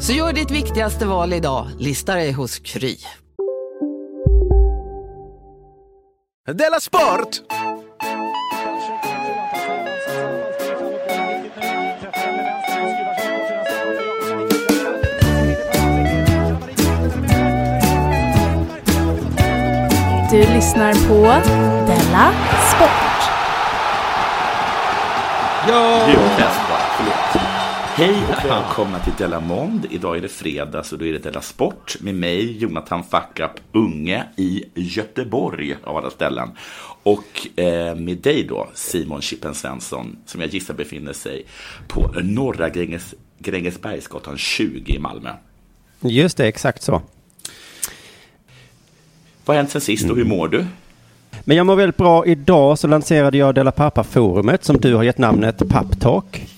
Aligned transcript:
Så 0.00 0.12
gör 0.12 0.32
ditt 0.32 0.50
viktigaste 0.50 1.06
val 1.06 1.32
idag, 1.32 1.66
lista 1.78 2.14
dig 2.14 2.32
hos 2.32 2.58
Kry. 2.58 2.96
Della 6.46 6.80
Sport! 6.80 7.40
Du 20.30 20.38
lyssnar 20.38 20.92
på 21.08 21.22
Della 21.86 22.32
Sport. 22.74 23.30
Ja! 25.68 26.57
Hej 27.98 28.14
och 28.28 28.50
välkomna 28.50 28.98
till 28.98 29.12
Della 29.18 29.40
Mond. 29.40 29.86
Idag 29.90 30.16
är 30.16 30.20
det 30.20 30.28
fredag 30.28 30.82
så 30.82 30.96
då 30.96 31.06
är 31.06 31.12
det 31.12 31.18
Della 31.18 31.40
Sport 31.40 31.96
med 32.00 32.14
mig, 32.14 32.58
Jonathan 32.58 33.04
Fackup 33.04 33.50
Unge 33.72 34.24
i 34.36 34.64
Göteborg 34.74 35.76
av 35.84 35.96
alla 35.96 36.10
ställen. 36.10 36.48
Och 37.02 37.58
eh, 37.58 37.94
med 37.94 38.18
dig 38.18 38.44
då, 38.44 38.68
Simon 38.74 39.22
Chippen 39.22 39.54
Svensson, 39.54 40.16
som 40.26 40.40
jag 40.40 40.50
gissar 40.50 40.74
befinner 40.74 41.12
sig 41.12 41.46
på 41.88 42.14
Norra 42.22 42.68
Gränges, 42.68 43.14
Grängesbergsgatan 43.38 44.36
20 44.38 44.92
i 44.92 44.98
Malmö. 44.98 45.30
Just 46.00 46.36
det, 46.36 46.46
exakt 46.46 46.82
så. 46.82 46.92
Vad 49.44 49.56
har 49.56 49.62
hänt 49.62 49.70
sen 49.70 49.80
sist 49.80 50.10
och 50.10 50.16
hur 50.16 50.24
mår 50.24 50.48
du? 50.48 50.66
Men 51.44 51.56
jag 51.56 51.66
mår 51.66 51.76
väldigt 51.76 51.96
bra. 51.96 52.26
Idag 52.26 52.78
så 52.78 52.86
lanserade 52.86 53.38
jag 53.38 53.54
Dela 53.54 53.70
Pappa-forumet 53.70 54.64
som 54.64 54.76
du 54.76 54.94
har 54.94 55.02
gett 55.02 55.18
namnet 55.18 55.68
Papptalk. 55.68 56.48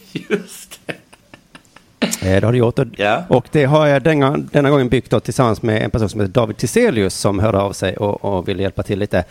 Det. 2.21 2.29
Eh, 2.35 2.41
det 2.41 2.47
har 2.47 2.53
du 2.53 2.59
gjort. 2.59 2.79
Ja. 2.97 3.23
Och 3.29 3.47
det 3.53 3.65
har 3.65 3.87
jag 3.87 4.03
denna, 4.03 4.37
denna 4.37 4.71
gången 4.71 4.89
byggt 4.89 5.11
då 5.11 5.21
tillsammans 5.21 5.63
med 5.63 5.83
en 5.83 5.91
person 5.91 6.09
som 6.09 6.21
heter 6.21 6.33
David 6.35 6.57
Tiselius 6.57 7.15
som 7.15 7.39
hörde 7.39 7.59
av 7.61 7.73
sig 7.73 7.97
och, 7.97 8.25
och 8.25 8.49
ville 8.49 8.63
hjälpa 8.63 8.83
till 8.83 8.99
lite. 8.99 9.25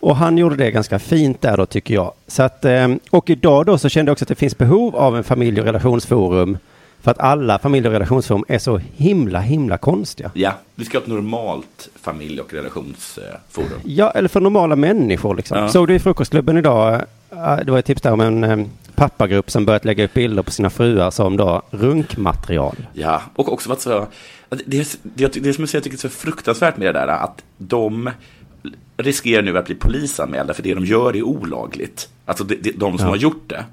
Och 0.00 0.16
han 0.16 0.38
gjorde 0.38 0.56
det 0.56 0.70
ganska 0.70 0.98
fint 0.98 1.40
där 1.40 1.56
då 1.56 1.66
tycker 1.66 1.94
jag. 1.94 2.12
Så 2.26 2.42
att, 2.42 2.64
eh, 2.64 2.88
och 3.10 3.30
idag 3.30 3.66
då 3.66 3.78
så 3.78 3.88
kände 3.88 4.08
jag 4.10 4.14
också 4.14 4.24
att 4.24 4.28
det 4.28 4.34
finns 4.34 4.58
behov 4.58 4.96
av 4.96 5.16
en 5.16 5.24
familje 5.24 5.60
och 5.60 5.66
relationsforum 5.66 6.58
för 7.00 7.10
att 7.10 7.18
alla 7.18 7.58
familje 7.58 7.88
och 7.88 7.92
relationsforum 7.92 8.44
är 8.48 8.58
så 8.58 8.80
himla, 8.96 9.40
himla 9.40 9.78
konstiga. 9.78 10.30
Ja, 10.34 10.52
vi 10.74 10.84
ska 10.84 10.98
ha 10.98 11.02
ett 11.02 11.08
normalt 11.08 11.88
familje 12.02 12.40
och 12.42 12.52
relationsforum. 12.52 13.80
Ja, 13.84 14.10
eller 14.10 14.28
för 14.28 14.40
normala 14.40 14.76
människor 14.76 15.34
liksom. 15.34 15.58
Ja. 15.58 15.68
Såg 15.68 15.88
du 15.88 15.94
i 15.94 15.98
frukostklubben 15.98 16.56
idag? 16.58 16.94
eh, 17.30 17.56
Det 17.64 17.70
var 17.72 17.78
ett 17.78 17.84
tips 17.84 18.02
där 18.02 18.12
om 18.12 18.20
en 18.20 18.70
pappagrupp 18.98 19.50
som 19.50 19.64
börjat 19.64 19.84
lägga 19.84 20.04
upp 20.04 20.14
bilder 20.14 20.42
på 20.42 20.50
sina 20.50 20.70
fruar 20.70 21.10
som 21.10 21.36
då 21.36 21.62
runkmaterial. 21.70 22.76
Ja, 22.92 23.22
och 23.34 23.52
också 23.52 23.68
vad 23.68 23.80
så, 23.80 24.06
det, 24.48 24.98
det, 25.02 25.28
det 25.42 25.52
som 25.54 25.66
jag 25.72 25.82
tycker 25.84 25.96
är 25.96 26.00
så 26.00 26.08
fruktansvärt 26.08 26.76
med 26.76 26.86
det 26.86 26.92
där, 27.00 27.08
att 27.08 27.44
de 27.58 28.10
riskerar 28.96 29.42
nu 29.42 29.58
att 29.58 29.66
bli 29.66 29.74
polisanmälda 29.74 30.54
för 30.54 30.62
det 30.62 30.74
de 30.74 30.84
gör 30.84 31.16
är 31.16 31.22
olagligt. 31.22 32.08
Alltså 32.24 32.44
de, 32.44 32.54
de, 32.56 32.70
de 32.72 32.98
som 32.98 33.06
Ja. 33.06 33.12
har 33.12 33.16
gjort 33.16 33.44
det. 33.48 33.64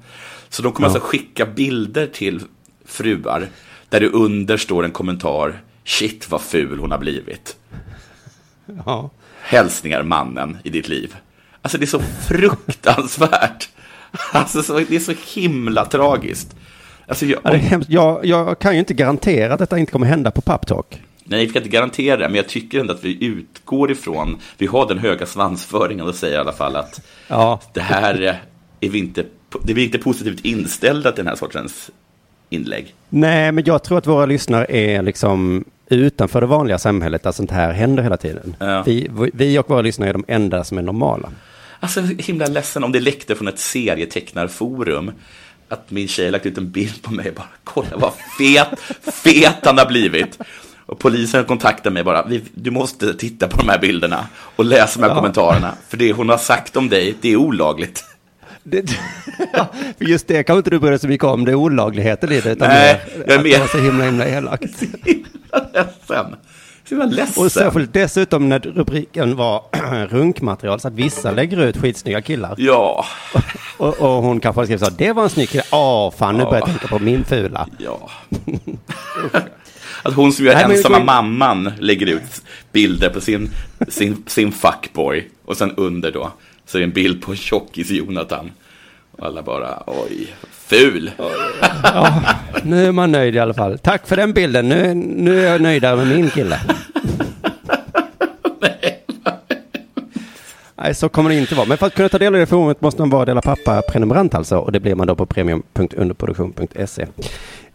Så 0.48 0.62
de 0.62 0.72
kommer 0.72 0.88
Ja. 0.88 0.94
alltså 0.94 1.08
skicka 1.08 1.46
bilder 1.46 2.06
till 2.06 2.40
fruar 2.84 3.48
där 3.88 4.00
det 4.00 4.08
under 4.08 4.56
står 4.56 4.84
en 4.84 4.90
kommentar 4.90 5.60
Shit 5.84 6.30
vad 6.30 6.40
ful 6.40 6.78
hon 6.78 6.90
har 6.90 6.98
blivit. 6.98 7.56
Ja. 8.86 9.10
Hälsningar 9.40 10.02
mannen 10.02 10.58
i 10.64 10.70
ditt 10.70 10.88
liv. 10.88 11.16
Alltså 11.62 11.78
det 11.78 11.84
är 11.84 11.86
så 11.86 12.00
fruktansvärt. 12.28 13.68
Alltså 14.32 14.62
så, 14.62 14.78
det 14.78 14.96
är 14.96 15.00
så 15.00 15.12
himla 15.34 15.84
tragiskt. 15.84 16.56
Alltså, 17.08 17.26
jag, 17.26 17.40
hemskt. 17.50 17.90
Jag, 17.90 18.24
jag 18.26 18.58
kan 18.58 18.72
ju 18.72 18.78
inte 18.78 18.94
garantera 18.94 19.52
att 19.52 19.58
detta 19.58 19.78
inte 19.78 19.92
kommer 19.92 20.06
hända 20.06 20.30
på 20.30 20.40
Papptalk. 20.40 21.02
Nej, 21.24 21.46
vi 21.46 21.52
kan 21.52 21.62
inte 21.62 21.76
garantera 21.76 22.16
det, 22.16 22.28
men 22.28 22.36
jag 22.36 22.48
tycker 22.48 22.80
ändå 22.80 22.92
att 22.94 23.04
vi 23.04 23.24
utgår 23.24 23.90
ifrån, 23.90 24.38
vi 24.58 24.66
har 24.66 24.88
den 24.88 24.98
höga 24.98 25.26
svansföringen 25.26 26.06
och 26.06 26.14
säger 26.14 26.34
i 26.34 26.40
alla 26.40 26.52
fall 26.52 26.76
att 26.76 27.00
Ja. 27.28 27.60
det 27.74 27.80
här 27.80 28.40
är 28.80 28.88
vi 28.90 28.98
inte, 28.98 29.24
det 29.62 29.72
är 29.72 29.74
vi 29.76 29.84
inte 29.84 29.98
positivt 29.98 30.44
inställda 30.44 31.12
till 31.12 31.24
den 31.24 31.28
här 31.28 31.36
sortens 31.36 31.90
inlägg. 32.50 32.94
Nej, 33.08 33.52
men 33.52 33.64
jag 33.64 33.82
tror 33.82 33.98
att 33.98 34.06
våra 34.06 34.26
lyssnare 34.26 34.66
är 34.68 35.02
liksom 35.02 35.64
utanför 35.88 36.40
det 36.40 36.46
vanliga 36.46 36.78
samhället 36.78 37.22
där 37.22 37.32
sånt 37.32 37.50
här 37.50 37.72
händer 37.72 38.02
hela 38.02 38.16
tiden. 38.16 38.56
Ja. 38.60 38.82
Vi, 38.86 39.08
vi 39.34 39.58
och 39.58 39.70
våra 39.70 39.82
lyssnare 39.82 40.08
är 40.08 40.12
de 40.12 40.24
enda 40.28 40.64
som 40.64 40.78
är 40.78 40.82
normala. 40.82 41.28
Alltså, 41.80 42.00
himla 42.00 42.46
ledsen 42.46 42.84
om 42.84 42.92
det 42.92 43.00
läckte 43.00 43.34
från 43.34 43.48
ett 43.48 43.58
serietecknarforum 43.58 45.12
att 45.68 45.90
min 45.90 46.08
tjej 46.08 46.30
lagt 46.30 46.46
ut 46.46 46.58
en 46.58 46.70
bild 46.70 47.02
på 47.02 47.12
mig 47.12 47.32
bara, 47.36 47.46
kolla 47.64 47.96
vad 47.96 48.12
fet, 48.38 48.68
fet 49.24 49.56
han 49.62 49.78
har 49.78 49.86
blivit. 49.86 50.38
Och 50.86 50.98
polisen 50.98 51.44
kontaktar 51.44 51.90
mig 51.90 52.04
bara, 52.04 52.22
"Vi- 52.26 52.44
du 52.54 52.70
måste 52.70 53.14
titta 53.14 53.48
på 53.48 53.56
de 53.56 53.68
här 53.68 53.78
bilderna 53.78 54.26
och 54.56 54.64
läsa 54.64 55.00
de 55.00 55.02
här 55.02 55.10
Ja. 55.10 55.14
kommentarerna. 55.16 55.74
För 55.88 55.96
det 55.96 56.12
hon 56.12 56.28
har 56.28 56.38
sagt 56.38 56.76
om 56.76 56.88
dig, 56.88 57.14
det 57.20 57.32
är 57.32 57.36
olagligt. 57.36 58.04
Det, 58.62 58.90
för 59.98 60.04
just 60.04 60.26
det 60.26 60.42
kan 60.42 60.56
inte 60.56 60.70
du 60.70 60.78
bry 60.78 60.90
dig 60.90 60.98
så 60.98 61.08
mycket 61.08 61.24
om, 61.24 61.44
det 61.44 61.50
är 61.50 61.54
olagligheten 61.54 62.32
i 62.32 62.40
det. 62.40 62.52
Utan 62.52 62.68
Nej, 62.68 63.00
mer 63.16 63.24
jag 63.26 63.34
är 63.38 63.42
med. 63.42 63.52
Det 63.52 63.58
var 63.58 63.66
så 63.66 63.78
himla, 63.78 64.04
himla 64.04 64.26
elakt. 64.28 64.64
Så 64.78 64.86
himla 65.04 65.70
ledsen. 65.74 66.36
Och 67.36 67.52
särskilt 67.52 67.92
dessutom 67.92 68.48
när 68.48 68.58
rubriken 68.58 69.36
var 69.36 69.62
runkmaterial, 70.08 70.80
så 70.80 70.88
att 70.88 70.94
vissa 70.94 71.30
lägger 71.30 71.60
ut 71.60 71.76
skitsnygga 71.76 72.22
killar. 72.22 72.54
Ja, 72.58 73.04
Och, 73.78 74.00
och 74.00 74.22
hon 74.22 74.40
kanske 74.40 74.64
skrivit 74.64 74.84
så, 74.84 74.90
det 74.90 75.12
var 75.12 75.22
en 75.22 75.30
snygg 75.30 75.48
kille. 75.48 75.64
Åh, 75.72 76.10
fan 76.18 76.36
nu 76.36 76.44
börjar 76.44 76.58
jag 76.58 76.66
tänka 76.66 76.88
på 76.88 76.98
min 76.98 77.24
fula. 77.24 77.68
ja. 77.78 78.10
Att 80.02 80.14
hon 80.14 80.32
som 80.32 80.44
gör 80.44 80.54
Nej, 80.54 80.68
men- 80.68 80.76
ensamma 80.76 80.98
mamman 81.00 81.72
lägger 81.78 82.06
ut 82.06 82.42
bilder 82.72 83.08
på 83.10 83.20
sin, 83.20 83.50
sin, 83.88 84.22
sin 84.26 84.52
fuckboy. 84.52 85.28
Och 85.44 85.56
sen 85.56 85.72
under 85.76 86.12
då 86.12 86.32
så 86.66 86.78
är 86.78 86.80
det 86.80 86.84
en 86.86 86.92
bild 86.92 87.22
på 87.22 87.34
tjockis-Jonathan. 87.34 88.50
Och 89.12 89.26
alla 89.26 89.42
bara, 89.42 89.82
oj, 89.86 90.34
ful. 90.66 91.10
Ja, 91.82 92.22
nu 92.62 92.86
är 92.86 92.92
man 92.92 93.12
nöjd 93.12 93.34
i 93.34 93.38
alla 93.38 93.54
fall. 93.54 93.78
Tack 93.78 94.06
för 94.06 94.16
den 94.16 94.32
bilden. 94.32 94.68
Nu, 94.68 94.94
nu 94.94 95.40
är 95.46 95.52
jag 95.52 95.60
nöjdare 95.60 95.96
med 95.96 96.06
min 96.06 96.30
kille. 96.30 96.60
Nej, 100.78 100.94
så 100.94 101.08
kommer 101.08 101.30
det 101.30 101.36
inte 101.36 101.54
vara. 101.54 101.66
Men 101.66 101.78
för 101.78 101.86
att 101.86 101.94
kunna 101.94 102.08
ta 102.08 102.18
del 102.18 102.34
av 102.34 102.40
det 102.40 102.46
forumet 102.46 102.80
måste 102.80 103.02
man 103.02 103.10
vara 103.10 103.24
Dela 103.24 103.40
Pappa-prenumerant 103.42 104.34
alltså. 104.34 104.58
Och 104.58 104.72
det 104.72 104.80
blir 104.80 104.94
man 104.94 105.06
då 105.06 105.14
på 105.14 105.26
premium.underproduktion.se. 105.26 107.06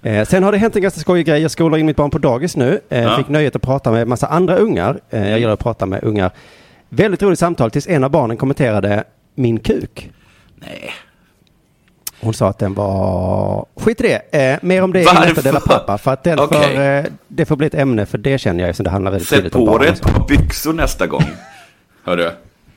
Eh, 0.01 0.25
sen 0.25 0.43
har 0.43 0.51
det 0.51 0.57
hänt 0.57 0.75
en 0.75 0.81
ganska 0.81 0.99
skojig 0.99 1.25
grej. 1.25 1.41
Jag 1.41 1.51
skolar 1.51 1.77
in 1.77 1.85
mitt 1.85 1.95
barn 1.95 2.09
på 2.09 2.17
dagis 2.17 2.55
nu. 2.57 2.79
Eh, 2.89 3.03
Ja. 3.03 3.17
Fick 3.17 3.27
nöjet 3.29 3.55
att 3.55 3.61
prata 3.61 3.91
med 3.91 4.01
en 4.01 4.09
massa 4.09 4.27
andra 4.27 4.55
ungar. 4.55 4.99
Eh, 5.09 5.29
jag 5.29 5.39
gillar 5.39 5.53
att 5.53 5.59
prata 5.59 5.85
med 5.85 6.03
ungar. 6.03 6.31
Väldigt 6.89 7.23
roligt 7.23 7.39
samtal 7.39 7.71
tills 7.71 7.87
en 7.87 8.03
av 8.03 8.09
barnen 8.11 8.37
kommenterade 8.37 9.03
min 9.35 9.59
kuk. 9.59 10.09
Nej. 10.55 10.91
Hon 12.21 12.33
sa 12.33 12.47
att 12.47 12.59
den 12.59 12.73
var... 12.73 13.65
Skit 13.75 14.01
i 14.01 14.03
det. 14.03 14.51
Eh, 14.51 14.59
mer 14.61 14.81
om 14.81 14.93
det 14.93 15.01
i 15.01 15.05
nästa 15.05 15.41
Dela 15.41 15.59
Pappa. 15.59 15.97
För 15.97 16.11
att 16.11 16.23
den 16.23 16.39
Okej. 16.39 16.75
får, 16.75 16.81
eh, 16.81 17.03
det 17.27 17.45
får 17.45 17.55
bli 17.55 17.67
ett 17.67 17.73
ämne 17.73 18.05
för 18.05 18.17
det 18.17 18.37
känner 18.37 18.59
jag 18.59 18.69
eftersom 18.69 18.83
det 18.83 18.89
handlar 18.89 19.11
väldigt 19.11 19.29
Sätt 19.29 19.51
på 19.51 19.77
dig 19.77 19.89
ett 19.89 20.01
par 20.01 20.27
byxor 20.27 20.73
nästa 20.73 21.07
gång. 21.07 21.23
Hörru, 22.03 22.31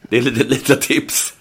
det 0.08 0.16
är 0.18 0.22
lite, 0.22 0.44
lite 0.44 0.76
tips. 0.76 1.34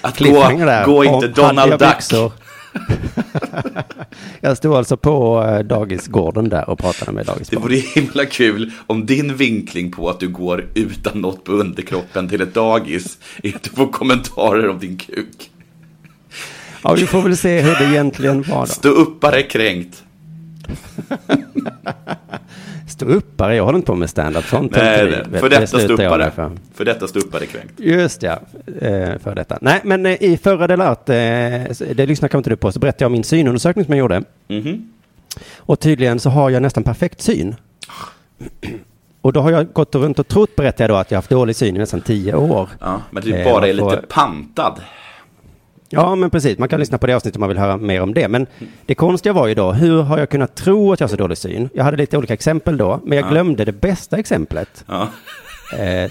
Att 0.00 0.18
gå, 0.18 0.48
där. 0.48 0.84
gå 0.84 1.04
inte 1.04 1.28
Donald 1.28 1.78
Duck. 1.78 2.30
Jag 4.40 4.56
stod 4.56 4.74
alltså 4.74 4.96
på 4.96 5.44
eh, 5.44 5.58
dagisgården 5.58 6.48
där 6.48 6.70
och 6.70 6.78
pratade 6.78 7.12
med 7.12 7.26
Det 7.26 7.32
dagisbarn. 7.32 7.62
vore 7.62 7.74
himla 7.76 8.26
kul 8.26 8.72
om 8.86 9.06
din 9.06 9.36
vinkling 9.36 9.92
på 9.92 10.10
att 10.10 10.20
du 10.20 10.28
går 10.28 10.66
utan 10.74 11.20
något 11.20 11.44
på 11.44 11.52
underkroppen 11.52 12.28
till 12.28 12.40
ett 12.40 12.54
dagis 12.54 13.18
är 13.42 13.56
att 13.56 13.62
du 13.62 13.70
får 13.70 13.92
kommentarer 13.92 14.68
om 14.68 14.78
din 14.78 14.98
kuk. 14.98 15.50
Ja, 16.82 16.92
vi 16.92 17.06
får 17.06 17.22
väl 17.22 17.36
se 17.36 17.60
hur 17.60 17.74
det 17.74 17.84
egentligen 17.84 18.42
var 18.42 18.60
då. 18.60 18.66
Stå 18.66 18.88
uppare 18.88 19.42
kränkt. 19.42 20.04
Stå 22.88 23.06
uppare, 23.06 23.56
jag 23.56 23.64
håller 23.64 23.76
inte 23.76 23.86
på 23.86 23.94
med 23.94 24.10
stand-up. 24.10 24.44
Sånt 24.44 24.72
Nej, 24.76 25.04
nej, 25.30 25.40
för 25.40 25.48
Det 25.48 25.58
detta 25.58 25.76
med 25.76 25.84
stuppare. 25.84 26.30
för. 26.30 26.50
För 26.74 26.84
detta 26.84 27.08
stuppare 27.08 27.46
kränkt. 27.46 27.72
Just 27.76 28.22
ja, 28.22 28.40
eh, 28.80 29.18
för 29.18 29.34
detta. 29.34 29.58
Nej, 29.60 29.80
men 29.84 30.06
eh, 30.06 30.22
i 30.22 30.36
förra 30.42 30.66
delat, 30.66 31.08
eh, 31.08 31.14
det 31.94 32.06
lyssnar 32.06 32.28
kanske 32.28 32.38
inte 32.38 32.50
du 32.50 32.56
på, 32.56 32.72
så 32.72 32.78
berättade 32.78 33.04
jag 33.04 33.06
om 33.08 33.12
min 33.12 33.24
synundersökning 33.24 33.84
som 33.84 33.94
jag 33.94 33.98
gjorde. 33.98 34.22
Mhm. 34.48 34.90
Och 35.56 35.80
tydligen 35.80 36.20
så 36.20 36.30
har 36.30 36.50
jag 36.50 36.62
nästan 36.62 36.82
perfekt 36.84 37.20
syn. 37.22 37.56
Och 39.22 39.32
då 39.32 39.40
har 39.40 39.50
jag 39.50 39.72
gått 39.72 39.94
runt 39.94 40.18
och 40.18 40.28
trott, 40.28 40.56
berättade 40.56 40.82
jag 40.82 40.90
då, 40.90 40.96
att 40.96 41.10
jag 41.10 41.16
har 41.16 41.22
haft 41.22 41.30
dålig 41.30 41.56
syn 41.56 41.76
i 41.76 41.78
nästan 41.78 42.00
tio 42.00 42.34
år. 42.34 42.68
Ja, 42.80 43.02
men 43.10 43.22
du 43.22 43.44
bara 43.44 43.68
är 43.68 43.72
lite 43.72 44.02
pantad. 44.08 44.80
Ja, 45.92 46.14
men 46.14 46.30
precis. 46.30 46.58
Man 46.58 46.68
kan 46.68 46.80
lyssna 46.80 46.98
på 46.98 47.06
det 47.06 47.12
avsnittet 47.14 47.36
om 47.36 47.40
man 47.40 47.48
vill 47.48 47.58
höra 47.58 47.76
mer 47.76 48.00
om 48.00 48.14
det. 48.14 48.28
Men 48.28 48.46
det 48.86 48.94
konstiga 48.94 49.32
var 49.32 49.46
ju 49.46 49.54
då, 49.54 49.72
hur 49.72 50.02
har 50.02 50.18
jag 50.18 50.30
kunnat 50.30 50.54
tro 50.54 50.92
att 50.92 51.00
jag 51.00 51.06
har 51.06 51.10
så 51.10 51.16
dålig 51.16 51.38
syn? 51.38 51.68
Jag 51.74 51.84
hade 51.84 51.96
lite 51.96 52.18
olika 52.18 52.34
exempel 52.34 52.76
då, 52.76 53.00
men 53.04 53.18
jag 53.18 53.28
glömde 53.30 53.64
det 53.64 53.72
bästa 53.72 54.18
exemplet. 54.18 54.84
Ja. 54.88 55.08
Eh, 55.78 56.10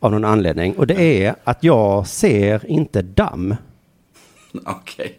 av 0.00 0.12
någon 0.12 0.24
anledning. 0.24 0.74
Och 0.76 0.86
det 0.86 1.24
är 1.24 1.34
att 1.44 1.64
jag 1.64 2.06
ser 2.06 2.66
inte 2.70 3.02
damm. 3.02 3.56
Okej. 4.64 5.18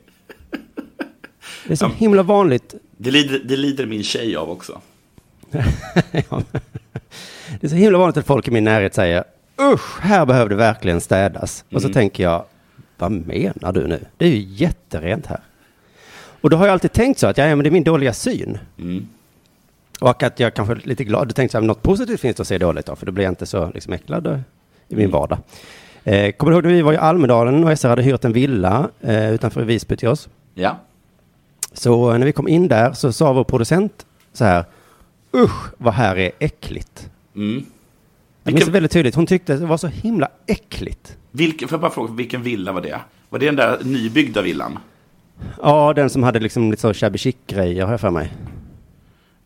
Det 1.67 1.73
är 1.73 1.75
så 1.75 1.87
himla 1.97 2.23
vanligt. 2.23 2.75
Det 2.97 3.11
lider, 3.11 3.41
det 3.45 3.57
lider 3.57 3.85
min 3.85 4.03
tjej 4.03 4.35
av 4.35 4.49
också. 4.49 4.81
Ja. 6.29 6.41
Det 7.59 7.67
är 7.67 7.69
så 7.69 7.75
himla 7.75 7.97
vanligt 7.97 8.17
att 8.17 8.25
folk 8.25 8.47
i 8.47 8.51
min 8.51 8.63
närhet 8.63 8.93
säger 8.93 9.23
usch, 9.61 9.99
här 10.01 10.25
behöver 10.25 10.49
det 10.49 10.55
verkligen 10.55 11.01
städas. 11.01 11.65
Och 11.71 11.81
så 11.81 11.89
tänker 11.89 12.23
jag, 12.23 12.45
vad 12.97 13.11
menar 13.11 13.71
du 13.73 13.87
nu? 13.87 13.99
Det 14.17 14.25
är 14.25 14.29
ju 14.29 14.45
jätterent 14.49 15.25
här. 15.25 15.39
Och 16.41 16.49
då 16.49 16.57
har 16.57 16.65
jag 16.65 16.73
alltid 16.73 16.91
tänkt 16.91 17.19
så 17.19 17.27
att, 17.27 17.37
ja, 17.37 17.47
men 17.47 17.59
det 17.59 17.69
är 17.69 17.71
min 17.71 17.83
dåliga 17.83 18.13
syn. 18.13 18.57
Mm. 18.79 19.07
Och 19.99 20.23
att 20.23 20.39
jag 20.39 20.53
kanske 20.53 20.73
är 20.73 20.81
lite 20.83 21.03
glad, 21.03 21.27
du 21.27 21.33
tänkte 21.33 21.51
så 21.51 21.57
här, 21.59 21.67
något 21.67 21.81
positivt 21.83 22.19
finns 22.19 22.35
det 22.35 22.41
att 22.41 22.47
se 22.47 22.57
dåligt 22.57 22.85
då, 22.85 22.95
för 22.95 23.05
då 23.05 23.11
blir 23.11 23.23
jag 23.23 23.31
inte 23.31 23.45
så 23.45 23.71
liksom, 23.73 23.93
äcklad 23.93 24.43
i 24.87 24.95
min 24.95 25.11
vardag. 25.11 25.37
Eh, 26.03 26.31
kommer 26.31 26.51
du 26.51 26.55
ihåg 26.57 26.63
när 26.63 26.71
vi 26.73 26.81
var 26.81 26.93
i 26.93 26.97
Almedalen 26.97 27.63
och 27.63 27.79
SR 27.79 27.89
hade 27.89 28.01
hyrt 28.01 28.25
en 28.25 28.33
villa 28.33 28.89
eh, 29.01 29.33
utanför 29.33 29.63
Visby 29.63 29.97
till 29.97 30.07
oss? 30.07 30.29
Ja. 30.53 30.77
Så 31.73 32.11
eh, 32.11 32.17
när 32.17 32.25
vi 32.25 32.31
kom 32.31 32.47
in 32.47 32.67
där 32.67 32.93
så 32.93 33.13
sa 33.13 33.33
vår 33.33 33.43
producent 33.43 34.05
så 34.33 34.43
här, 34.45 34.65
usch 35.35 35.65
vad 35.77 35.93
här 35.93 36.17
är 36.17 36.31
äckligt. 36.39 37.09
Mm. 37.35 37.49
Jag 37.55 37.63
minns 38.53 38.61
Vilken- 38.61 38.73
väldigt 38.73 38.91
tydligt, 38.91 39.15
hon 39.15 39.25
tyckte 39.25 39.53
det 39.57 39.65
var 39.65 39.77
så 39.77 39.87
himla 39.87 40.29
äckligt. 40.45 41.17
Vilken, 41.37 41.67
får 41.67 41.75
jag 41.75 41.81
bara 41.81 41.91
fråga, 41.91 42.13
vilken 42.13 42.41
villa 42.43 42.71
var 42.71 42.81
det? 42.81 42.99
Var 43.29 43.39
det 43.39 43.45
den 43.45 43.55
där 43.55 43.77
nybyggda 43.83 44.41
villan? 44.41 44.79
Ja, 45.61 45.93
den 45.93 46.09
som 46.09 46.23
hade 46.23 46.39
liksom 46.39 46.71
lite 46.71 46.81
så 46.81 46.93
shabby 46.93 47.17
chic-grejer 47.17 47.83
har 47.83 47.91
jag 47.93 48.01
för 48.01 48.09
mig. 48.09 48.33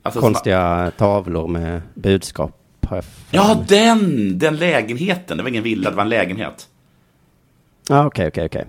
Alltså, 0.04 0.22
som- 0.22 0.34
Konstiga 0.34 0.92
tavlor 0.98 1.48
med 1.48 1.82
budskap. 1.94 2.58
Har 2.88 2.98
jag 2.98 3.04
för 3.06 3.38
Ja, 3.38 3.56
mig. 3.56 3.66
den! 3.70 4.40
Den 4.40 4.56
lägenheten. 4.58 5.38
Det 5.38 5.44
var 5.44 5.50
ingen 5.50 5.64
villa, 5.64 5.90
det 5.90 5.96
var 5.96 6.04
en 6.04 6.10
lägenhet. 6.10 6.68
Ja, 7.90 8.06
okej, 8.06 8.28
okej, 8.28 8.46
okej. 8.46 8.66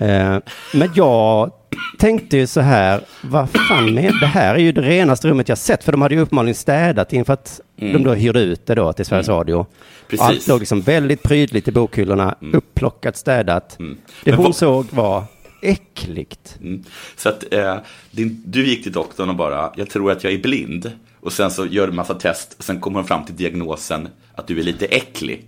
Eh, 0.00 0.38
Men 0.74 0.90
jag 0.94 1.52
tänkte 1.98 2.36
ju 2.36 2.46
så 2.46 2.60
här, 2.60 3.00
vad 3.22 3.50
fan 3.50 3.94
med 3.94 4.12
det 4.20 4.26
här 4.26 4.54
är 4.54 4.58
ju 4.58 4.72
det 4.72 4.82
renaste 4.82 5.28
rummet 5.28 5.48
jag 5.48 5.58
sett, 5.58 5.84
för 5.84 5.92
de 5.92 6.02
hade 6.02 6.14
ju 6.14 6.20
uppenbarligen 6.20 6.54
städat 6.54 7.12
inför 7.12 7.32
att 7.32 7.60
de 7.76 8.02
då 8.02 8.14
hyrde 8.14 8.40
ut 8.40 8.66
det 8.66 8.74
då 8.74 8.92
till 8.92 9.04
Sveriges 9.04 9.28
Radio. 9.28 9.54
Mm. 9.56 9.66
Precis. 10.08 10.20
Och 10.20 10.26
Allt 10.26 10.48
låg 10.48 10.58
liksom 10.60 10.80
väldigt 10.80 11.22
prydligt 11.22 11.68
i 11.68 11.72
bokhyllorna, 11.72 12.34
upplockat, 12.52 13.16
städat. 13.16 13.68
Det 13.78 13.84
Mm. 13.84 13.98
Men 14.24 14.34
hon 14.34 14.44
vad- 14.44 14.56
såg 14.56 14.86
var 14.90 15.24
äckligt. 15.62 16.58
Mm. 16.60 16.84
Så 17.16 17.28
att 17.28 17.52
eh, 17.54 17.76
din, 18.10 18.42
du 18.46 18.66
gick 18.66 18.82
till 18.82 18.92
doktorn 18.92 19.28
och 19.28 19.36
bara, 19.36 19.72
jag 19.76 19.90
tror 19.90 20.12
att 20.12 20.24
jag 20.24 20.32
är 20.32 20.38
blind. 20.38 20.92
Och 21.20 21.32
sen 21.32 21.50
så 21.50 21.66
gör 21.66 21.86
du 21.86 21.92
massa 21.92 22.14
test 22.14 22.54
och 22.58 22.64
sen 22.64 22.80
kommer 22.80 22.98
de 23.00 23.06
fram 23.08 23.24
till 23.24 23.36
diagnosen 23.36 24.08
att 24.34 24.46
du 24.46 24.58
är 24.58 24.62
lite 24.62 24.86
äcklig. 24.86 25.44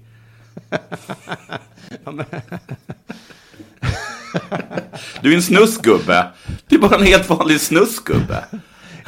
Du 5.20 5.32
är 5.32 5.37
en 5.37 5.43
snuskgubbe. 5.43 6.26
Du 6.69 6.76
är 6.76 6.81
bara 6.81 6.96
en 6.96 7.06
helt 7.06 7.31
vanlig 7.31 7.61
snuskgubbe. 7.61 8.44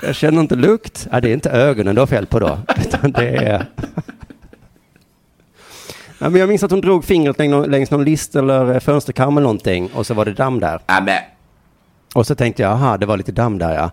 Jag 0.02 0.14
känner 0.14 0.40
inte 0.40 0.54
lukt. 0.56 1.08
Ja, 1.10 1.20
det 1.20 1.28
är 1.28 1.32
inte 1.32 1.50
ögonen 1.50 1.94
du 1.94 2.00
har 2.00 2.06
fel 2.06 2.26
på 2.26 2.38
då. 2.38 2.58
Utan 2.86 3.12
det 3.12 3.28
är... 3.36 3.66
Ja, 6.18 6.28
men 6.30 6.40
jag 6.40 6.48
minns 6.48 6.62
att 6.62 6.70
hon 6.70 6.80
drog 6.80 7.04
fingret 7.04 7.38
längs 7.68 7.90
någon, 7.90 8.04
list 8.04 8.36
eller 8.36 8.74
eh, 8.74 8.80
fönsterkarm 8.80 9.36
eller 9.36 9.42
någonting 9.42 9.90
och 9.94 10.06
så 10.06 10.14
var 10.14 10.24
det 10.24 10.32
damm 10.32 10.60
där. 10.60 10.80
Men, 10.86 11.18
Och 12.14 12.26
så 12.26 12.34
tänkte 12.34 12.62
jag, 12.62 12.72
aha, 12.72 12.96
det 12.96 13.06
var 13.06 13.16
lite 13.16 13.32
damm 13.32 13.58
där 13.58 13.74
ja. 13.74 13.90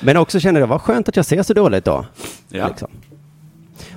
Men 0.00 0.16
också 0.16 0.40
kände 0.40 0.60
jag, 0.60 0.66
vad 0.66 0.80
skönt 0.80 1.08
att 1.08 1.16
jag 1.16 1.26
ser 1.26 1.42
så 1.42 1.54
dåligt 1.54 1.84
då. 1.84 2.06
ja. 2.48 2.68
Liksom. 2.68 2.88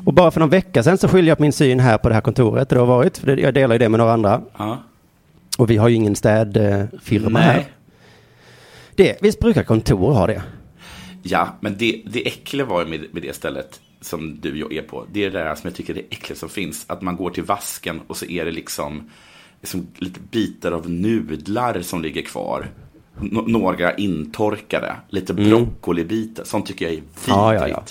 Och 0.05 0.13
bara 0.13 0.31
för 0.31 0.39
någon 0.39 0.49
vecka 0.49 0.83
sedan 0.83 0.97
så 0.97 1.07
skyllde 1.07 1.29
jag 1.29 1.37
på 1.37 1.41
min 1.41 1.53
syn 1.53 1.79
här 1.79 1.97
på 1.97 2.09
det 2.09 2.15
här 2.15 2.21
kontoret 2.21 2.69
det 2.69 2.79
har 2.79 2.85
varit. 2.85 3.17
För 3.17 3.37
jag 3.37 3.53
delar 3.53 3.75
ju 3.75 3.79
det 3.79 3.89
med 3.89 3.97
några 3.97 4.13
andra. 4.13 4.41
Ja. 4.57 4.77
Och 5.59 5.69
vi 5.69 5.77
har 5.77 5.87
ju 5.89 5.95
ingen 5.95 6.15
städfirma 6.15 7.39
Nej. 7.39 7.43
här. 7.43 7.65
Det, 8.95 9.17
visst 9.21 9.39
brukar 9.39 9.63
kontor 9.63 10.13
ha 10.13 10.27
det? 10.27 10.43
Ja, 11.23 11.47
men 11.59 11.77
det, 11.77 12.01
det 12.05 12.27
äckliga 12.27 12.65
var 12.65 12.85
med, 12.85 13.05
med 13.11 13.21
det 13.21 13.35
stället 13.35 13.79
som 14.01 14.39
du 14.41 14.77
är 14.77 14.81
på. 14.81 15.05
Det 15.11 15.25
är 15.25 15.29
det 15.31 15.39
där 15.39 15.55
som 15.55 15.67
jag 15.67 15.75
tycker 15.75 15.93
är 15.93 15.95
det 15.97 16.15
äckliga 16.15 16.37
som 16.37 16.49
finns. 16.49 16.85
Att 16.87 17.01
man 17.01 17.15
går 17.15 17.29
till 17.29 17.43
vasken 17.43 18.01
och 18.07 18.17
så 18.17 18.25
är 18.25 18.45
det 18.45 18.51
liksom, 18.51 19.09
liksom 19.61 19.87
lite 19.97 20.19
bitar 20.31 20.71
av 20.71 20.89
nudlar 20.89 21.81
som 21.81 22.01
ligger 22.01 22.21
kvar. 22.21 22.67
N- 23.21 23.43
några 23.47 23.95
intorkade, 23.95 24.95
lite 25.09 25.33
broccolibitar. 25.33 26.43
Sånt 26.43 26.65
tycker 26.65 26.85
jag 26.85 26.93
är 26.93 26.97
vidrigt. 26.97 27.27
Mm. 27.27 27.39
Ja, 27.39 27.53
ja, 27.53 27.67
ja. 27.67 27.83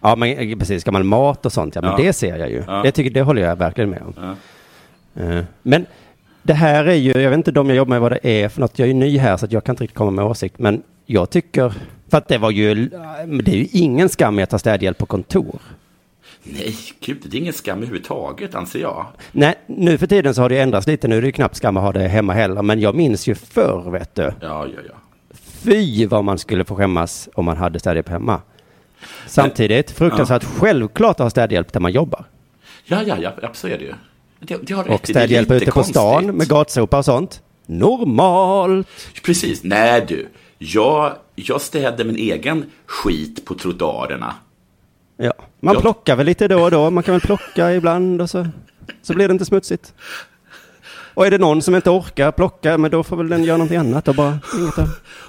Ja, 0.00 0.16
men 0.16 0.28
eh, 0.52 0.58
precis. 0.58 0.84
Gammal 0.84 1.04
mat 1.04 1.46
och 1.46 1.52
sånt, 1.52 1.74
ja, 1.74 1.80
men 1.80 1.90
Ja. 1.90 1.96
det 1.96 2.12
ser 2.12 2.36
jag 2.36 2.50
ju. 2.50 2.62
Ja. 2.66 2.82
Det, 2.82 2.92
tycker, 2.92 3.10
det 3.10 3.22
håller 3.22 3.42
jag 3.42 3.56
verkligen 3.56 3.90
med 3.90 4.02
om. 4.02 4.14
Ja. 4.16 5.22
Eh, 5.22 5.44
Men 5.62 5.86
det 6.46 6.54
här 6.54 6.84
är 6.84 6.94
ju, 6.94 7.12
jag 7.12 7.30
vet 7.30 7.36
inte 7.36 7.50
de 7.50 7.68
jag 7.68 7.76
jobbar 7.76 7.90
med 7.90 8.00
vad 8.00 8.12
det 8.12 8.26
är 8.26 8.48
för 8.48 8.60
något. 8.60 8.78
Jag 8.78 8.88
är 8.88 8.92
ju 8.92 8.98
ny 8.98 9.18
här 9.18 9.36
så 9.36 9.44
att 9.44 9.52
jag 9.52 9.64
kan 9.64 9.72
inte 9.72 9.82
riktigt 9.82 9.98
komma 9.98 10.10
med 10.10 10.24
åsikt. 10.24 10.58
Men 10.58 10.82
jag 11.06 11.30
tycker, 11.30 11.74
för 12.10 12.18
att 12.18 12.28
det 12.28 12.38
var 12.38 12.50
ju, 12.50 12.74
det 13.44 13.52
är 13.52 13.56
ju 13.56 13.68
ingen 13.72 14.08
skam 14.08 14.34
med 14.34 14.42
att 14.42 14.50
ta 14.50 14.58
städhjälp 14.58 14.98
på 14.98 15.06
kontor. 15.06 15.60
Nej, 16.42 16.76
gud, 17.00 17.18
det 17.22 17.36
är 17.36 17.40
ingen 17.40 17.52
skam 17.52 17.78
överhuvudtaget, 17.78 18.54
anser 18.54 18.80
jag. 18.80 19.06
Nej, 19.32 19.54
nu 19.66 19.98
för 19.98 20.06
tiden 20.06 20.34
så 20.34 20.42
har 20.42 20.48
det 20.48 20.58
ändrats 20.58 20.86
lite. 20.86 21.08
Nu 21.08 21.16
är 21.16 21.20
det 21.20 21.26
ju 21.26 21.32
knappt 21.32 21.56
skam 21.56 21.76
att 21.76 21.82
ha 21.82 21.92
det 21.92 22.08
hemma 22.08 22.32
heller. 22.32 22.62
Men 22.62 22.80
jag 22.80 22.94
minns 22.94 23.26
ju 23.26 23.34
förr, 23.34 23.90
vet 23.90 24.14
du. 24.14 24.22
Ja, 24.22 24.32
ja, 24.40 24.66
ja. 24.88 24.94
Fy 25.34 26.06
vad 26.06 26.24
man 26.24 26.38
skulle 26.38 26.64
få 26.64 26.76
skämmas 26.76 27.28
om 27.34 27.44
man 27.44 27.56
hade 27.56 27.78
städhjälp 27.78 28.08
hemma. 28.08 28.40
Samtidigt, 29.26 29.90
fruktansvärt 29.90 30.44
självklart 30.44 31.10
att 31.10 31.24
ha 31.24 31.30
städhjälp 31.30 31.72
där 31.72 31.80
man 31.80 31.92
jobbar. 31.92 32.24
Ja, 32.84 33.02
ja, 33.02 33.16
ja, 33.20 33.32
ja 33.42 33.48
så 33.52 33.68
är 33.68 33.78
det 33.78 33.84
ju. 33.84 33.94
Det, 34.40 34.56
det 34.62 34.74
har 34.74 34.90
Och 34.90 35.08
städhjälp 35.08 35.50
ute 35.50 35.70
på 35.70 35.84
stan 35.84 36.26
med 36.26 36.48
gatsopa 36.48 36.98
och 36.98 37.04
sånt. 37.04 37.42
Normalt. 37.66 38.88
Precis, 39.22 39.60
nej 39.64 40.04
du. 40.08 40.28
Jag, 40.58 41.12
jag 41.34 41.60
städade 41.60 42.04
min 42.04 42.16
egen 42.16 42.64
skit 42.86 43.44
på 43.44 43.54
trottoarerna. 43.54 44.34
Ja, 45.16 45.32
man 45.60 45.74
Ja. 45.74 45.80
plockar 45.80 46.16
väl 46.16 46.26
lite 46.26 46.48
då 46.48 46.62
och 46.62 46.70
då. 46.70 46.90
Man 46.90 47.02
kan 47.02 47.14
väl 47.14 47.20
plocka 47.20 47.72
ibland 47.74 48.22
och 48.22 48.30
så, 48.30 48.46
så 49.02 49.14
blir 49.14 49.28
det 49.28 49.32
inte 49.32 49.44
smutsigt. 49.44 49.94
Och 51.14 51.26
är 51.26 51.30
det 51.30 51.38
någon 51.38 51.62
som 51.62 51.74
inte 51.74 51.90
orkar 51.90 52.32
plocka, 52.32 52.78
men 52.78 52.90
då 52.90 53.02
får 53.04 53.16
väl 53.16 53.28
den 53.28 53.44
göra 53.44 53.56
någonting 53.56 53.76
annat 53.78 54.08
och 54.08 54.14
bara 54.14 54.38
inget 54.58 54.74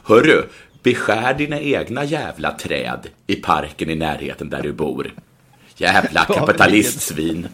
Hörru, 0.04 0.44
beskär 0.84 1.34
dina 1.34 1.60
egna 1.60 2.04
jävla 2.04 2.52
träd 2.52 3.08
i 3.28 3.36
parken 3.36 3.90
i 3.90 3.96
närheten 3.96 4.50
där 4.50 4.62
du 4.64 4.74
bor. 4.74 5.14
Jävla 5.76 6.26
kapitalistsvin. 6.26 7.48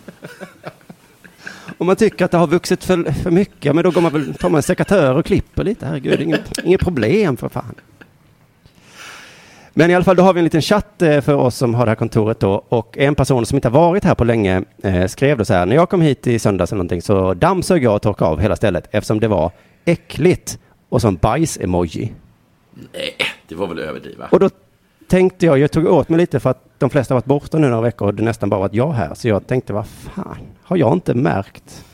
Om 1.78 1.88
man 1.88 1.96
tycker 1.96 2.26
att 2.26 2.32
det 2.32 2.38
har 2.38 2.48
vuxit 2.48 2.84
för, 2.84 3.12
för 3.12 3.32
mycket, 3.32 3.76
men 3.76 3.84
då 3.84 3.92
går 3.92 4.02
man 4.02 4.12
väl, 4.14 4.34
tar 4.34 4.50
man 4.50 4.58
en 4.58 4.64
sekatör 4.64 5.16
och 5.16 5.26
klipper 5.26 5.64
lite. 5.64 5.86
Herregud, 5.86 6.22
inget, 6.22 6.60
inget 6.64 6.82
problem 6.82 7.38
för 7.38 7.50
fan. 7.50 7.76
Men 9.74 9.92
i 9.92 9.96
alla 9.96 10.04
fall, 10.04 10.16
då 10.16 10.24
har 10.24 10.34
vi 10.34 10.40
en 10.40 10.44
liten 10.44 10.62
chatt 10.62 11.02
eh, 11.02 11.22
för 11.22 11.34
oss 11.34 11.56
som 11.56 11.74
har 11.76 11.86
det 11.86 11.92
här 11.92 11.96
kontoret 11.96 12.40
då. 12.40 12.64
Och 12.70 12.98
en 12.98 13.16
person 13.16 13.46
som 13.46 13.56
inte 13.56 13.68
har 13.68 13.80
varit 13.80 14.04
här 14.04 14.16
på 14.16 14.24
länge 14.24 14.64
eh, 14.84 15.08
skrev 15.08 15.38
då 15.38 15.46
så 15.46 15.54
här. 15.54 15.66
När 15.66 15.76
jag 15.76 15.90
kom 15.90 16.02
hit 16.02 16.28
i 16.28 16.40
söndags 16.40 16.72
eller 16.72 16.78
någonting 16.78 17.02
så 17.02 17.34
dammsög 17.34 17.84
jag 17.84 17.96
och 17.96 18.02
torkade 18.02 18.32
av 18.32 18.40
hela 18.40 18.56
stället 18.56 18.88
eftersom 18.92 19.20
det 19.20 19.28
var 19.28 19.52
äckligt. 19.86 20.60
Och 20.90 21.06
en 21.06 21.16
bajs-emoji. 21.16 22.14
Nej, 22.94 23.16
det 23.48 23.56
var 23.56 23.68
väl 23.68 23.80
överdriva. 23.80 24.28
Och 24.32 24.40
då 24.40 24.50
tänkte 25.08 25.46
jag, 25.46 25.60
jag 25.60 25.72
tog 25.72 25.86
åt 25.86 26.10
mig 26.10 26.18
lite 26.20 26.40
för 26.40 26.50
att 26.50 26.73
de 26.84 26.90
flesta 26.90 27.14
har 27.14 27.22
varit 27.22 27.26
borta 27.26 27.58
nu 27.58 27.70
några 27.70 27.82
veckor 27.82 28.08
och 28.08 28.14
det 28.14 28.24
nästan 28.24 28.50
bara 28.50 28.60
varit 28.60 28.74
jag 28.74 28.92
här. 28.92 29.14
Så 29.16 29.28
jag 29.28 29.48
tänkte, 29.48 29.74
vad 29.74 29.88
fan, 29.88 30.48
har 30.64 30.78
jag 30.78 30.94
inte 30.94 31.14
märkt? 31.14 31.86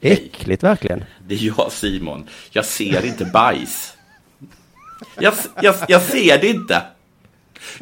Äckligt 0.00 0.62
verkligen. 0.62 1.04
Det 1.26 1.34
är 1.34 1.52
jag 1.58 1.72
Simon. 1.72 2.28
Jag 2.50 2.64
ser 2.64 3.06
inte 3.06 3.24
bajs. 3.24 3.96
Jag, 5.18 5.34
jag, 5.60 5.74
jag 5.88 6.02
ser 6.02 6.38
det 6.38 6.46
inte. 6.46 6.82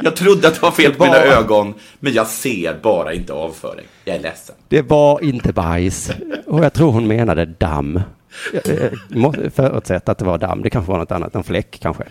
Jag 0.03 0.17
trodde 0.17 0.49
att 0.49 0.55
det 0.55 0.63
var 0.63 0.71
fel 0.71 0.95
på 0.95 1.05
mina 1.05 1.17
ögon, 1.17 1.75
men 2.01 2.13
jag 2.13 2.27
ser 2.27 2.79
bara 2.83 3.13
inte 3.13 3.33
avföring. 3.33 3.87
Jag 4.05 4.17
är 4.17 4.21
ledsen. 4.21 4.55
Det 4.69 4.83
var 4.83 5.25
inte 5.25 5.53
bajs. 5.53 6.11
Och 6.47 6.65
jag 6.65 6.73
tror 6.73 6.93
hon 6.93 7.07
menade 7.07 7.45
damm. 7.45 8.01
Jag 8.53 8.83
eh, 8.83 8.93
måste 9.09 9.51
förutsätta 9.51 10.13
att 10.13 10.19
det 10.19 10.25
var 10.25 10.39
damm. 10.39 10.63
Det 10.63 10.71
kanske 10.71 10.93
var 10.93 10.99
något 10.99 11.13
annat, 11.13 11.35
en 11.35 11.45
fläck 11.45 11.79
kanske. 11.81 12.05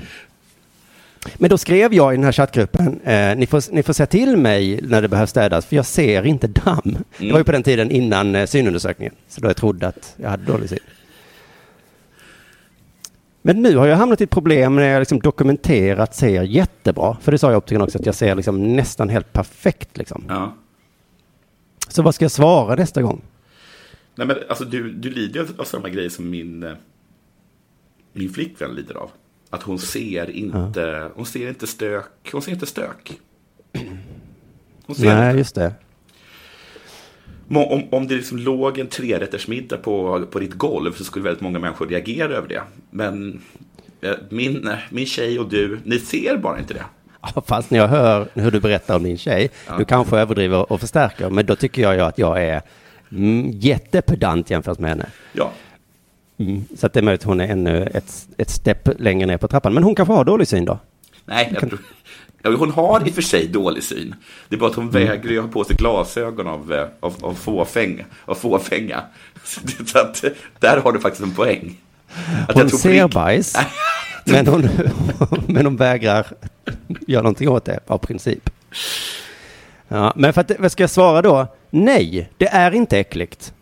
Men 1.36 1.50
då 1.50 1.58
skrev 1.58 1.94
jag 1.94 2.14
i 2.14 2.16
den 2.18 2.24
här 2.24 2.32
chattgruppen, 2.32 3.02
eh, 3.04 3.36
ni, 3.36 3.48
får, 3.48 3.74
ni 3.74 3.84
får 3.84 3.94
säga 3.94 4.08
till 4.08 4.38
mig 4.38 4.80
när 4.84 5.02
det 5.02 5.08
behövs 5.08 5.30
städas, 5.30 5.66
för 5.66 5.76
jag 5.76 5.86
ser 5.86 6.26
inte 6.26 6.48
damm. 6.48 6.98
Det 7.18 7.32
var 7.32 7.40
ju 7.40 7.44
på 7.44 7.52
den 7.52 7.64
tiden 7.64 7.92
innan 7.92 8.36
eh, 8.36 8.46
synundersökningen, 8.46 9.14
så 9.28 9.42
då 9.42 9.48
jag 9.48 9.58
trodde 9.58 9.88
att 9.88 10.14
jag 10.18 10.30
hade 10.30 10.44
dålig 10.44 10.70
syn. 10.70 10.80
Men 13.42 13.62
nu 13.62 13.78
har 13.78 13.88
jag 13.88 13.98
hamnat 13.98 14.22
i 14.22 14.24
ett 14.24 14.30
problem 14.30 14.76
när 14.76 14.84
jag 14.84 15.00
liksom 15.00 15.20
dokumenterat 15.20 16.16
ser 16.16 16.44
jättebra. 16.44 17.18
För 17.22 17.32
det 17.32 17.38
sa 17.38 17.52
jag 17.52 17.58
optikern 17.58 17.82
också, 17.82 18.00
att 18.00 18.06
jag 18.06 18.16
ser 18.16 18.36
liksom 18.36 18.76
nästan 18.76 19.10
helt 19.10 19.34
perfekt. 19.34 19.98
Liksom. 19.98 20.24
Ja. 20.30 20.56
Så 21.88 22.02
vad 22.02 22.16
ska 22.16 22.26
jag 22.26 22.32
svara 22.32 22.76
nästa 22.76 23.02
gång? 23.02 23.22
Nej, 24.16 24.28
men 24.28 24.38
alltså, 24.50 24.66
du, 24.66 24.92
du 24.92 25.10
lider 25.10 25.40
ju 25.40 25.48
av 25.58 25.64
samma 25.64 25.90
grejer 25.90 26.10
som 26.10 26.30
min, 26.30 26.64
eh, 26.64 26.74
min 28.14 28.30
flickvän 28.30 28.76
lider 28.76 28.96
av. 28.96 29.10
Att 29.54 29.64
hon 29.64 29.80
ser 29.80 30.30
inte, 30.30 31.10
hon 31.16 31.26
ser 31.26 31.50
inte 31.50 31.68
stök. 31.68 32.32
Hon 32.32 32.42
ser 32.42 32.52
inte 32.52 32.66
stök. 32.66 33.20
Hon 34.86 34.96
ser 34.96 35.16
Nej, 35.16 35.28
inte. 35.28 35.38
just 35.38 35.56
det. 35.56 35.74
Om, 37.50 37.84
om, 37.90 38.08
det 38.08 38.16
liksom 38.16 38.38
låg 38.38 38.80
en 38.80 38.88
trerättersmiddag 38.88 39.78
på, 39.78 40.26
på 40.32 40.40
ditt 40.40 40.54
golv 40.54 40.94
så 40.94 41.04
skulle 41.04 41.24
väldigt 41.24 41.42
många 41.42 41.60
människor 41.60 41.88
reagera 41.88 42.34
över 42.34 42.48
det. 42.48 42.62
Men 42.90 43.42
eh, 44.02 44.14
min, 44.30 44.72
min 44.90 45.06
tjej 45.06 45.40
och 45.40 45.50
du, 45.50 45.80
ni 45.84 46.00
ser 46.00 46.38
bara 46.38 46.60
inte 46.60 46.74
det. 46.74 46.86
Ja, 47.22 47.44
fast 47.48 47.72
när 47.72 47.80
jag 47.80 47.88
hör 47.88 48.28
hur 48.34 48.52
du 48.52 48.60
berättar 48.60 48.96
om 48.96 49.04
din 49.04 49.18
tjej, 49.18 49.50
du 49.78 49.86
kanske 49.86 50.18
överdriver 50.18 50.72
och 50.72 50.80
förstärker, 50.80 51.30
men 51.30 51.46
då 51.46 51.56
tycker 51.56 51.82
jag 51.82 51.96
ju 51.96 52.02
att 52.02 52.18
jag 52.18 52.44
är 52.44 52.62
mm, 53.12 53.52
jättepedant 53.52 54.50
jämfört 54.50 54.80
med 54.80 54.90
henne. 54.90 55.06
Ja, 55.34 55.52
Mm. 56.42 56.64
Så 56.78 56.86
att 56.86 56.94
det 56.94 57.00
är 57.00 57.04
möjligt 57.04 57.22
att 57.22 57.28
hon 57.28 57.40
är 57.40 57.48
ännu 57.48 57.90
ett, 57.94 58.28
ett 58.38 58.50
stepp 58.50 58.90
längre 59.00 59.28
ner 59.28 59.38
på 59.38 59.48
trappan. 59.48 59.74
Men 59.74 59.84
hon 59.84 59.96
kanske 59.96 60.14
har 60.14 60.26
dålig 60.26 60.48
syn 60.48 60.66
då? 60.66 60.80
nej, 61.26 61.50
jag 61.54 61.70
tror, 62.44 62.58
hon 62.58 62.72
har 62.72 63.08
i 63.08 63.10
och 63.10 63.16
för 63.16 63.22
sig 63.22 63.48
dålig 63.48 63.84
syn. 63.84 64.16
Det 64.50 64.56
är 64.56 64.60
bara 64.60 64.70
att 64.70 64.76
hon 64.76 64.90
vägrar 64.90 65.32
ju 65.32 65.42
ha 65.42 65.48
på 65.48 65.64
sig 65.64 65.76
glasögon 65.76 66.48
av, 66.48 66.74
eh, 66.74 66.88
av, 67.00 67.16
av, 67.22 67.34
fåfäng, 67.34 68.06
av 68.26 68.36
fåfänga. 68.36 69.02
Så, 69.86 70.00
att, 70.00 70.24
där 70.60 70.78
har 70.78 70.92
du 70.92 71.00
faktiskt 71.00 71.24
en 71.24 71.36
poäng. 71.36 71.78
Att 72.48 72.56
Hon 72.56 72.70
ser 72.70 73.08
bajs, 73.08 73.58
men 74.26 74.48
hon, 74.48 74.70
men 75.48 75.66
hon 75.66 75.76
vägrar 75.76 76.28
göra 77.08 77.22
någonting 77.22 77.50
åt 77.50 77.66
det 77.66 77.80
av 77.88 77.98
princip. 77.98 78.50
Ja, 79.88 80.14
men 80.16 80.34
för 80.34 80.42
att, 80.42 80.52
vad 80.60 80.72
ska 80.72 80.84
jag 80.84 80.90
svara 80.90 81.22
då? 81.22 81.48
Nej, 81.70 82.30
det 82.38 82.48
är 82.48 82.72
inte 82.72 83.00
äckligt. 83.00 83.54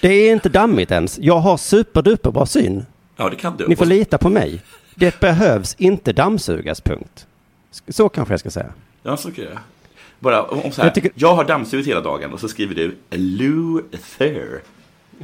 Det 0.00 0.08
är 0.12 0.32
inte 0.32 0.48
dammigt 0.48 0.90
ens. 0.90 1.18
Jag 1.18 1.38
har 1.38 1.56
superduper 1.56 2.30
bra 2.30 2.46
syn. 2.46 2.86
Ja, 3.16 3.30
det 3.30 3.36
kan 3.36 3.56
du. 3.56 3.68
Ni 3.68 3.76
får 3.76 3.86
lita 3.86 4.18
på 4.18 4.28
mig. 4.28 4.62
Det 4.94 5.20
behövs 5.20 5.74
inte 5.78 6.12
dammsugas, 6.12 6.80
punkt. 6.80 7.26
Så 7.88 8.08
kanske 8.08 8.32
jag 8.32 8.40
ska 8.40 8.50
säga. 8.50 8.72
Ja, 9.02 9.16
så 9.16 9.30
kan 9.30 9.44
jag. 9.44 9.58
Bara 10.20 10.42
om 10.42 10.58
så 10.60 10.62
här, 10.62 10.72
jag, 10.76 10.86
Jag 10.86 10.94
tycker- 10.94 11.26
har 11.26 11.44
dammsugit 11.44 11.86
hela 11.86 12.00
dagen 12.00 12.32
och 12.32 12.40
så 12.40 12.48
skriver 12.48 12.74
du 12.74 12.96
Luther. 13.10 14.60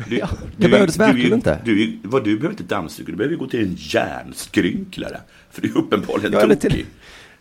Du, 0.09 0.16
Ja, 0.19 0.28
det 0.57 0.69
behövdes 0.69 0.99
verkligen 0.99 1.28
du, 1.31 1.35
inte. 1.37 1.59
Du, 1.64 1.99
vad, 2.02 2.25
du 2.25 2.37
behöver 2.37 2.50
inte 2.61 2.75
dammsuga, 2.75 3.07
du 3.11 3.16
behöver 3.16 3.37
gå 3.37 3.47
till 3.47 3.61
en 3.61 3.75
järnskrynklare. 3.78 5.21
För 5.50 5.62
du 5.62 5.69
är 5.69 5.78
uppenbarligen 5.78 6.33
Ja, 6.33 6.40
eller 6.40 6.54
tokig. 6.54 6.71
till, 6.73 6.87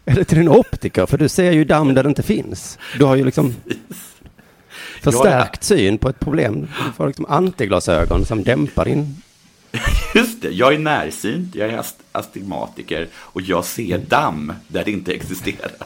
eller 0.05 0.23
till 0.23 0.37
en 0.37 0.49
optiker, 0.49 1.05
för 1.05 1.17
du 1.17 1.29
ser 1.29 1.51
ju 1.51 1.63
damm 1.65 1.93
där 1.93 2.03
det 2.03 2.09
inte 2.09 2.23
finns. 2.23 2.77
Du 2.97 3.03
har 3.05 3.15
ju 3.15 3.25
liksom 3.25 3.55
förstärkt 5.03 5.63
syn 5.63 5.97
på 5.97 6.09
ett 6.09 6.19
problem. 6.19 6.67
Du 6.85 6.91
får 6.91 7.07
liksom 7.07 7.25
antiglasögon 7.29 8.25
som 8.25 8.43
dämpar 8.43 8.85
din... 8.85 9.15
Just 10.15 10.41
det, 10.41 10.49
jag 10.49 10.73
är 10.73 10.79
närsynt, 10.79 11.55
jag 11.55 11.69
är 11.69 11.77
ast- 11.77 12.03
astigmatiker 12.11 13.07
och 13.15 13.41
jag 13.41 13.65
ser 13.65 13.97
damm 13.97 14.53
där 14.67 14.83
det 14.85 14.91
inte 14.91 15.13
existerar. 15.13 15.71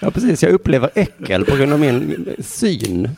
Ja, 0.00 0.10
precis. 0.10 0.42
Jag 0.42 0.52
upplever 0.52 0.90
äckel 0.94 1.44
på 1.44 1.56
grund 1.56 1.72
av 1.72 1.80
min 1.80 2.34
syn. 2.38 3.10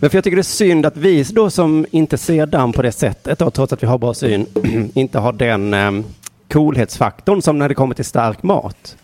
Men 0.00 0.10
för 0.10 0.16
jag 0.16 0.24
tycker 0.24 0.36
det 0.36 0.40
är 0.40 0.42
synd 0.42 0.86
att 0.86 0.96
vi 0.96 1.22
då 1.22 1.50
som 1.50 1.86
inte 1.90 2.18
ser 2.18 2.46
damm 2.46 2.72
på 2.72 2.82
det 2.82 2.92
sättet, 2.92 3.38
då, 3.38 3.50
trots 3.50 3.72
att 3.72 3.82
vi 3.82 3.86
har 3.86 3.98
bra 3.98 4.14
syn, 4.14 4.46
inte 4.94 5.18
har 5.18 5.32
den 5.32 5.74
um, 5.74 6.04
coolhetsfaktorn 6.48 7.42
som 7.42 7.58
när 7.58 7.68
det 7.68 7.74
kommer 7.74 7.94
till 7.94 8.04
stark 8.04 8.42
mat. 8.42 8.96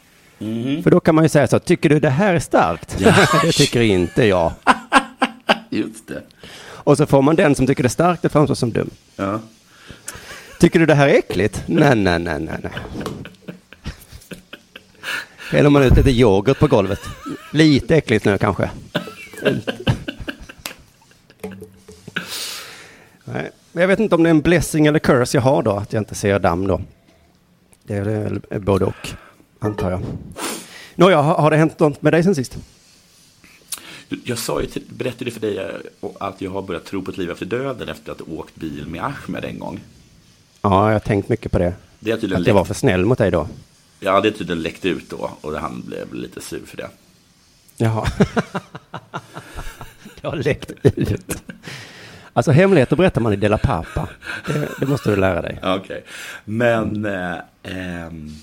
För 0.82 0.90
då 0.90 1.00
kan 1.00 1.14
man 1.14 1.24
ju 1.24 1.28
säga 1.28 1.46
så, 1.46 1.58
tycker 1.58 1.88
du 1.88 2.00
det 2.00 2.10
här 2.10 2.34
är 2.34 2.38
starkt? 2.38 2.98
det 3.42 3.52
tycker 3.52 3.80
inte 3.80 4.24
jag. 4.24 4.52
Just 5.70 6.08
det. 6.08 6.22
Och 6.86 6.96
så 6.96 7.06
får 7.06 7.22
man 7.22 7.36
den 7.36 7.54
som 7.54 7.66
tycker 7.66 7.82
det 7.82 7.86
är 7.86 7.90
starkt 7.90 8.24
att 8.24 8.32
framstå 8.32 8.54
som 8.54 8.72
dum. 8.72 8.90
Ja. 9.16 9.40
Tycker 10.60 10.78
du 10.78 10.86
det 10.86 10.94
här 10.94 11.08
är 11.08 11.14
äckligt? 11.14 11.62
Nej, 11.66 11.96
nej, 11.96 12.18
nej, 12.18 12.40
nej, 12.40 12.58
nej. 12.62 12.72
Häller 15.50 15.70
man 15.70 15.82
ut 15.82 15.96
lite 15.96 16.10
yoghurt 16.10 16.58
på 16.58 16.66
golvet. 16.66 17.00
Lite 17.52 17.96
äckligt 17.96 18.24
nu 18.24 18.38
kanske. 18.38 18.70
Nej, 23.24 23.50
men 23.72 23.80
jag 23.80 23.88
vet 23.88 23.98
inte 23.98 24.14
om 24.14 24.22
det 24.22 24.28
är 24.28 24.30
en 24.30 24.40
blessing 24.40 24.86
eller 24.86 24.98
curse 24.98 25.36
jag 25.36 25.42
har 25.42 25.62
då, 25.62 25.70
att 25.70 25.92
jag 25.92 26.00
inte 26.00 26.14
ser 26.14 26.38
damm 26.38 26.66
då. 26.66 26.80
Det 27.82 27.94
är 27.94 28.02
väl 28.02 28.40
både 28.60 28.84
och, 28.84 29.08
antar 29.66 29.90
jag. 29.90 30.00
Nåja, 30.94 31.20
har, 31.20 31.50
det 31.50 31.56
hänt 31.56 31.78
något 31.78 32.02
med 32.02 32.12
dig 32.12 32.22
sen 32.22 32.34
sist? 32.34 32.56
Jag 34.24 34.38
sa 34.38 34.60
ju 34.60 34.66
till, 34.66 34.82
berättade 34.88 35.30
för 35.30 35.40
dig 35.40 35.58
eh, 35.58 36.10
att 36.20 36.40
jag 36.40 36.50
har 36.50 36.62
börjat 36.62 36.84
tro 36.84 37.02
på 37.02 37.10
ett 37.10 37.18
liv 37.18 37.30
efter 37.30 37.46
döden 37.46 37.88
efter 37.88 38.12
att 38.12 38.20
ha 38.20 38.26
åkt 38.34 38.56
bil 38.56 38.86
med 38.86 39.04
Ahmed 39.04 39.44
en 39.44 39.58
gång. 39.58 39.80
Ja, 40.62 40.86
jag 40.86 40.94
har 40.94 40.98
tänkt 40.98 41.28
mycket 41.28 41.52
på 41.52 41.58
det. 41.58 41.74
Det 41.98 42.12
Att 42.12 42.46
jag 42.46 42.54
var 42.54 42.64
för 42.64 42.74
snäll 42.74 43.04
mot 43.04 43.18
dig 43.18 43.30
då. 43.30 43.48
ja, 44.00 44.20
det 44.20 44.28
har 44.28 44.36
tydligen 44.36 44.62
läckt 44.62 44.84
ut 44.84 45.10
då 45.10 45.30
och 45.40 45.52
han 45.52 45.82
blev 45.86 46.14
lite 46.14 46.40
sur 46.40 46.66
för 46.66 46.76
det. 46.76 46.88
Jaha. 47.76 48.06
det 50.20 50.28
har 50.28 50.36
läckt 50.36 50.72
ut. 50.82 51.36
Alltså 52.32 52.50
hemligheter 52.50 52.96
berättar 52.96 53.20
man 53.20 53.32
i 53.32 53.36
Dela 53.36 53.58
Pappa. 53.58 54.08
Det, 54.46 54.68
det 54.80 54.86
måste 54.86 55.10
du 55.10 55.16
lära 55.16 55.42
dig. 55.42 55.58
Okej. 55.62 56.04
Men 56.44 57.04
eh, 57.04 57.36
ehm, 57.62 58.34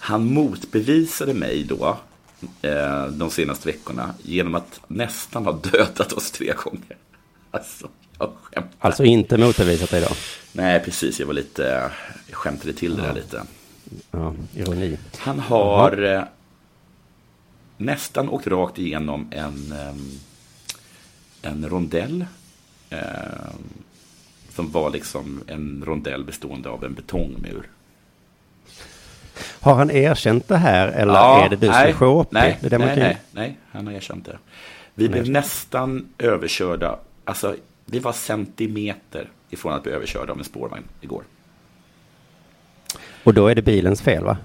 han 0.00 0.34
motbevisade 0.34 1.34
mig 1.34 1.64
då 1.64 1.98
eh, 2.62 3.06
de 3.06 3.30
senaste 3.30 3.68
veckorna 3.68 4.14
genom 4.22 4.54
att 4.54 4.80
nästan 4.88 5.44
ha 5.44 5.52
dödat 5.52 6.12
oss 6.12 6.30
tre 6.30 6.52
gånger. 6.56 6.96
Alltså, 7.50 7.88
jag 8.18 8.32
skämtar. 8.42 8.72
Alltså 8.78 9.04
inte 9.04 9.38
motbevisat 9.38 9.90
dig 9.90 10.00
då. 10.00 10.08
Nej, 10.52 10.80
precis. 10.80 11.20
Jag 11.20 11.26
var 11.26 11.34
lite, 11.34 11.90
jag 12.26 12.36
skämtade 12.36 12.72
till 12.72 12.96
det 12.96 13.02
där 13.02 13.14
lite. 13.14 13.42
Ja, 14.10 14.34
ironi. 14.54 14.98
Han 15.18 15.38
har 15.40 16.02
eh, 16.02 16.22
nästan 17.76 18.28
åkt 18.28 18.46
rakt 18.46 18.78
igenom 18.78 19.28
en, 19.30 19.72
ehm, 19.72 20.10
en 21.42 21.68
rondell. 21.68 22.24
Eh, 22.90 22.98
som 24.54 24.70
var 24.70 24.90
liksom 24.90 25.44
en 25.46 25.82
rondell 25.86 26.24
bestående 26.24 26.68
av 26.68 26.84
en 26.84 26.94
betongmur. 26.94 27.68
Har 29.60 29.74
han 29.74 29.90
erkänt 29.90 30.48
det 30.48 30.56
här 30.56 30.88
eller 30.88 31.14
Ja, 31.14 31.44
är 31.44 31.48
det 31.48 31.56
du 31.56 31.66
som 31.66 31.76
nej, 31.76 31.90
är 31.90 31.94
showig? 31.94 32.26
Nej, 32.30 32.58
det 32.60 32.72
är 32.72 32.78
nej, 32.78 32.96
nej, 32.96 33.18
nej, 33.32 33.58
han 33.72 33.86
har 33.86 33.94
erkänt 33.94 34.24
det. 34.26 34.38
Vi 34.94 35.08
blev 35.08 35.30
nästan 35.30 36.08
överkörda. 36.18 36.98
Alltså, 37.24 37.56
vi 37.86 37.98
var 37.98 38.12
centimeter 38.12 39.28
ifrån 39.50 39.72
att 39.72 39.82
bli 39.82 39.92
överkörda 39.92 40.32
av 40.32 40.38
en 40.38 40.44
spårvagn 40.44 40.84
igår. 41.00 41.22
Och 43.24 43.34
då 43.34 43.48
är 43.48 43.54
det 43.54 43.62
bilens 43.62 44.02
fel 44.02 44.24
va? 44.24 44.36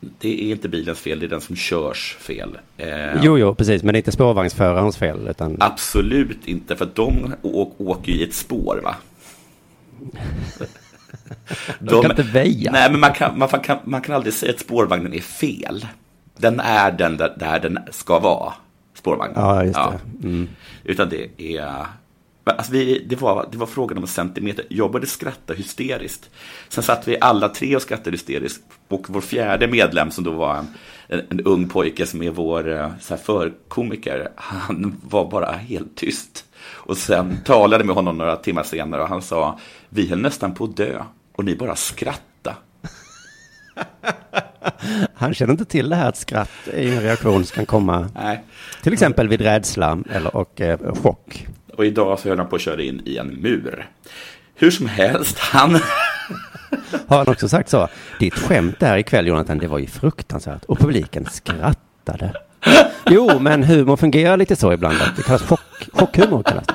Det 0.00 0.44
är 0.44 0.52
inte 0.52 0.68
bilens 0.68 0.98
fel, 1.00 1.20
det 1.20 1.26
är 1.26 1.30
den 1.30 1.40
som 1.40 1.56
körs 1.56 2.16
fel. 2.20 2.58
Eh, 2.76 3.22
Jo, 3.22 3.38
jo, 3.38 3.54
precis. 3.54 3.82
Men 3.82 3.92
det 3.92 3.96
är 3.96 4.00
inte 4.00 4.12
spårvagnsförarens 4.12 4.96
fel. 4.96 5.28
Utan... 5.28 5.56
Absolut 5.60 6.48
inte, 6.48 6.76
för 6.76 6.88
de 6.94 7.34
åker 7.78 8.12
ju 8.12 8.18
i 8.18 8.24
ett 8.24 8.34
spår, 8.34 8.80
va? 8.84 8.94
De 11.78 12.02
kan 12.02 12.10
inte 12.10 12.22
väja. 12.22 12.72
Nej, 12.72 12.90
men 12.90 13.00
man 13.00 13.12
kan, 13.12 13.38
man, 13.38 13.48
kan, 13.48 13.78
man 13.84 14.00
kan 14.00 14.14
aldrig 14.14 14.34
säga 14.34 14.52
att 14.52 14.60
spårvagnen 14.60 15.14
är 15.14 15.20
fel. 15.20 15.86
Den 16.36 16.60
är 16.60 16.92
den 16.92 17.16
där, 17.16 17.34
där 17.38 17.60
den 17.60 17.78
ska 17.90 18.18
vara, 18.18 18.52
spårvagnen. 18.94 19.42
Ja, 19.44 19.64
just 19.64 19.74
det. 19.74 20.26
Mm. 20.28 20.48
Utan 20.84 21.08
det 21.08 21.56
är... 21.56 21.86
Alltså 22.44 22.72
vi, 22.72 23.04
det, 23.08 23.20
var, 23.20 23.48
det 23.52 23.58
var 23.58 23.66
frågan 23.66 23.98
om 23.98 24.04
en 24.04 24.08
centimeter. 24.08 24.64
Jag 24.68 24.90
började 24.92 25.06
skratta 25.06 25.54
hysteriskt. 25.54 26.30
Sen 26.68 26.84
satt 26.84 27.08
vi 27.08 27.16
alla 27.20 27.48
tre 27.48 27.76
och 27.76 27.82
skrattade 27.82 28.10
hysteriskt. 28.10 28.62
Och 28.88 29.06
vår 29.08 29.20
fjärde 29.20 29.68
medlem, 29.68 30.10
som 30.10 30.24
då 30.24 30.30
var 30.30 30.56
en, 30.56 30.66
en, 31.08 31.22
en 31.30 31.40
ung 31.40 31.68
pojke 31.68 32.06
som 32.06 32.22
är 32.22 32.30
vår 32.30 32.72
eh, 32.72 32.90
så 33.00 33.14
här, 33.14 33.22
förkomiker, 33.22 34.28
han 34.36 35.00
var 35.02 35.30
bara 35.30 35.52
helt 35.52 35.96
tyst. 35.96 36.44
Och 36.70 36.96
sen 36.96 37.36
talade 37.44 37.84
med 37.84 37.94
honom 37.94 38.18
några 38.18 38.36
timmar 38.36 38.62
senare 38.62 39.02
och 39.02 39.08
han 39.08 39.22
sa, 39.22 39.58
vi 39.88 40.08
höll 40.08 40.20
nästan 40.20 40.54
på 40.54 40.64
att 40.64 40.76
dö 40.76 41.02
och 41.38 41.44
ni 41.44 41.54
bara 41.54 41.76
skratta. 41.76 42.56
Han 45.14 45.34
känner 45.34 45.52
inte 45.52 45.64
till 45.64 45.88
det 45.88 45.96
här 45.96 46.08
att 46.08 46.16
skratt 46.16 46.50
är 46.72 46.92
en 46.92 47.00
reaktion 47.00 47.44
som 47.44 47.54
kan 47.54 47.66
komma 47.66 48.08
Nej. 48.14 48.44
till 48.82 48.92
exempel 48.92 49.28
vid 49.28 49.40
rädsla 49.40 49.98
eller, 50.10 50.36
och 50.36 50.60
eh, 50.60 50.94
chock. 50.94 51.46
Och 51.76 51.86
idag 51.86 52.18
så 52.18 52.28
höll 52.28 52.38
han 52.38 52.48
på 52.48 52.56
att 52.56 52.62
köra 52.62 52.82
in 52.82 53.02
i 53.04 53.16
en 53.16 53.26
mur. 53.26 53.88
Hur 54.54 54.70
som 54.70 54.86
helst, 54.86 55.38
han... 55.38 55.70
Har 57.06 57.18
han 57.18 57.28
också 57.28 57.48
sagt 57.48 57.68
så? 57.68 57.88
Ditt 58.18 58.34
skämt 58.34 58.80
där 58.80 58.98
ikväll 58.98 59.26
Jonathan, 59.26 59.58
det 59.58 59.66
var 59.66 59.78
ju 59.78 59.86
fruktansvärt. 59.86 60.64
Och 60.64 60.78
publiken 60.78 61.26
skrattade. 61.26 62.32
Jo, 63.10 63.38
men 63.40 63.62
humor 63.62 63.96
fungerar 63.96 64.36
lite 64.36 64.56
så 64.56 64.72
ibland. 64.72 64.96
Det 65.16 65.22
kallas 65.22 65.42
chock, 65.42 65.88
chockhumor. 65.92 66.42
Kallas. 66.42 66.66
det. 66.66 66.74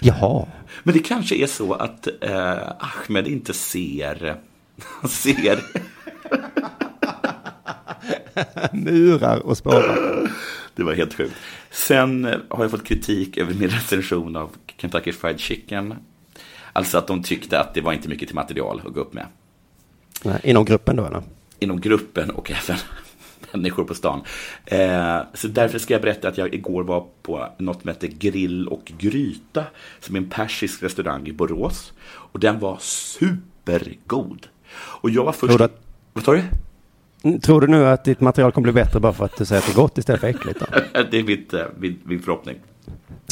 Jaha. 0.00 0.46
Men 0.82 0.94
det 0.94 1.00
kanske 1.00 1.36
är 1.36 1.46
så 1.46 1.74
att 1.74 2.08
eh, 2.20 2.72
Ahmed 2.78 3.28
inte 3.28 3.54
ser... 3.54 4.36
Han 5.00 5.10
ser... 5.10 5.60
Murar 8.72 9.38
och 9.38 9.58
spårar. 9.58 10.30
Det 10.74 10.82
var 10.82 10.94
helt 10.94 11.14
sjukt. 11.14 11.34
Sen 11.70 12.24
eh, 12.24 12.38
har 12.48 12.64
jag 12.64 12.70
fått 12.70 12.84
kritik 12.84 13.36
över 13.36 13.54
min 13.54 13.68
recension 13.68 14.36
av 14.36 14.50
Kentucky 14.76 15.12
Fried 15.12 15.40
Chicken. 15.40 15.94
Alltså 16.72 16.98
att 16.98 17.06
de 17.06 17.22
tyckte 17.22 17.60
att 17.60 17.74
det 17.74 17.80
var 17.80 17.92
inte 17.92 18.08
mycket 18.08 18.28
till 18.28 18.34
material 18.34 18.82
att 18.86 18.92
gå 18.92 19.00
upp 19.00 19.12
med. 19.12 19.26
Nej, 20.24 20.40
inom 20.44 20.64
gruppen 20.64 20.96
då 20.96 21.06
eller? 21.06 21.22
Inom 21.58 21.80
gruppen 21.80 22.30
och 22.30 22.50
även 22.50 22.76
människor 23.52 23.84
på 23.84 23.94
stan. 23.94 24.22
Eh, 24.64 25.18
så 25.34 25.48
därför 25.48 25.78
ska 25.78 25.94
jag 25.94 26.02
berätta 26.02 26.28
att 26.28 26.38
jag 26.38 26.54
igår 26.54 26.82
var 26.82 27.06
på 27.22 27.48
något 27.58 27.80
som 27.80 27.88
heter 27.88 28.08
Grill 28.08 28.68
och 28.68 28.92
Gryta. 28.98 29.64
Som 30.00 30.14
är 30.16 30.20
en 30.20 30.30
persisk 30.30 30.82
restaurang 30.82 31.26
i 31.26 31.32
Borås. 31.32 31.92
Och 32.04 32.40
den 32.40 32.58
var 32.58 32.78
supergod. 32.80 34.46
Och 34.74 35.10
jag 35.10 35.24
var 35.24 35.32
först... 35.32 35.56
Tror 35.56 35.68
du 35.68 35.74
Vad 36.12 36.24
sa 36.24 36.32
du? 36.32 36.42
Mm, 37.22 37.40
Tror 37.40 37.60
du 37.60 37.66
nu 37.66 37.86
att 37.86 38.04
ditt 38.04 38.20
material 38.20 38.52
kommer 38.52 38.72
bli 38.72 38.82
bättre 38.82 39.00
bara 39.00 39.12
för 39.12 39.24
att 39.24 39.36
du 39.36 39.44
säger 39.44 39.62
att 39.62 39.66
det 39.66 39.72
är 39.72 39.82
gott 39.82 39.98
istället 39.98 40.20
för 40.20 40.28
äckligt? 40.28 40.60
Då? 40.60 40.66
det 41.10 41.18
är 41.18 41.22
mitt, 41.22 41.54
eh, 41.54 41.64
min, 41.78 41.98
min 42.04 42.22
förhoppning. 42.22 42.56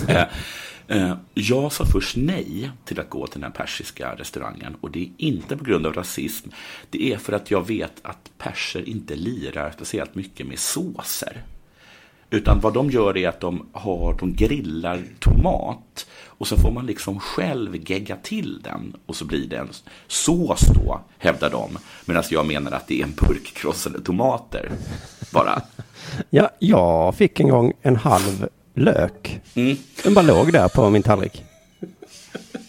Eh, 0.90 1.16
jag 1.34 1.72
sa 1.72 1.84
först 1.84 2.16
nej 2.16 2.70
till 2.84 3.00
att 3.00 3.10
gå 3.10 3.26
till 3.26 3.40
den 3.40 3.52
här 3.52 3.58
persiska 3.58 4.14
restaurangen 4.14 4.76
och 4.80 4.90
det 4.90 5.02
är 5.02 5.10
inte 5.16 5.56
på 5.56 5.64
grund 5.64 5.86
av 5.86 5.92
rasism. 5.92 6.48
Det 6.90 7.12
är 7.12 7.18
för 7.18 7.32
att 7.32 7.50
jag 7.50 7.66
vet 7.66 7.92
att 8.02 8.30
perser 8.38 8.88
inte 8.88 9.16
lirar 9.16 9.70
speciellt 9.70 10.14
mycket 10.14 10.46
med 10.46 10.58
såser. 10.58 11.42
Utan 12.30 12.60
vad 12.60 12.74
de 12.74 12.90
gör 12.90 13.16
är 13.16 13.28
att 13.28 13.40
de, 13.40 13.66
har, 13.72 14.18
de 14.18 14.32
grillar 14.32 15.02
tomat 15.18 16.06
och 16.26 16.46
så 16.46 16.56
får 16.56 16.70
man 16.70 16.86
liksom 16.86 17.20
själv 17.20 17.90
gegga 17.90 18.16
till 18.16 18.60
den 18.62 18.96
och 19.06 19.16
så 19.16 19.24
blir 19.24 19.46
det 19.46 19.56
en 19.56 19.68
sås 20.06 20.60
då, 20.74 21.00
hävdar 21.18 21.50
de. 21.50 21.78
Medan 22.04 22.22
jag 22.30 22.46
menar 22.46 22.72
att 22.72 22.86
det 22.86 23.00
är 23.00 23.04
en 23.04 23.14
burk 23.14 23.54
krossade 23.54 24.00
tomater 24.00 24.70
bara. 25.32 25.62
Ja, 26.30 26.50
jag 26.58 27.14
fick 27.14 27.40
en 27.40 27.48
gång 27.48 27.72
en 27.82 27.96
halv 27.96 28.48
lök. 28.74 29.40
Mm. 29.54 29.76
Den 30.04 30.14
bara 30.14 30.22
låg 30.22 30.52
där 30.52 30.68
på 30.68 30.90
min 30.90 31.02
tallrik. 31.02 31.44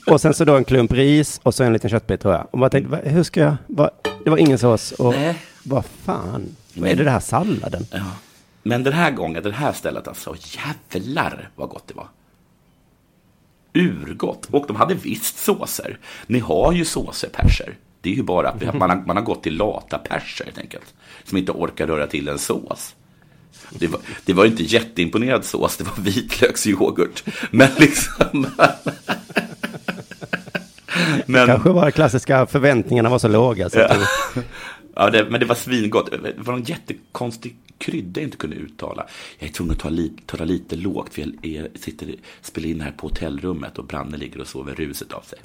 Och 0.07 0.21
sen 0.21 0.33
så 0.33 0.45
då 0.45 0.55
en 0.57 0.63
klump 0.63 0.91
ris 0.91 1.39
och 1.43 1.55
så 1.55 1.63
en 1.63 1.73
liten 1.73 1.89
köttbit 1.89 2.21
tror 2.21 2.33
jag. 2.33 2.47
Och 2.51 2.59
bara 2.59 2.69
tänkte, 2.69 2.91
"Va- 2.91 2.99
hur 3.03 3.23
ska 3.23 3.39
jag, 3.39 3.55
va? 3.67 3.89
det 4.23 4.29
var 4.29 4.37
ingen 4.37 4.57
sås 4.57 4.91
och 4.91 5.13
Nej. 5.13 5.35
vad 5.63 5.85
fan, 5.85 6.55
vad 6.73 6.89
är 6.89 6.95
det 6.95 7.03
det 7.03 7.11
här 7.11 7.19
salladen? 7.19 7.85
Ja. 7.91 8.05
Men 8.63 8.83
den 8.83 8.93
här 8.93 9.11
gången, 9.11 9.43
det 9.43 9.51
här 9.51 9.73
stället 9.73 10.07
alltså, 10.07 10.35
jävlar 10.91 11.49
vad 11.55 11.69
gott 11.69 11.87
det 11.87 11.93
var. 11.93 12.07
Urgott. 13.73 14.45
Och 14.51 14.65
de 14.67 14.75
hade 14.75 14.93
visst 14.93 15.37
såser. 15.37 15.97
Ni 16.27 16.39
har 16.39 16.71
ju 16.73 16.85
såser, 16.85 17.29
perser. 17.29 17.75
Det 18.01 18.11
är 18.11 18.13
ju 18.15 18.23
bara 18.23 18.49
att 18.49 18.73
man 18.77 18.89
har, 18.89 19.03
man 19.05 19.15
har 19.17 19.23
gått 19.23 19.43
till 19.43 19.57
lata 19.57 19.97
perser 19.97 20.45
helt 20.45 20.57
enkelt. 20.57 20.93
Som 21.23 21.37
inte 21.37 21.51
orkar 21.51 21.87
röra 21.87 22.07
till 22.07 22.27
en 22.27 22.39
sås. 22.39 22.95
Det 23.69 23.87
var, 23.87 23.99
det 24.25 24.33
var 24.33 24.45
inte 24.45 24.63
jätteimponerad 24.63 25.45
sås, 25.45 25.77
det 25.77 25.83
var 25.83 26.03
vitlöksyoghurt. 26.03 27.23
Men 27.51 27.69
liksom... 27.77 28.47
Men, 31.25 31.47
Kanske 31.47 31.69
var 31.69 31.91
klassiska 31.91 32.45
förväntningarna 32.45 33.09
var 33.09 33.19
så 33.19 33.27
låga. 33.27 33.69
Så 33.69 33.79
Ja. 33.79 33.95
du, 34.33 34.41
Ja, 34.95 35.09
det, 35.09 35.25
men 35.29 35.39
det 35.39 35.45
var 35.45 35.55
svingott. 35.55 36.11
Det 36.11 36.33
var 36.37 36.53
någon 36.53 36.63
jättekonstig 36.63 37.55
krydda 37.77 38.21
jag 38.21 38.27
inte 38.27 38.37
kunde 38.37 38.55
uttala. 38.55 39.05
Jag 39.39 39.49
är 39.49 39.53
tvungen 39.53 39.73
att 39.73 39.79
ta, 39.79 39.89
li, 39.89 40.13
ta 40.25 40.43
lite 40.43 40.75
lågt 40.75 41.13
för 41.13 41.25
jag 41.41 41.67
sitter, 41.75 42.15
spelar 42.41 42.69
in 42.69 42.81
här 42.81 42.91
på 42.91 43.07
hotellrummet 43.07 43.77
och 43.77 43.85
Branne 43.85 44.17
ligger 44.17 44.41
och 44.41 44.47
sover 44.47 44.75
ruset 44.75 45.13
av 45.13 45.21
sig. 45.21 45.39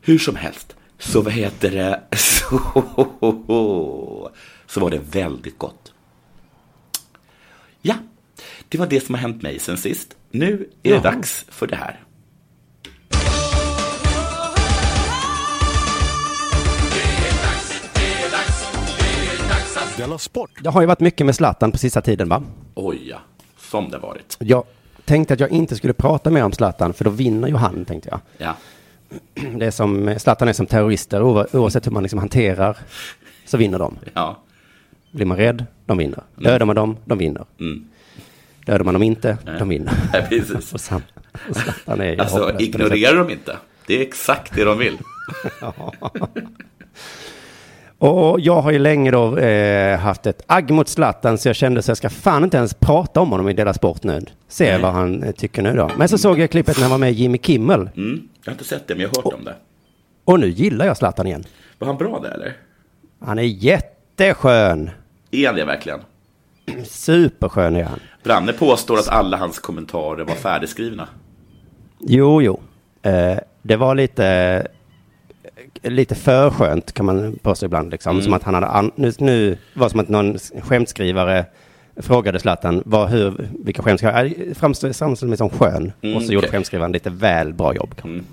Hur 0.00 0.18
som 0.18 0.36
helst, 0.36 0.76
så 0.98 1.20
vad 1.20 1.32
heter 1.32 1.70
det, 1.70 2.02
så, 2.16 4.30
så 4.66 4.80
var 4.80 4.90
det 4.90 5.00
väldigt 5.12 5.58
gott. 5.58 5.81
Det 8.72 8.78
var 8.78 8.86
det 8.86 9.00
som 9.00 9.14
har 9.14 9.22
hänt 9.22 9.42
mig 9.42 9.58
sen 9.58 9.76
sist. 9.76 10.16
Nu 10.30 10.52
är 10.52 10.58
det 10.82 10.88
Jaha. 10.90 11.02
dags 11.02 11.46
för 11.48 11.66
det 11.66 11.76
här. 11.76 12.00
Della 19.96 20.18
Sport! 20.18 20.50
det 20.62 20.70
har 20.70 20.80
ju 20.80 20.86
varit 20.86 21.00
mycket 21.00 21.26
med 21.26 21.34
Zlatan 21.34 21.72
på 21.72 21.78
sista 21.78 22.00
tiden 22.00 22.28
va? 22.28 22.42
Oj, 22.74 23.08
ja, 23.08 23.18
som 23.58 23.90
det 23.90 23.98
varit. 23.98 24.36
Jag 24.40 24.64
tänkte 25.04 25.34
att 25.34 25.40
jag 25.40 25.50
inte 25.50 25.76
skulle 25.76 25.92
prata 25.92 26.30
mer 26.30 26.44
om 26.44 26.52
Zlatan 26.52 26.92
för 26.92 27.04
då 27.04 27.10
vinner 27.10 27.48
ju 27.48 27.54
han 27.54 27.84
tänkte 27.84 28.08
jag. 28.08 28.20
Ja, 28.38 28.54
Det 29.58 29.66
är 29.66 29.70
som, 29.70 30.14
Zlatan 30.18 30.48
är 30.48 30.52
som 30.52 30.66
terrorister 30.66 31.22
oavsett 31.56 31.86
hur 31.86 31.92
man 31.92 32.02
liksom 32.02 32.18
hanterar 32.18 32.76
så 33.46 33.56
vinner 33.56 33.78
de. 33.78 33.98
ja. 34.14 34.42
Blir 35.10 35.26
man 35.26 35.36
rädd, 35.36 35.66
de 35.86 35.98
vinner. 35.98 36.22
Dödar 36.36 36.66
man 36.66 36.76
dem, 36.76 36.96
de 37.04 37.18
vinner. 37.18 37.44
Mm. 37.60 37.88
Dödar 38.66 38.84
man 38.84 38.94
dem 38.94 39.02
inte, 39.02 39.38
de 39.58 39.68
vinner. 39.68 39.92
Ja, 40.12 40.20
precis. 40.28 40.72
Och 40.74 40.80
sam- 40.80 41.02
och 41.48 41.56
Zlatan 41.56 42.00
är 42.00 42.20
Alltså, 42.20 42.56
ignorerar 42.58 43.16
de 43.16 43.30
inte. 43.30 43.56
Det 43.86 43.96
är 43.96 44.00
exakt 44.02 44.54
det 44.56 44.64
de 44.64 44.78
vill. 44.78 44.98
Och 47.98 48.40
jag 48.40 48.60
har 48.62 48.72
ju 48.72 48.78
länge 48.78 49.10
då 49.10 49.38
eh, 49.38 49.98
haft 49.98 50.26
ett 50.26 50.42
agg 50.46 50.70
mot 50.70 50.88
Zlatan 50.88 51.38
så 51.38 51.48
jag 51.48 51.56
kände 51.56 51.82
så 51.82 51.90
jag 51.90 51.96
ska 51.96 52.10
fan 52.10 52.44
inte 52.44 52.56
ens 52.56 52.74
prata 52.74 53.20
om 53.20 53.30
honom 53.30 53.48
i 53.48 53.52
Dela 53.52 53.74
Sport 53.74 54.02
nu. 54.02 54.20
Se 54.48 54.72
Nej. 54.72 54.82
vad 54.82 54.92
han 54.92 55.22
eh, 55.22 55.32
tycker 55.32 55.62
nu 55.62 55.72
då. 55.74 55.90
Men 55.96 56.08
så 56.08 56.18
såg 56.18 56.38
jag 56.38 56.50
klippet 56.50 56.76
när 56.76 56.82
han 56.82 56.90
var 56.90 56.98
med 56.98 57.12
Jimmy 57.12 57.38
Kimmel. 57.38 57.80
Mm. 57.96 58.28
Jag 58.44 58.50
har 58.50 58.52
inte 58.52 58.64
sett 58.64 58.86
det, 58.88 58.94
men 58.94 59.00
jag 59.02 59.08
har 59.08 59.22
hört 59.22 59.34
om 59.34 59.44
det. 59.44 59.54
Och 60.24 60.40
nu 60.40 60.48
gillar 60.48 60.86
jag 60.86 60.96
Zlatan 60.96 61.26
igen. 61.26 61.44
Var 61.78 61.86
han 61.86 61.96
bra 61.96 62.20
där, 62.22 62.30
eller? 62.30 62.56
Han 63.24 63.38
är 63.38 63.42
jätteskön. 63.42 64.90
Är 65.30 65.46
han 65.46 65.56
det 65.56 65.64
verkligen? 65.64 66.00
Superskön 66.84 67.76
är 67.76 67.84
han. 67.84 68.00
Branne 68.24 68.52
påstår 68.52 68.98
att 68.98 69.08
alla 69.08 69.36
hans 69.36 69.58
kommentarer 69.58 70.24
var 70.24 70.34
färdigskrivna. 70.34 71.08
Jo, 72.00 72.42
jo. 72.42 72.60
Eh, 73.02 73.38
det 73.62 73.76
var 73.76 73.94
lite, 73.94 74.66
lite 75.82 76.14
för 76.14 76.50
skönt 76.50 76.92
kan 76.92 77.06
man 77.06 77.38
påstå 77.42 77.66
ibland. 77.66 77.90
Liksom. 77.90 78.22
Som 78.22 78.32
att 78.32 78.42
han 78.42 78.54
hade, 78.54 78.66
an- 78.66 78.92
nu, 78.94 79.12
nu 79.18 79.58
var 79.74 79.88
som 79.88 80.00
att 80.00 80.08
någon 80.08 80.38
skämtskrivare 80.38 81.44
frågade 81.96 82.40
Zlatan 82.40 82.82
vad, 82.86 83.08
hur, 83.08 83.48
vilka 83.64 83.82
skämtskrivare, 83.82 84.32
framstod 84.54 85.28
mig 85.28 85.38
som 85.38 85.50
skön. 85.50 85.92
Mm, 86.02 86.16
och 86.16 86.22
så 86.22 86.32
gjorde 86.32 86.48
skämtskrivaren 86.48 86.92
lite 86.92 87.10
väl 87.10 87.52
bra 87.52 87.74
jobb. 87.74 87.94
Mm. 88.04 88.24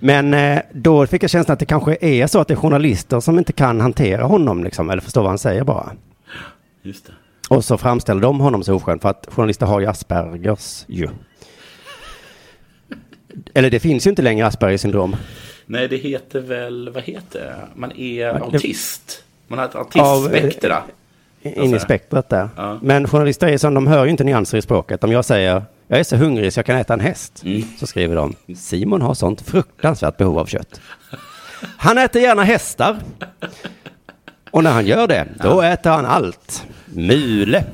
Men 0.00 0.34
eh, 0.34 0.58
då 0.72 1.06
fick 1.06 1.22
jag 1.22 1.30
känslan 1.30 1.52
att 1.52 1.58
det 1.58 1.66
kanske 1.66 1.96
är 2.00 2.26
så 2.26 2.38
att 2.38 2.48
det 2.48 2.54
är 2.54 2.58
journalister 2.58 3.20
som 3.20 3.38
inte 3.38 3.52
kan 3.52 3.80
hantera 3.80 4.24
honom, 4.24 4.64
liksom, 4.64 4.90
eller 4.90 5.02
förstå 5.02 5.20
vad 5.20 5.28
han 5.30 5.38
säger 5.38 5.64
bara. 5.64 5.92
Just 6.86 7.06
det. 7.06 7.12
Och 7.48 7.64
så 7.64 7.78
framställer 7.78 8.20
de 8.20 8.40
honom 8.40 8.62
så 8.64 8.74
oskön 8.74 8.98
för 8.98 9.08
att 9.08 9.26
journalister 9.30 9.66
har 9.66 9.80
ju 9.80 9.86
Aspergers 9.86 10.84
ju. 10.88 11.08
Eller 13.54 13.70
det 13.70 13.80
finns 13.80 14.06
ju 14.06 14.10
inte 14.10 14.22
längre 14.22 14.46
Aspergers 14.46 14.80
syndrom. 14.80 15.16
Nej, 15.66 15.88
det 15.88 15.96
heter 15.96 16.40
väl, 16.40 16.90
vad 16.94 17.02
heter 17.02 17.40
det? 17.40 17.56
Man 17.74 17.92
är 17.92 18.24
det- 18.32 18.40
autist. 18.40 19.24
Man 19.48 19.58
har 19.58 19.66
ett 19.66 19.74
autismspektra. 19.74 20.82
In 21.42 21.74
i 21.74 21.78
spektrat 21.80 22.28
där. 22.28 22.48
Ja. 22.56 22.78
Men 22.82 23.08
journalister 23.08 23.46
är 23.48 23.58
som, 23.58 23.74
de 23.74 23.86
hör 23.86 24.04
ju 24.04 24.10
inte 24.10 24.24
nyanser 24.24 24.58
i 24.58 24.62
språket. 24.62 25.04
Om 25.04 25.12
jag 25.12 25.24
säger, 25.24 25.62
jag 25.88 25.98
är 26.00 26.04
så 26.04 26.16
hungrig 26.16 26.52
så 26.52 26.58
jag 26.58 26.66
kan 26.66 26.76
äta 26.76 26.94
en 26.94 27.00
häst. 27.00 27.42
Mm. 27.44 27.62
Så 27.78 27.86
skriver 27.86 28.16
de, 28.16 28.34
Simon 28.56 29.02
har 29.02 29.14
sånt 29.14 29.40
fruktansvärt 29.40 30.16
behov 30.16 30.38
av 30.38 30.46
kött. 30.46 30.80
Han 31.76 31.98
äter 31.98 32.22
gärna 32.22 32.42
hästar. 32.42 32.96
Och 34.50 34.64
när 34.64 34.72
han 34.72 34.86
gör 34.86 35.06
det, 35.06 35.26
då 35.42 35.62
äter 35.62 35.90
han 35.90 36.06
allt. 36.06 36.66
Mule, 36.86 37.64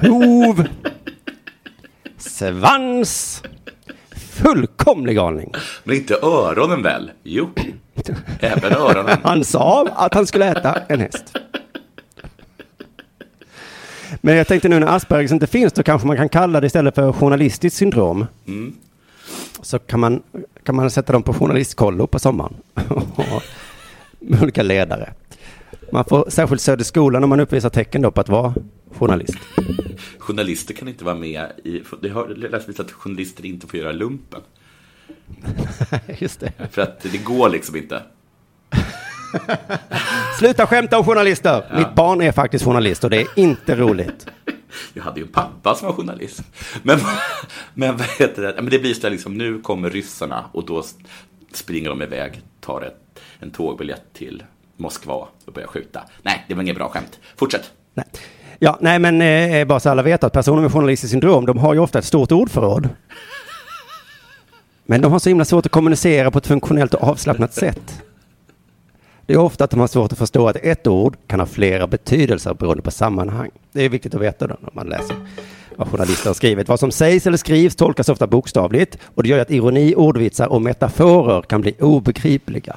hov, 0.00 0.66
svans, 2.18 3.42
fullkomlig 4.16 5.16
galning. 5.16 5.52
Men 5.84 5.96
inte 5.96 6.14
öronen 6.14 6.82
väl? 6.82 7.10
Jo, 7.22 7.48
även 8.40 8.72
öronen. 8.72 9.18
Han 9.22 9.44
sa 9.44 9.88
att 9.94 10.14
han 10.14 10.26
skulle 10.26 10.46
äta 10.46 10.78
en 10.88 11.00
häst. 11.00 11.36
Men 14.20 14.36
jag 14.36 14.46
tänkte 14.46 14.68
nu 14.68 14.78
när 14.78 14.86
Aspergers 14.86 15.32
inte 15.32 15.46
finns, 15.46 15.72
då 15.72 15.82
kanske 15.82 16.06
man 16.06 16.16
kan 16.16 16.28
kalla 16.28 16.60
det 16.60 16.66
istället 16.66 16.94
för 16.94 17.12
journalistiskt 17.12 17.78
syndrom. 17.78 18.26
Mm. 18.46 18.76
Så 19.62 19.78
kan 19.78 20.00
man, 20.00 20.22
kan 20.62 20.76
man 20.76 20.90
sätta 20.90 21.12
dem 21.12 21.22
på 21.22 21.34
journalistkollo 21.34 22.06
på 22.06 22.18
sommaren. 22.18 22.54
Med 24.18 24.42
olika 24.42 24.62
ledare. 24.62 25.12
Man 25.92 26.04
får 26.04 26.30
särskilt 26.30 26.62
Söderskolan 26.62 27.24
om 27.24 27.30
man 27.30 27.40
uppvisar 27.40 27.70
tecken 27.70 28.02
då 28.02 28.10
på 28.10 28.20
att 28.20 28.28
vara 28.28 28.54
journalist. 28.92 29.38
Journalister 30.18 30.74
kan 30.74 30.88
inte 30.88 31.04
vara 31.04 31.14
med 31.14 31.52
i... 31.64 31.82
Det 32.02 32.08
har 32.08 32.28
läst 32.28 32.80
att 32.80 32.92
journalister 32.92 33.46
inte 33.46 33.66
får 33.66 33.80
göra 33.80 33.92
lumpen. 33.92 34.40
Just 36.18 36.40
det. 36.40 36.52
För 36.70 36.82
att 36.82 37.00
det 37.00 37.18
går 37.18 37.48
liksom 37.48 37.76
inte. 37.76 38.02
Sluta 40.38 40.66
skämta 40.66 40.98
om 40.98 41.04
journalister! 41.04 41.66
Ja. 41.70 41.78
Mitt 41.78 41.94
barn 41.94 42.22
är 42.22 42.32
faktiskt 42.32 42.64
journalist 42.64 43.04
och 43.04 43.10
det 43.10 43.20
är 43.20 43.28
inte 43.36 43.76
roligt. 43.76 44.26
Jag 44.94 45.02
hade 45.02 45.20
ju 45.20 45.26
en 45.26 45.32
pappa 45.32 45.74
som 45.74 45.86
var 45.86 45.94
journalist. 45.94 46.42
Men, 46.82 46.98
men 47.74 47.96
vad 47.96 48.06
heter 48.06 48.42
det? 48.42 48.54
Men 48.56 48.70
det 48.70 48.78
blir 48.78 48.94
så 48.94 49.08
liksom, 49.08 49.34
nu 49.34 49.60
kommer 49.60 49.90
ryssarna 49.90 50.44
och 50.52 50.66
då 50.66 50.84
springer 51.52 51.88
de 51.88 52.02
iväg, 52.02 52.40
tar 52.60 52.82
ett, 52.82 53.20
en 53.38 53.50
tågbiljett 53.50 54.12
till 54.12 54.42
Moskva 54.76 55.14
och 55.46 55.52
börjar 55.52 55.68
skjuta. 55.68 56.00
Nej, 56.22 56.44
det 56.48 56.54
var 56.54 56.62
inget 56.62 56.76
bra 56.76 56.88
skämt. 56.88 57.18
Fortsätt. 57.36 57.72
Nej. 57.94 58.06
Ja, 58.58 58.78
nej 58.80 58.98
men 58.98 59.22
eh, 59.22 59.64
bara 59.66 59.80
så 59.80 59.90
alla 59.90 60.02
vet 60.02 60.24
att 60.24 60.32
personer 60.32 60.62
med 60.62 60.72
journalistiskt 60.72 61.10
syndrom, 61.10 61.46
de 61.46 61.58
har 61.58 61.74
ju 61.74 61.80
ofta 61.80 61.98
ett 61.98 62.04
stort 62.04 62.32
ordförråd. 62.32 62.88
Men 64.84 65.00
de 65.00 65.12
har 65.12 65.18
så 65.18 65.28
himla 65.28 65.44
svårt 65.44 65.66
att 65.66 65.72
kommunicera 65.72 66.30
på 66.30 66.38
ett 66.38 66.46
funktionellt 66.46 66.94
och 66.94 67.02
avslappnat 67.02 67.54
sätt. 67.54 68.02
Det 69.26 69.32
är 69.32 69.38
ofta 69.38 69.64
att 69.64 69.70
de 69.70 69.80
har 69.80 69.86
svårt 69.86 70.12
att 70.12 70.18
förstå 70.18 70.48
att 70.48 70.56
ett 70.56 70.86
ord 70.86 71.16
kan 71.26 71.40
ha 71.40 71.46
flera 71.46 71.86
betydelser 71.86 72.54
beroende 72.54 72.82
på 72.82 72.90
sammanhang. 72.90 73.50
Det 73.72 73.82
är 73.82 73.88
viktigt 73.88 74.14
att 74.14 74.20
veta 74.20 74.46
då 74.46 74.56
när 74.60 74.70
man 74.72 74.86
läser 74.86 75.16
vad 75.76 75.88
journalister 75.88 76.30
har 76.30 76.34
skrivit. 76.34 76.68
Vad 76.68 76.80
som 76.80 76.90
sägs 76.90 77.26
eller 77.26 77.36
skrivs 77.36 77.76
tolkas 77.76 78.08
ofta 78.08 78.26
bokstavligt 78.26 78.98
och 79.14 79.22
det 79.22 79.28
gör 79.28 79.38
att 79.38 79.50
ironi, 79.50 79.94
ordvitsar 79.94 80.46
och 80.46 80.62
metaforer 80.62 81.42
kan 81.42 81.60
bli 81.60 81.74
obegripliga. 81.80 82.76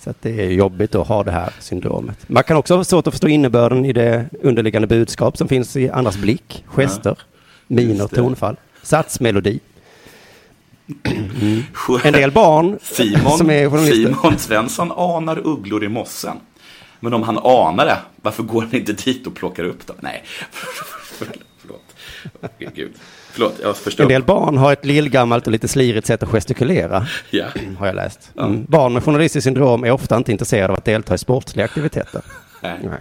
Så 0.00 0.14
det 0.20 0.44
är 0.44 0.50
jobbigt 0.50 0.94
att 0.94 1.08
ha 1.08 1.24
det 1.24 1.30
här 1.30 1.52
syndromet. 1.60 2.28
Man 2.28 2.44
kan 2.44 2.56
också 2.56 2.76
ha 2.76 2.84
svårt 2.84 3.06
att 3.06 3.14
förstå 3.14 3.28
innebörden 3.28 3.84
i 3.84 3.92
det 3.92 4.26
underliggande 4.42 4.88
budskap 4.88 5.36
som 5.36 5.48
finns 5.48 5.76
i 5.76 5.90
andras 5.90 6.16
blick, 6.16 6.64
gester, 6.66 7.18
miner, 7.66 7.94
Just 7.94 8.10
det. 8.10 8.16
tonfall, 8.16 8.56
satsmelodi. 8.82 9.60
Mm. 11.04 11.62
En 12.04 12.12
del 12.12 12.30
barn 12.30 12.78
Simon, 12.82 13.38
som 13.38 13.50
är. 13.50 13.92
Simon 13.92 14.38
Svensson 14.38 14.92
anar 14.92 15.46
ugglor 15.46 15.84
i 15.84 15.88
mossen. 15.88 16.36
Men 17.00 17.14
om 17.14 17.22
han 17.22 17.38
anar 17.38 17.86
det, 17.86 17.98
varför 18.22 18.42
går 18.42 18.62
han 18.62 18.74
inte 18.74 18.92
dit 18.92 19.26
och 19.26 19.34
plockar 19.34 19.64
upp 19.64 19.86
dem? 19.86 19.96
Nej, 20.00 20.24
förlåt. 21.58 21.82
Gud. 22.74 22.92
Förlåt, 23.30 23.54
jag 23.62 23.76
förstår. 23.76 24.04
En 24.04 24.08
del 24.08 24.22
barn 24.22 24.56
har 24.58 24.72
ett 24.72 24.84
lillgammalt 24.84 25.46
och 25.46 25.52
lite 25.52 25.68
slirigt 25.68 26.06
sätt 26.06 26.22
att 26.22 26.28
gestikulera, 26.28 27.06
Ja. 27.30 27.46
har 27.78 27.86
jag 27.86 27.96
läst. 27.96 28.32
Mm. 28.38 28.64
Barn 28.68 28.92
med 28.92 29.04
journalistiskt 29.04 29.44
syndrom 29.44 29.84
är 29.84 29.90
ofta 29.90 30.16
inte 30.16 30.32
intresserade 30.32 30.72
av 30.72 30.78
att 30.78 30.84
delta 30.84 31.14
i 31.14 31.18
sportsliga 31.18 31.64
aktiviteter. 31.64 32.22
Nej. 32.62 32.78
Nej. 32.82 33.00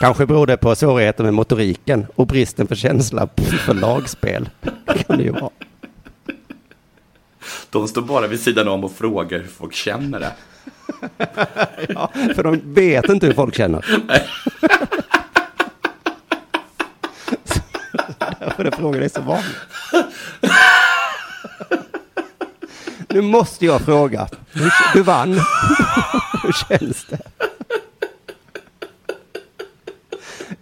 Kanske 0.00 0.26
beror 0.26 0.46
det 0.46 0.56
på 0.56 0.74
svårigheter 0.74 1.24
med 1.24 1.34
motoriken 1.34 2.06
och 2.14 2.26
bristen 2.26 2.66
på 2.66 2.74
känsla 2.74 3.28
för 3.66 3.74
lagspel. 3.74 4.48
kan 5.06 5.16
det 5.18 5.24
ju 5.24 5.30
vara. 5.30 5.50
De 7.70 7.88
står 7.88 8.02
bara 8.02 8.26
vid 8.26 8.40
sidan 8.40 8.68
om 8.68 8.84
och 8.84 8.92
frågar 8.92 9.38
hur 9.38 9.46
folk 9.48 9.74
känner 9.74 10.20
det. 10.20 10.32
Ja, 11.88 12.10
för 12.34 12.42
de 12.42 12.60
vet 12.74 13.08
inte 13.08 13.26
hur 13.26 13.34
folk 13.34 13.56
känner. 13.56 13.84
Så 17.44 17.60
för 18.56 18.64
att 18.64 18.76
frågan 18.76 19.02
är 19.02 19.08
så 19.08 19.20
vanlig. 19.20 19.54
Nu 23.08 23.20
måste 23.20 23.66
jag 23.66 23.80
fråga. 23.80 24.28
Du, 24.52 24.70
du 24.94 25.02
vann. 25.02 25.32
Hur 26.42 26.52
känns 26.52 27.04
det? 27.04 27.18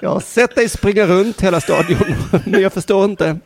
Jag 0.00 0.10
har 0.10 0.20
sett 0.20 0.54
dig 0.54 0.68
springa 0.68 1.06
runt 1.06 1.40
hela 1.40 1.60
stadion, 1.60 2.14
men 2.44 2.62
jag 2.62 2.72
förstår 2.72 3.04
inte. 3.04 3.38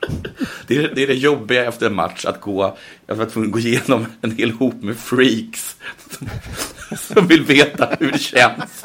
Det 0.66 0.76
är, 0.76 0.92
det 0.94 1.02
är 1.02 1.06
det 1.06 1.14
jobbiga 1.14 1.64
efter 1.64 1.86
en 1.86 1.94
match, 1.94 2.24
att 2.24 2.40
gå, 2.40 2.76
jag 3.06 3.14
var 3.14 3.26
tvungen 3.26 3.48
att 3.48 3.52
gå 3.52 3.58
igenom 3.58 4.06
en 4.20 4.30
hel 4.30 4.50
hop 4.50 4.82
med 4.82 4.96
freaks 4.96 5.76
som, 6.10 6.28
som 6.96 7.26
vill 7.26 7.44
veta 7.44 7.96
hur 8.00 8.12
det 8.12 8.18
känns. 8.18 8.84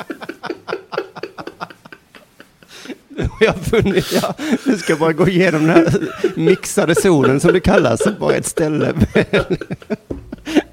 Jag 3.41 3.55
funnit, 3.55 4.11
ja, 4.21 4.33
nu 4.65 4.77
ska 4.77 4.91
jag 4.91 4.99
bara 4.99 5.13
gå 5.13 5.27
igenom 5.27 5.67
den 5.67 5.75
här 5.75 5.93
mixade 6.35 6.95
zonen 6.95 7.39
som 7.39 7.53
det 7.53 7.59
kallas, 7.59 8.01
på 8.19 8.31
ett 8.31 8.45
ställe 8.45 8.93
med 9.13 9.45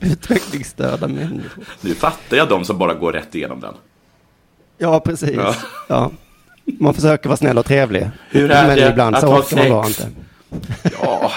utvecklingsstörda 0.01 1.09
människor. 1.09 1.65
Nu 1.81 1.95
fattar 1.95 2.37
jag 2.37 2.49
de 2.49 2.65
som 2.65 2.79
bara 2.79 2.95
går 2.95 3.13
rätt 3.13 3.35
igenom 3.35 3.61
den. 3.61 3.75
Ja, 4.79 5.01
precis. 5.01 5.37
Ja. 5.37 5.55
Ja. 5.89 6.11
Man 6.65 6.95
försöker 6.95 7.29
vara 7.29 7.37
snäll 7.37 7.59
och 7.59 7.67
trevlig. 7.67 8.11
Hur 8.31 8.51
är 8.51 8.67
men 8.67 8.77
det 8.77 8.89
ibland 8.91 9.15
att 9.17 9.21
så 9.23 9.27
ha 9.27 9.39
orkar 9.39 9.57
man 9.57 9.69
bara 9.71 9.85
sex? 9.85 10.01
inte. 10.01 10.91
Ja. 11.01 11.33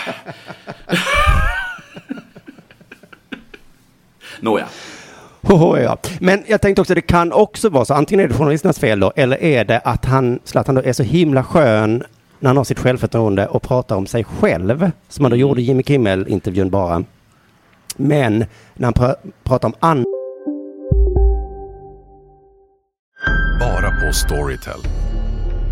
Nåja. 4.39 4.67
Hoho, 5.41 5.77
ja. 5.77 5.97
Men 6.19 6.43
jag 6.47 6.61
tänkte 6.61 6.81
också, 6.81 6.95
det 6.95 7.01
kan 7.01 7.31
också 7.31 7.69
vara 7.69 7.85
så, 7.85 7.93
antingen 7.93 8.25
är 8.25 8.27
det 8.27 8.33
journalisternas 8.33 8.79
fel 8.79 8.99
då, 8.99 9.11
eller 9.15 9.43
är 9.43 9.65
det 9.65 9.79
att 9.79 10.05
han, 10.05 10.39
Zlatan 10.43 10.75
då, 10.75 10.81
är 10.81 10.93
så 10.93 11.03
himla 11.03 11.43
skön 11.43 12.03
när 12.39 12.49
han 12.49 12.57
har 12.57 12.63
sitt 12.63 12.79
självförtroende 12.79 13.47
och 13.47 13.61
pratar 13.61 13.95
om 13.95 14.07
sig 14.07 14.23
själv, 14.23 14.91
som 15.09 15.25
han 15.25 15.29
då 15.31 15.37
gjorde 15.37 15.61
i 15.61 15.63
Jimmy 15.63 15.83
Kimmel-intervjun 15.83 16.69
bara. 16.69 17.03
Men 17.97 18.45
när 18.73 18.85
han 18.85 18.93
pra- 18.93 19.15
pratar 19.43 19.67
om 19.67 19.73
andra 19.79 20.05
Bara 23.59 23.91
på 23.91 24.13
Storytel. 24.13 24.79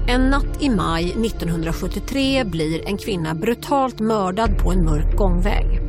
En 0.07 0.21
natt 0.29 0.61
i 0.61 0.69
maj 0.69 1.03
1973 1.25 2.43
blir 2.43 2.87
en 2.87 2.97
kvinna 2.97 3.35
brutalt 3.35 3.99
mördad 3.99 4.57
på 4.57 4.71
en 4.71 4.85
mörk 4.85 5.15
gångväg. 5.15 5.88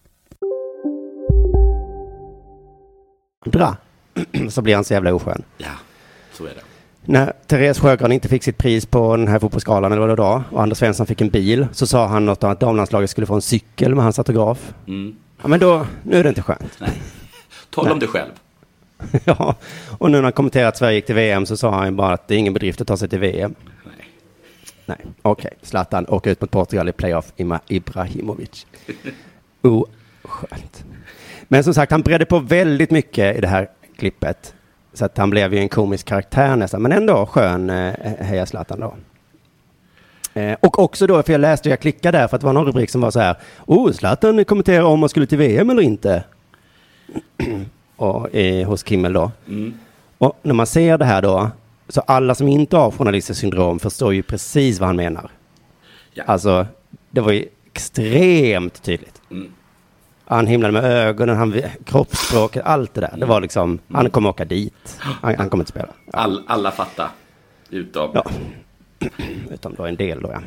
Andra, 3.45 3.77
så 4.49 4.61
blir 4.61 4.75
han 4.75 4.83
så 4.83 4.93
jävla 4.93 5.13
oskön. 5.13 5.43
Ja, 5.57 5.71
så 6.33 6.45
är 6.45 6.49
det. 6.49 6.61
När 7.05 7.33
Therese 7.47 7.79
Sjögran 7.79 8.11
inte 8.11 8.29
fick 8.29 8.43
sitt 8.43 8.57
pris 8.57 8.85
på 8.85 9.17
den 9.17 9.27
här 9.27 9.39
fotbollsgalan, 9.39 9.91
eller 9.91 9.99
vad 9.99 10.09
det 10.09 10.15
var, 10.15 10.43
och 10.51 10.61
Anders 10.61 10.77
Svensson 10.77 11.05
fick 11.05 11.21
en 11.21 11.29
bil, 11.29 11.67
så 11.71 11.87
sa 11.87 12.07
han 12.07 12.25
något 12.25 12.43
om 12.43 12.51
att 12.51 12.59
damlandslaget 12.59 13.09
skulle 13.09 13.27
få 13.27 13.35
en 13.35 13.41
cykel 13.41 13.95
med 13.95 14.03
hans 14.03 14.19
autograf. 14.19 14.73
Mm. 14.87 15.15
Ja, 15.41 15.47
men 15.47 15.59
då, 15.59 15.85
nu 16.03 16.17
är 16.17 16.23
det 16.23 16.29
inte 16.29 16.41
skönt. 16.41 16.77
Nej. 16.79 17.01
Tala 17.69 17.91
om 17.91 17.99
dig 17.99 18.07
själv. 18.09 18.31
ja, 19.25 19.55
och 19.97 20.11
nu 20.11 20.17
när 20.17 20.23
han 20.23 20.31
kommenterat 20.31 20.67
att 20.67 20.77
Sverige 20.77 20.95
gick 20.95 21.05
till 21.05 21.15
VM 21.15 21.45
så 21.45 21.57
sa 21.57 21.71
han 21.71 21.95
bara 21.95 22.13
att 22.13 22.27
det 22.27 22.35
är 22.35 22.37
ingen 22.37 22.53
bedrift 22.53 22.81
att 22.81 22.87
ta 22.87 22.97
sig 22.97 23.09
till 23.09 23.19
VM. 23.19 23.55
Nej. 23.85 24.07
Nej, 24.85 24.97
okej. 25.21 25.53
Zlatan 25.61 26.05
åker 26.07 26.31
ut 26.31 26.41
mot 26.41 26.51
Portugal 26.51 26.89
i 26.89 26.91
playoff, 26.91 27.33
Ima 27.35 27.59
Ibrahimovic. 27.67 28.65
Oskönt. 29.61 30.83
Men 31.51 31.63
som 31.63 31.73
sagt, 31.73 31.91
han 31.91 32.01
bredde 32.01 32.25
på 32.25 32.39
väldigt 32.39 32.91
mycket 32.91 33.37
i 33.37 33.41
det 33.41 33.47
här 33.47 33.69
klippet. 33.97 34.55
Så 34.93 35.05
att 35.05 35.17
han 35.17 35.29
blev 35.29 35.53
ju 35.53 35.59
en 35.59 35.69
komisk 35.69 36.07
karaktär 36.07 36.55
nästan, 36.55 36.81
men 36.81 36.91
ändå 36.91 37.25
skön 37.25 37.69
eh, 37.69 37.93
heja 38.19 38.45
Zlatan 38.45 38.79
då. 38.79 38.95
Eh, 40.41 40.57
och 40.59 40.79
också 40.79 41.07
då, 41.07 41.23
för 41.23 41.31
jag 41.31 41.41
läste, 41.41 41.69
jag 41.69 41.79
klickade 41.79 42.17
där 42.17 42.27
för 42.27 42.35
att 42.35 42.41
det 42.41 42.45
var 42.45 42.53
någon 42.53 42.65
rubrik 42.65 42.89
som 42.89 43.01
var 43.01 43.11
så 43.11 43.19
här. 43.19 43.35
Oh, 43.65 43.91
Zlatan 43.91 44.45
kommenterar 44.45 44.83
om 44.83 44.99
man 44.99 45.09
skulle 45.09 45.25
till 45.25 45.37
VM 45.37 45.69
eller 45.69 45.81
inte. 45.81 46.23
och, 47.95 48.35
eh, 48.35 48.67
hos 48.67 48.85
Kimmel 48.85 49.13
då. 49.13 49.31
Mm. 49.47 49.73
Och 50.17 50.39
när 50.41 50.53
man 50.53 50.67
ser 50.67 50.97
det 50.97 51.05
här 51.05 51.21
då, 51.21 51.49
så 51.89 52.01
alla 52.01 52.35
som 52.35 52.47
inte 52.47 52.77
har 52.77 52.91
journalistiskt 52.91 53.41
syndrom 53.41 53.79
förstår 53.79 54.13
ju 54.13 54.23
precis 54.23 54.79
vad 54.79 54.87
han 54.87 54.95
menar. 54.95 55.31
Ja. 56.13 56.23
Alltså, 56.27 56.65
det 57.09 57.21
var 57.21 57.31
ju 57.31 57.45
extremt 57.73 58.83
tydligt. 58.83 59.21
Mm. 59.31 59.51
Han 60.31 60.47
himlade 60.47 60.71
med 60.73 60.83
ögonen, 60.83 61.35
han, 61.37 61.61
kroppsspråket, 61.85 62.65
allt 62.65 62.93
det 62.93 63.01
där. 63.01 63.13
Det 63.17 63.25
var 63.25 63.41
liksom, 63.41 63.79
han 63.93 64.09
kommer 64.09 64.29
åka 64.29 64.45
dit. 64.45 64.97
Han, 64.99 65.35
han 65.37 65.49
kommer 65.49 65.61
inte 65.61 65.71
spela. 65.71 65.87
All, 66.13 66.43
alla 66.47 66.71
fattar. 66.71 67.09
Utom... 67.69 68.11
Ja. 68.13 68.25
Utom 69.51 69.75
då 69.75 69.85
en 69.85 69.95
del 69.95 70.21
då, 70.21 70.31
ja. 70.31 70.39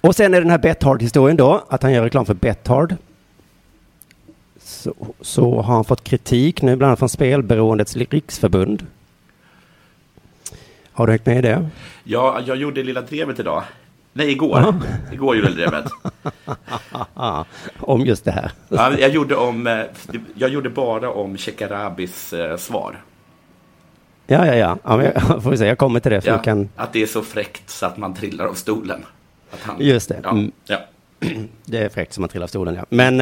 Och 0.00 0.16
sen 0.16 0.34
är 0.34 0.40
den 0.40 0.50
här 0.50 0.58
Bethard-historien 0.58 1.36
då, 1.36 1.64
att 1.68 1.82
han 1.82 1.92
gör 1.92 2.02
reklam 2.02 2.26
för 2.26 2.34
Bethard. 2.34 2.96
Så, 4.62 4.94
så 5.20 5.60
har 5.60 5.74
han 5.74 5.84
fått 5.84 6.04
kritik 6.04 6.62
nu, 6.62 6.76
bland 6.76 6.88
annat 6.88 6.98
från 6.98 7.08
Spelberoendets 7.08 7.96
riksförbund. 7.96 8.86
Har 10.92 11.06
du 11.06 11.12
hängt 11.12 11.26
med 11.26 11.38
i 11.38 11.42
det? 11.42 11.68
Ja, 12.04 12.40
jag 12.46 12.56
gjorde 12.56 12.82
Lilla 12.82 13.00
Drevet 13.00 13.38
idag. 13.38 13.62
Nej, 14.12 14.30
igår. 14.30 14.74
Igår 15.12 15.36
gjorde 15.36 15.48
jag 15.48 15.56
Drevet. 15.56 15.92
Om 17.80 18.00
just 18.06 18.24
det 18.24 18.30
här. 18.30 18.50
Ja, 18.68 18.92
jag, 18.98 19.10
gjorde 19.10 19.36
om, 19.36 19.66
eh, 19.66 19.80
jag 20.34 20.50
gjorde 20.50 20.70
bara 20.70 21.10
om 21.10 21.36
Shekarabis 21.36 22.32
eh, 22.32 22.56
svar. 22.56 23.02
Ja, 24.26 24.46
ja, 24.46 24.54
ja. 24.54 24.78
ja 24.84 25.02
jag, 25.04 25.22
får 25.42 25.50
vi 25.50 25.56
se, 25.56 25.66
jag 25.66 25.78
kommer 25.78 26.00
till 26.00 26.10
det. 26.12 26.26
Ja, 26.26 26.38
kan... 26.38 26.68
Att 26.76 26.92
det 26.92 27.02
är 27.02 27.06
så 27.06 27.22
fräckt 27.22 27.70
så 27.70 27.86
att 27.86 27.96
man 27.96 28.14
trillar 28.14 28.46
av 28.46 28.54
stolen. 28.54 29.04
Han, 29.60 29.76
Just 29.78 30.08
det. 30.08 30.20
Ja, 30.22 30.30
Mm. 30.30 30.52
ja. 30.66 30.78
Det 31.64 31.78
är 31.78 31.88
fräckt 31.88 32.12
som 32.12 32.22
man 32.22 32.28
trillar 32.28 32.44
av 32.44 32.48
stolen, 32.48 32.74
ja. 32.74 32.84
Men 32.88 33.20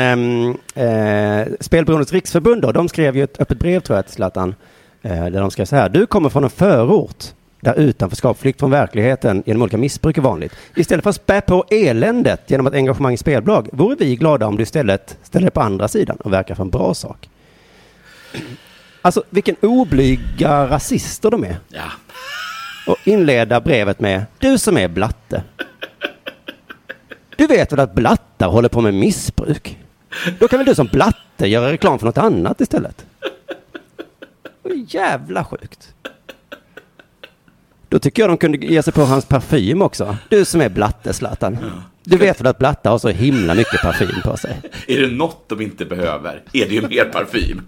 eh, 0.74 1.46
Spelberoendets 1.60 2.12
riksförbund 2.12 2.62
då, 2.62 2.72
de 2.72 2.88
skrev 2.88 3.16
ju 3.16 3.22
ett 3.24 3.40
öppet 3.40 3.58
brev 3.58 3.80
tror 3.80 3.98
jag 3.98 4.06
till 4.06 4.14
Zlatan. 4.14 4.54
Eh, 5.02 5.10
där 5.26 5.40
de 5.40 5.50
skrev 5.50 5.64
så 5.64 5.76
här. 5.76 5.88
Du 5.88 6.06
kommer 6.06 6.28
från 6.28 6.44
en 6.44 6.50
förort 6.50 7.24
där 7.60 7.74
utanförskap, 7.74 8.38
flykt 8.38 8.60
från 8.60 8.70
verkligheten 8.70 9.42
genom 9.46 9.62
olika 9.62 9.76
missbruk 9.78 10.18
är 10.18 10.22
vanligt. 10.22 10.52
Istället 10.76 11.02
för 11.02 11.10
att 11.10 11.16
spä 11.16 11.40
på 11.40 11.64
eländet 11.70 12.50
genom 12.50 12.66
ett 12.66 12.74
engagemang 12.74 13.14
i 13.14 13.16
spelbolag 13.16 13.68
vore 13.72 13.96
vi 13.96 14.16
glada 14.16 14.46
om 14.46 14.56
du 14.56 14.62
istället 14.62 15.18
ställer 15.22 15.44
dig 15.44 15.50
på 15.50 15.60
andra 15.60 15.88
sidan 15.88 16.16
och 16.16 16.32
verkar 16.32 16.54
för 16.54 16.62
en 16.62 16.70
bra 16.70 16.94
sak. 16.94 17.28
Alltså 19.02 19.22
vilken 19.30 19.56
oblyga 19.60 20.66
rasister 20.66 21.30
de 21.30 21.44
är. 21.44 21.56
Ja. 21.68 21.90
Och 22.86 22.96
inleda 23.04 23.60
brevet 23.60 24.00
med 24.00 24.24
Du 24.38 24.58
som 24.58 24.76
är 24.76 24.88
blatte. 24.88 25.42
Du 27.36 27.46
vet 27.46 27.72
väl 27.72 27.80
att 27.80 27.94
blattar 27.94 28.48
håller 28.48 28.68
på 28.68 28.80
med 28.80 28.94
missbruk? 28.94 29.78
Då 30.38 30.48
kan 30.48 30.58
väl 30.58 30.66
du 30.66 30.74
som 30.74 30.86
blatte 30.86 31.46
göra 31.46 31.72
reklam 31.72 31.98
för 31.98 32.06
något 32.06 32.18
annat 32.18 32.60
istället? 32.60 33.06
Det 34.62 34.70
är 34.70 34.94
jävla 34.94 35.44
sjukt. 35.44 35.94
Då 37.98 38.02
tycker 38.02 38.22
jag 38.22 38.30
de 38.30 38.36
kunde 38.36 38.58
ge 38.58 38.82
sig 38.82 38.92
på 38.92 39.02
hans 39.02 39.24
parfym 39.24 39.82
också. 39.82 40.16
Du 40.28 40.44
som 40.44 40.60
är 40.60 40.68
blatte, 40.68 41.12
Zlatan. 41.12 41.58
Du 42.04 42.16
vet 42.16 42.40
väl 42.40 42.46
att 42.46 42.58
blattar 42.58 42.90
har 42.90 42.98
så 42.98 43.08
himla 43.08 43.54
mycket 43.54 43.82
parfym 43.82 44.22
på 44.24 44.36
sig? 44.36 44.60
Är 44.88 45.00
det 45.00 45.06
något 45.16 45.48
de 45.48 45.60
inte 45.60 45.84
behöver 45.84 46.42
är 46.52 46.66
det 46.68 46.74
ju 46.74 46.88
mer 46.88 47.04
parfym. 47.04 47.62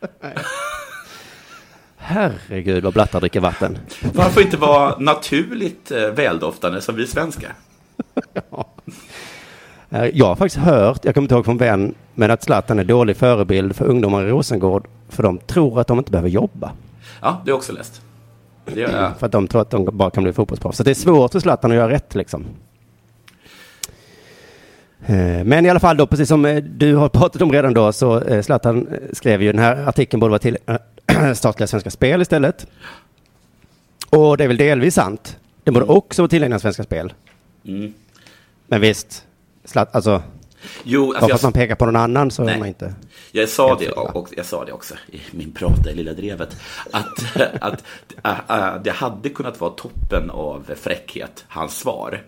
Herregud 1.96 2.84
vad 2.84 2.92
blattar 2.92 3.20
dricker 3.20 3.40
vatten. 3.40 3.78
Varför 4.12 4.40
inte 4.40 4.56
vara 4.56 4.98
naturligt 4.98 5.90
eh, 5.90 6.06
väldoftande 6.08 6.80
som 6.80 6.96
vi 6.96 7.06
svenskar? 7.06 7.52
Eh, 9.90 10.04
Jag 10.04 10.26
har 10.26 10.36
faktiskt 10.36 10.64
hört, 10.64 11.04
jag 11.04 11.14
kommer 11.14 11.24
inte 11.24 11.34
ihåg 11.34 11.44
från 11.44 11.58
vem, 11.58 11.94
men 12.14 12.30
att 12.30 12.42
Zlatan 12.42 12.78
är 12.78 12.84
dålig 12.84 13.16
förebild 13.16 13.76
för 13.76 13.84
ungdomar 13.84 14.24
i 14.24 14.30
Rosengård. 14.30 14.86
För 15.08 15.22
de 15.22 15.38
tror 15.38 15.80
att 15.80 15.86
de 15.86 15.98
inte 15.98 16.10
behöver 16.10 16.28
jobba. 16.28 16.72
Ja, 17.20 17.42
det 17.44 17.50
är 17.50 17.54
också 17.54 17.72
läst. 17.72 18.02
Det 18.74 18.80
gör 18.80 19.02
jag. 19.02 19.18
För 19.18 19.26
att 19.26 19.32
de 19.32 19.48
tror 19.48 19.62
att 19.62 19.70
de 19.70 19.84
bara 19.92 20.10
kan 20.10 20.22
bli 20.22 20.32
fotbollsproffs. 20.32 20.76
Så 20.76 20.82
det 20.82 20.90
är 20.90 20.94
svårt 20.94 21.32
för 21.32 21.40
Zlatan 21.40 21.70
att 21.70 21.76
göra 21.76 21.90
rätt 21.90 22.14
liksom. 22.14 22.44
Eh, 25.06 25.44
Men 25.44 25.66
i 25.66 25.70
alla 25.70 25.80
fall 25.80 25.96
då, 25.96 26.06
precis 26.06 26.28
som 26.28 26.44
eh, 26.44 26.56
du 26.56 26.94
har 26.94 27.08
pratat 27.08 27.42
om 27.42 27.52
redan 27.52 27.74
då, 27.74 27.92
så 27.92 28.20
eh, 28.20 28.42
Zlatan 28.42 28.88
skrev 29.12 29.42
ju 29.42 29.52
den 29.52 29.62
här 29.62 29.88
artikeln 29.88 30.20
borde 30.20 30.30
vara 30.30 30.38
till 30.38 30.58
statliga 31.34 31.66
Svenska 31.66 31.90
Spel 31.90 32.22
istället. 32.22 32.66
Och 34.10 34.36
det 34.36 34.44
är 34.44 34.48
väl 34.48 34.56
delvis 34.56 34.94
sant. 34.94 35.38
Det 35.64 35.70
borde 35.70 35.86
också 35.86 36.22
vara 36.22 36.28
tillägnat 36.28 36.62
Svenska 36.62 36.82
Spel. 36.82 37.12
Mm. 37.64 37.92
Men 38.66 38.80
visst, 38.80 39.24
Zlat, 39.64 39.94
alltså, 39.94 40.22
Jo, 40.84 41.06
bara 41.06 41.16
alltså 41.16 41.28
för 41.28 41.34
att 41.34 41.42
man 41.42 41.52
pekar 41.52 41.74
på 41.74 41.86
någon 41.86 41.96
annan 41.96 42.30
så 42.30 42.42
är 42.42 42.46
Nej. 42.46 42.58
man 42.58 42.68
inte... 42.68 42.94
jag 43.40 43.48
sa 43.48 43.74
det 43.74 43.90
och 43.90 44.28
jag 44.36 44.46
sa 44.46 44.64
det 44.64 44.72
också 44.72 44.94
i 45.12 45.20
min 45.30 45.52
prata 45.52 45.90
i 45.90 45.94
Lilla 45.94 46.12
Drevet. 46.12 46.56
Att, 46.90 47.36
att 47.60 47.84
äh, 48.24 48.40
äh, 48.48 48.82
det 48.82 48.90
hade 48.90 49.28
kunnat 49.28 49.60
vara 49.60 49.70
toppen 49.70 50.30
av 50.30 50.70
fräckhet, 50.76 51.44
hans 51.48 51.78
svar. 51.78 52.22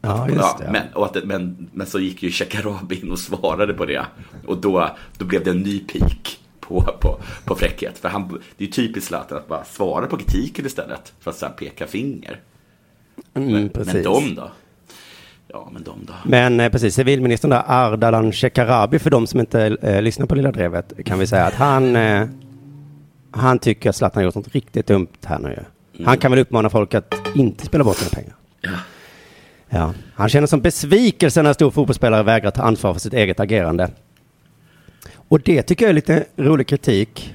Ja, 0.00 0.28
just 0.28 0.58
det. 0.58 0.64
ja. 0.64 0.72
men, 0.72 0.82
och 0.94 1.06
att, 1.06 1.24
men, 1.24 1.68
men 1.72 1.86
så 1.86 2.00
gick 2.00 2.22
ju 2.22 2.30
Shekarabi 2.30 3.00
in 3.00 3.10
och 3.10 3.18
svarade 3.18 3.74
på 3.74 3.84
det. 3.84 4.06
Och 4.46 4.56
då, 4.56 4.90
då 5.18 5.24
blev 5.24 5.44
det 5.44 5.50
en 5.50 5.62
ny 5.62 5.78
peak 5.78 6.38
på, 6.60 6.82
på, 7.00 7.20
på 7.44 7.54
fräckhet. 7.54 7.98
För 7.98 8.08
han, 8.08 8.28
det 8.28 8.64
är 8.64 8.66
ju 8.66 8.72
typiskt 8.72 9.08
Zlatan 9.08 9.38
att 9.38 9.48
bara 9.48 9.64
svara 9.64 10.06
på 10.06 10.16
kritiken 10.16 10.66
istället. 10.66 11.12
För 11.20 11.30
att 11.30 11.36
sen 11.36 11.52
peka 11.58 11.86
finger. 11.86 12.40
Mm, 13.34 13.52
Men 13.52 13.68
precis. 13.68 14.04
de 14.04 14.34
då? 14.34 14.50
Ja, 15.56 15.68
men 15.72 15.82
de 15.82 16.04
då? 16.06 16.12
Men 16.24 16.60
eh, 16.60 16.70
precis, 16.70 16.94
civilministern 16.94 17.50
där, 17.50 17.62
Ardalan 17.66 18.32
Shekarabi, 18.32 18.98
för 18.98 19.10
de 19.10 19.26
som 19.26 19.40
inte 19.40 19.76
eh, 19.82 20.02
lyssnar 20.02 20.26
på 20.26 20.34
Lilla 20.34 20.52
Drevet, 20.52 20.92
kan 21.04 21.18
vi 21.18 21.26
säga 21.26 21.44
att 21.44 21.54
han, 21.54 21.96
eh, 21.96 22.26
han 23.30 23.58
tycker 23.58 23.90
att 23.90 23.96
Zlatan 23.96 24.20
har 24.20 24.24
gjort 24.24 24.34
något 24.34 24.54
riktigt 24.54 24.86
dumt 24.86 25.06
här 25.24 25.38
nu. 25.38 25.64
ju. 25.92 26.04
Han 26.04 26.18
kan 26.18 26.30
väl 26.30 26.40
uppmana 26.40 26.70
folk 26.70 26.94
att 26.94 27.14
inte 27.34 27.66
spela 27.66 27.84
bort 27.84 27.96
sina 27.96 28.10
pengar. 28.10 28.34
Ja. 28.60 28.70
Ja. 29.68 29.94
Han 30.14 30.28
känner 30.28 30.46
som 30.46 30.60
besvikelse 30.60 31.42
när 31.42 31.50
en 31.50 31.54
stor 31.54 31.70
fotbollsspelare 31.70 32.22
vägrar 32.22 32.50
ta 32.50 32.62
ansvar 32.62 32.92
för 32.92 33.00
sitt 33.00 33.14
eget 33.14 33.40
agerande. 33.40 33.90
Och 35.28 35.40
det 35.40 35.62
tycker 35.62 35.84
jag 35.84 35.90
är 35.90 35.94
lite 35.94 36.24
rolig 36.36 36.66
kritik. 36.66 37.34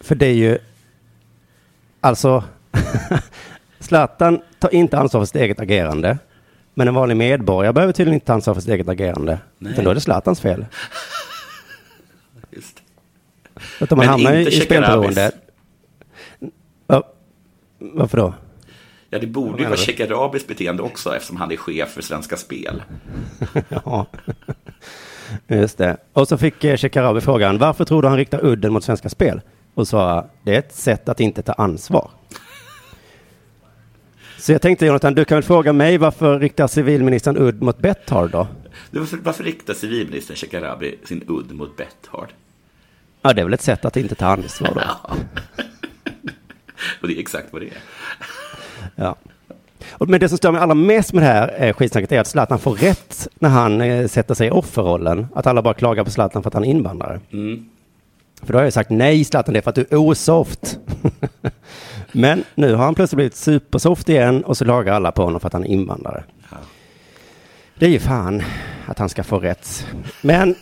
För 0.00 0.14
det 0.14 0.26
är 0.26 0.34
ju, 0.34 0.58
alltså, 2.00 2.44
Zlatan 3.78 4.40
tar 4.58 4.74
inte 4.74 4.98
ansvar 4.98 5.20
för 5.20 5.26
sitt 5.26 5.36
eget 5.36 5.60
agerande. 5.60 6.18
Men 6.74 6.88
en 6.88 6.94
vanlig 6.94 7.16
medborgare 7.16 7.72
behöver 7.72 7.92
tydligen 7.92 8.14
inte 8.14 8.26
ta 8.26 8.32
ansvar 8.32 8.54
för 8.54 8.60
sitt 8.60 8.70
eget 8.70 8.88
agerande. 8.88 9.38
Nej. 9.58 9.72
Utan 9.72 9.84
då 9.84 9.90
är 9.90 9.94
det 9.94 10.00
Zlatans 10.00 10.40
fel. 10.40 10.66
Just. 12.50 12.82
Att 13.80 13.92
om 13.92 13.96
man 13.96 14.06
Men 14.06 14.08
hamnar 14.08 14.34
inte 14.34 14.50
i 14.50 14.60
spelberoende. 14.60 15.30
Ja, 16.86 17.02
varför 17.78 18.18
då? 18.18 18.34
Ja, 19.10 19.18
det 19.18 19.26
borde 19.26 19.62
ju 19.62 19.68
vara? 19.68 19.76
Shekarabis 19.76 20.46
beteende 20.46 20.82
också 20.82 21.16
eftersom 21.16 21.36
han 21.36 21.52
är 21.52 21.56
chef 21.56 21.88
för 21.88 22.02
Svenska 22.02 22.36
Spel. 22.36 22.82
Ja, 23.84 24.06
just 25.48 25.78
det. 25.78 25.96
Och 26.12 26.28
så 26.28 26.38
fick 26.38 26.64
eh, 26.64 26.76
Shekarabi 26.76 27.20
frågan, 27.20 27.58
varför 27.58 27.84
tror 27.84 28.02
du 28.02 28.08
han 28.08 28.16
riktar 28.16 28.44
udden 28.44 28.72
mot 28.72 28.84
Svenska 28.84 29.08
Spel? 29.08 29.40
Och 29.74 29.88
sa, 29.88 30.26
det 30.42 30.54
är 30.54 30.58
ett 30.58 30.74
sätt 30.74 31.08
att 31.08 31.20
inte 31.20 31.42
ta 31.42 31.52
ansvar. 31.52 32.10
Så 34.42 34.52
jag 34.52 34.62
tänkte 34.62 34.86
Jonathan, 34.86 35.14
du 35.14 35.24
kan 35.24 35.36
väl 35.36 35.42
fråga 35.42 35.72
mig 35.72 35.98
varför 35.98 36.38
riktar 36.38 36.66
civilministern 36.66 37.36
udd 37.36 37.62
mot 37.62 37.78
Betthard 37.78 38.30
då? 38.30 38.46
Varför, 38.90 39.16
varför 39.16 39.44
riktar 39.44 39.74
civilminister 39.74 40.34
Shekarabi 40.34 40.98
sin 41.04 41.24
udd 41.28 41.52
mot 41.52 41.76
Betthard? 41.76 42.28
Ja, 43.22 43.32
det 43.32 43.40
är 43.40 43.44
väl 43.44 43.54
ett 43.54 43.62
sätt 43.62 43.84
att 43.84 43.96
inte 43.96 44.14
ta 44.14 44.26
ansvar 44.26 44.72
då. 44.74 45.14
Och 47.02 47.08
det 47.08 47.14
är 47.14 47.20
exakt 47.20 47.52
vad 47.52 47.62
det 47.62 47.66
är. 47.66 47.78
Ja. 48.94 49.16
Men 49.98 50.20
det 50.20 50.28
som 50.28 50.38
stör 50.38 50.52
mig 50.52 50.60
allra 50.60 50.74
mest 50.74 51.12
med 51.12 51.22
det 51.22 51.26
här 51.26 51.54
eh, 51.58 51.74
skitsnacket 51.74 52.12
är 52.12 52.20
att 52.20 52.26
Zlatan 52.26 52.58
får 52.58 52.74
rätt 52.74 53.28
när 53.34 53.48
han 53.48 53.80
eh, 53.80 54.06
sätter 54.06 54.34
sig 54.34 54.46
i 54.46 54.50
offerrollen. 54.50 55.26
Att 55.34 55.46
alla 55.46 55.62
bara 55.62 55.74
klagar 55.74 56.04
på 56.04 56.10
Zlatan 56.10 56.42
för 56.42 56.50
att 56.50 56.54
han 56.54 56.64
är 56.64 56.68
invandrare. 56.68 57.20
Mm. 57.32 57.68
För 58.42 58.52
då 58.52 58.58
har 58.58 58.64
jag 58.64 58.72
sagt 58.72 58.90
nej 58.90 59.24
Zlatan, 59.24 59.52
det 59.52 59.60
är 59.60 59.62
för 59.62 59.70
att 59.70 59.74
du 59.74 59.86
är 59.90 59.96
osoft. 59.96 60.78
Men 62.12 62.44
nu 62.54 62.74
har 62.74 62.84
han 62.84 62.94
plötsligt 62.94 63.16
blivit 63.16 63.34
supersoft 63.36 64.08
igen 64.08 64.44
och 64.44 64.56
så 64.56 64.64
lagar 64.64 64.92
alla 64.94 65.12
på 65.12 65.22
honom 65.22 65.40
för 65.40 65.46
att 65.46 65.52
han 65.52 65.64
är 65.64 65.68
invandrare. 65.68 66.24
Det 67.78 67.86
är 67.86 67.90
ju 67.90 67.98
fan 67.98 68.42
att 68.86 68.98
han 68.98 69.08
ska 69.08 69.24
få 69.24 69.38
rätt. 69.38 69.86
Men 70.22 70.54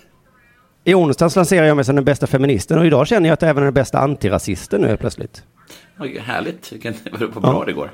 i 0.85 0.95
onsdags 0.95 1.37
lanserar 1.37 1.67
jag 1.67 1.77
mig 1.77 1.85
som 1.85 1.95
den 1.95 2.05
bästa 2.05 2.27
feministen 2.27 2.79
och 2.79 2.87
idag 2.87 3.07
känner 3.07 3.29
jag 3.29 3.35
att 3.35 3.43
jag 3.43 3.49
även 3.49 3.63
är 3.63 3.65
den 3.67 3.75
bästa 3.75 3.99
antirasisten 3.99 4.81
nu 4.81 4.97
plötsligt. 4.97 5.43
Oj, 5.99 6.19
härligt, 6.27 6.73
vilken, 6.73 6.95
vad 7.13 7.43
bra 7.43 7.53
Ja. 7.61 7.65
det 7.67 7.73
går. 7.73 7.91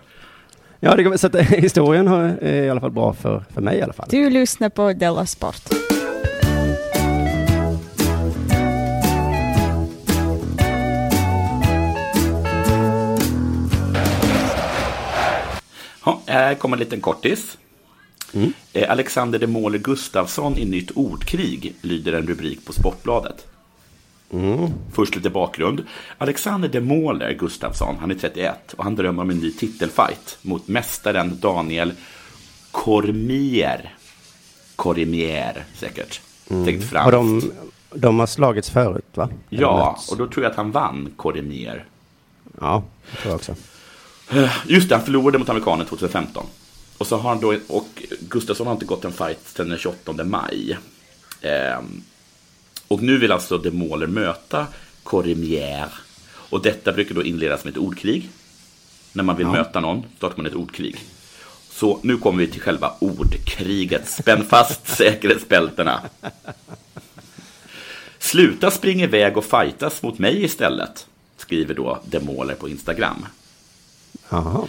Ja, 0.80 0.96
det 0.96 1.02
går, 1.02 1.16
så 1.16 1.26
att, 1.26 1.36
historien 1.40 2.06
har, 2.06 2.22
är 2.22 2.62
i 2.62 2.70
alla 2.70 2.80
fall 2.80 2.90
bra 2.90 3.12
för, 3.12 3.44
för 3.54 3.60
mig 3.60 3.78
i 3.78 3.82
alla 3.82 3.92
fall. 3.92 4.06
Du 4.10 4.30
lyssnar 4.30 4.68
på 4.68 4.92
Della 4.92 5.26
Sport. 5.26 5.62
Ja, 16.06 16.20
här 16.26 16.54
kommer 16.54 16.76
en 16.76 16.80
liten 16.80 17.00
kortis. 17.00 17.58
Eh, 18.72 18.90
Alexander 18.90 19.38
de 19.38 19.46
Måler 19.46 19.78
Gustafsson 19.78 20.58
i 20.58 20.64
Nytt 20.64 20.90
ordkrig 20.90 21.74
lyder 21.82 22.12
en 22.12 22.26
rubrik 22.26 22.66
på 22.66 22.72
Sportbladet. 22.72 23.46
Först 24.92 25.16
lite 25.16 25.30
bakgrund. 25.30 25.82
Alexander 26.18 26.68
de 26.68 26.80
Måler 26.80 27.32
Gustafsson, 27.32 27.96
han 28.00 28.10
är 28.10 28.14
31 28.14 28.72
och 28.76 28.84
han 28.84 28.94
drömmer 28.94 29.22
om 29.22 29.30
en 29.30 29.38
ny 29.38 29.52
titelfight 29.52 30.38
mot 30.42 30.68
mästaren 30.68 31.38
Daniel 31.40 31.92
Cormier. 32.70 33.94
Cormier, 34.76 35.64
säkert. 35.74 36.20
Säkert 36.64 36.88
franskt. 36.90 37.06
Och 37.06 37.12
de, 37.12 37.52
de 37.94 38.18
har 38.18 38.26
slagits 38.26 38.70
förut 38.70 39.04
va? 39.14 39.28
Ja, 39.48 39.98
och 40.10 40.16
då 40.16 40.26
tror 40.26 40.44
jag 40.44 40.50
att 40.50 40.56
han 40.56 40.70
vann 40.70 41.12
Cormier. 41.16 41.84
Ja, 42.60 42.82
det 43.10 43.16
tror 43.16 43.30
jag 43.30 43.36
också. 43.36 43.54
Eh, 44.28 44.52
Just 44.66 44.88
det, 44.88 44.94
han 44.96 45.04
förlorade 45.04 45.38
mot 45.38 45.48
amerikanen 45.48 45.86
2015. 45.86 46.46
Och 46.98 47.06
så 47.06 47.16
har 47.16 47.28
han 47.30 47.40
då, 47.40 47.54
och 47.68 48.02
Gustafsson 48.20 48.66
har 48.66 48.74
inte 48.74 48.86
gått 48.86 49.04
en 49.04 49.12
fight 49.12 49.38
sedan 49.56 49.68
den 49.68 49.78
28 49.78 50.24
maj. 50.24 50.78
Ehm, 51.42 52.02
och 52.88 53.02
nu 53.02 53.18
vill 53.18 53.32
alltså 53.32 53.58
de 53.58 53.70
möta 54.06 54.66
Cormier. 55.02 55.88
Och 56.34 56.62
detta 56.62 56.92
brukar 56.92 57.14
då 57.14 57.22
inledas 57.24 57.64
med 57.64 57.70
ett 57.70 57.78
ordkrig. 57.78 58.28
När 59.12 59.22
man 59.24 59.36
vill 59.36 59.46
Ja. 59.46 59.52
möta 59.52 59.80
någon 59.80 60.04
startar 60.16 60.36
man 60.36 60.46
ett 60.46 60.54
ordkrig. 60.54 60.96
Så 61.70 62.00
nu 62.02 62.16
kommer 62.16 62.38
vi 62.38 62.46
till 62.52 62.60
själva 62.60 62.92
ordkriget. 62.98 64.08
Spänn 64.08 64.44
fast 64.44 64.88
säkerhetsbältena. 64.96 66.00
Sluta 68.18 68.70
springa 68.70 69.04
iväg 69.04 69.36
och 69.36 69.44
fightas 69.44 70.02
mot 70.02 70.18
mig 70.18 70.44
istället. 70.44 71.06
Skriver 71.36 71.74
då 71.74 72.00
de 72.06 72.18
på 72.54 72.68
Instagram. 72.68 73.26
Jaha. 74.28 74.68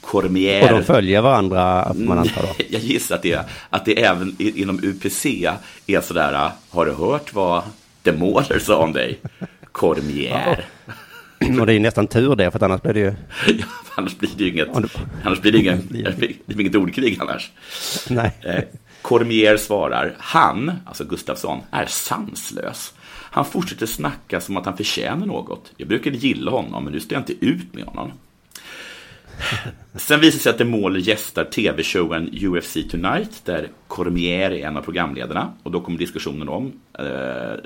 Cormier. 0.00 0.62
Och 0.62 0.78
de 0.78 0.84
följer 0.84 1.20
varandra, 1.20 1.92
man 1.94 2.18
anta 2.18 2.42
då. 2.42 2.48
Jag 2.68 2.80
gissar 2.80 3.14
att 3.14 3.22
det, 3.22 3.46
att 3.70 3.84
det 3.84 4.02
även 4.02 4.36
inom 4.38 4.80
UPC 4.82 5.50
är 5.86 6.00
sådär, 6.00 6.50
har 6.70 6.86
du 6.86 6.92
hört 6.92 7.34
vad 7.34 7.62
de 8.02 8.12
Måler 8.12 8.58
sa 8.58 8.76
om 8.76 8.92
dig? 8.92 9.18
Cormier. 9.72 10.64
Och 11.60 11.66
det 11.66 11.74
är 11.74 11.80
nästan 11.80 12.06
tur 12.06 12.36
det, 12.36 12.50
för 12.50 12.58
att 12.58 12.62
annars 12.62 12.82
blir 12.82 12.94
det 12.94 13.00
ju... 13.00 13.14
Ja, 13.58 13.66
annars 13.94 14.18
blir 14.18 14.30
det 14.36 14.44
ju 14.44 14.50
inget, 14.50 14.68
annars 15.24 15.40
blir 15.40 15.52
det 15.52 15.58
ingen, 15.58 15.88
det 16.46 16.54
blir 16.54 16.60
inget 16.60 16.74
ordkrig 16.74 17.18
annars. 17.20 17.50
Nej. 18.08 18.32
Eh, 18.40 18.64
Cormier 19.02 19.56
svarar, 19.56 20.14
han, 20.18 20.72
alltså 20.86 21.04
Gustafsson, 21.04 21.58
är 21.70 21.86
sanslös. 21.86 22.94
Han 23.32 23.44
fortsätter 23.44 23.86
snacka 23.86 24.40
som 24.40 24.56
att 24.56 24.64
han 24.66 24.76
förtjänar 24.76 25.26
något. 25.26 25.72
Jag 25.76 25.88
brukade 25.88 26.16
gilla 26.16 26.50
honom, 26.50 26.84
men 26.84 26.92
nu 26.92 27.00
står 27.00 27.14
jag 27.14 27.20
inte 27.20 27.46
ut 27.46 27.74
med 27.74 27.84
honom. 27.84 28.12
Sen 29.94 30.20
visar 30.20 30.36
det 30.38 30.42
sig 30.42 30.52
att 30.52 30.66
Mål 30.66 31.00
gästar 31.08 31.44
tv-showen 31.44 32.30
UFC 32.42 32.76
Tonight, 32.90 33.44
där 33.44 33.68
Cormier 33.88 34.50
är 34.50 34.66
en 34.66 34.76
av 34.76 34.82
programledarna. 34.82 35.52
Och 35.62 35.70
då 35.70 35.80
kommer 35.80 35.98
diskussionen 35.98 36.48
om... 36.48 36.72
Eh, 36.98 37.04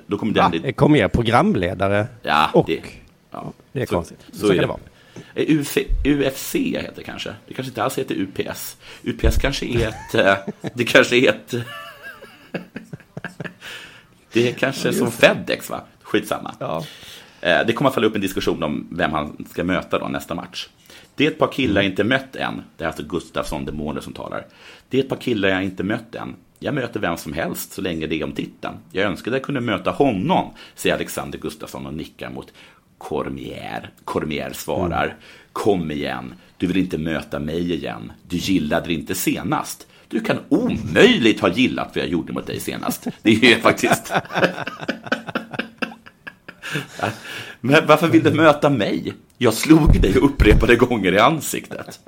då 0.07 0.19
kommer 0.19 0.33
den... 0.35 0.73
Kommer 0.73 0.99
jag 0.99 1.13
programledare? 1.13 2.07
Ja, 2.23 2.51
och... 2.55 2.67
det, 2.67 2.81
ja. 3.31 3.53
Det 3.73 3.83
är 3.83 3.87
Så- 3.87 3.95
konstigt. 3.95 4.19
så 4.33 4.39
Så, 4.39 4.47
är 4.47 4.51
kan 4.51 4.59
det. 4.59 4.67
vara. 4.67 4.79
Eh, 5.35 5.45
UF, 5.49 5.77
UFC 6.05 6.55
heter 6.55 6.93
det 6.97 7.03
kanske. 7.03 7.35
Det 7.49 7.55
kanske 7.55 7.71
inte 7.71 7.83
alls 7.83 7.99
heter 7.99 8.15
UPS. 8.15 8.77
UPS 9.03 9.37
kanske 9.41 9.67
är 9.67 9.89
ett... 9.89 10.15
eh, 10.15 10.71
Det 10.75 10.85
kanske 10.85 11.17
är 11.17 11.29
ett... 11.29 11.55
Det 14.33 14.49
är 14.49 14.53
kanske 14.53 14.93
som 14.93 15.11
Fedex, 15.13 15.71
va? 15.71 15.81
Skitsamma. 16.03 16.55
Eh, 17.41 17.59
Det 17.67 17.73
kommer 17.73 17.89
att 17.89 17.95
falla 17.95 18.07
upp 18.07 18.15
en 18.15 18.21
diskussion 18.21 18.63
om 18.63 18.89
vem 18.91 19.13
han 19.13 19.47
ska 19.51 19.65
möta 19.65 19.99
då 19.99 20.09
nästa 20.09 20.35
match. 20.35 20.69
Det 21.17 21.27
är 21.27 21.31
ett 21.31 21.39
par 21.39 21.53
killar 21.53 21.83
jag 21.83 21.91
inte 21.91 22.05
mött 22.05 22.37
än. 22.37 22.63
Det 22.77 22.85
är 22.85 22.89
alltså 22.89 23.03
Gustafsson 23.03 23.65
Demoner 23.65 24.01
som 24.01 24.13
talar. 24.13 24.47
Det 24.89 24.99
är 24.99 25.03
ett 25.03 25.09
par 25.09 25.17
killar 25.17 25.49
jag 25.49 25.65
inte 25.65 25.83
mött 25.83 26.15
än. 26.15 26.37
Jag 26.59 26.75
möter 26.75 27.01
vem 27.01 27.17
som 27.17 27.33
helst 27.33 27.73
så 27.73 27.81
länge 27.81 28.07
det 28.07 28.21
är 28.21 28.25
om 28.25 28.33
titeln. 28.33 28.75
Jag 28.93 29.05
önskade 29.05 29.37
jag 29.37 29.45
kunde 29.45 29.61
möta 29.61 29.91
honom, 29.91 30.51
säger 30.75 30.95
Alexander 30.95 31.39
Gustafsson 31.39 31.87
och 31.87 31.95
nickar 31.95 32.31
mot 32.31 32.53
Cormier. 32.99 33.91
Cormier 34.05 34.53
svarar. 34.53 35.17
Kom 35.53 35.91
igen, 35.91 36.35
du 36.57 36.67
vill 36.67 36.77
inte 36.77 36.99
möta 36.99 37.39
mig 37.39 37.73
igen. 37.73 38.13
Du 38.29 38.37
gillade 38.37 38.87
det 38.87 38.95
inte 38.95 39.15
senast. 39.15 39.87
Du 40.09 40.21
kan 40.21 40.39
omöjligt 40.49 41.41
ha 41.41 41.49
gillat 41.49 41.91
vad 41.95 42.05
jag 42.05 42.11
gjorde 42.11 42.33
mot 42.33 42.47
dig 42.47 42.61
senast. 42.61 43.07
Det 43.23 43.31
är 43.31 43.45
ju 43.45 43.61
faktiskt... 43.61 44.13
Men 47.61 47.87
varför 47.87 48.09
vill 48.09 48.23
du 48.23 48.31
möta 48.31 48.71
mig? 48.71 49.15
Jag 49.39 49.55
slog 49.55 50.01
dig 50.01 50.15
upprepade 50.15 50.77
gånger 50.77 51.13
i 51.13 51.19
ansiktet. 51.19 52.01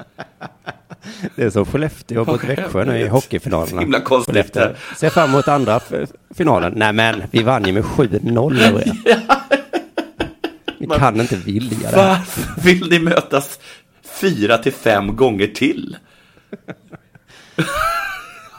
Det 1.36 1.42
är 1.42 1.50
som 1.50 1.66
Skellefteå 1.66 2.24
mot 2.24 2.42
Ja, 2.42 2.48
Växjö 2.48 2.84
nu 2.84 3.00
i 3.00 3.08
hockeyfinalerna. 3.08 3.80
Himla 3.80 4.00
konstigt. 4.00 4.56
Ser 4.96 5.10
fram 5.10 5.30
emot 5.30 5.48
andra 5.48 5.80
finalen. 6.34 6.72
Nej 6.76 6.92
men, 6.92 7.22
vi 7.30 7.42
vann 7.42 7.64
ju 7.64 7.72
med 7.72 7.84
7-0 7.84 8.60
över 8.62 8.88
er. 8.88 9.20
Ni 10.78 10.86
kan 10.86 11.20
inte 11.20 11.36
vilja 11.36 11.90
det. 11.90 11.96
Varför 11.96 12.62
vill 12.62 12.90
ni 12.90 12.98
mötas 12.98 13.58
fyra 14.20 14.58
till 14.58 14.72
fem 14.72 15.16
gånger 15.16 15.46
till? 15.46 15.96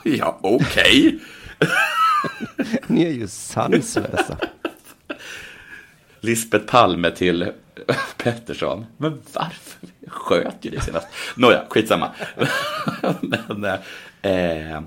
ja, 0.04 0.40
okej. 0.44 1.20
Ni 2.88 3.04
är 3.06 3.12
ju 3.12 3.28
sanslösa. 3.28 4.38
Lisbeth 6.22 6.66
Palme 6.66 7.12
till 7.12 7.52
Pettersson. 8.18 8.86
Men 8.98 9.22
varför? 9.34 9.88
Jag 10.00 10.12
sköt 10.12 10.56
ju 10.62 10.70
det 10.70 10.82
senast. 10.82 11.08
Nåja, 11.36 11.64
skitsamma. 11.70 12.12
Men, 13.48 13.66
eh, 14.22 14.82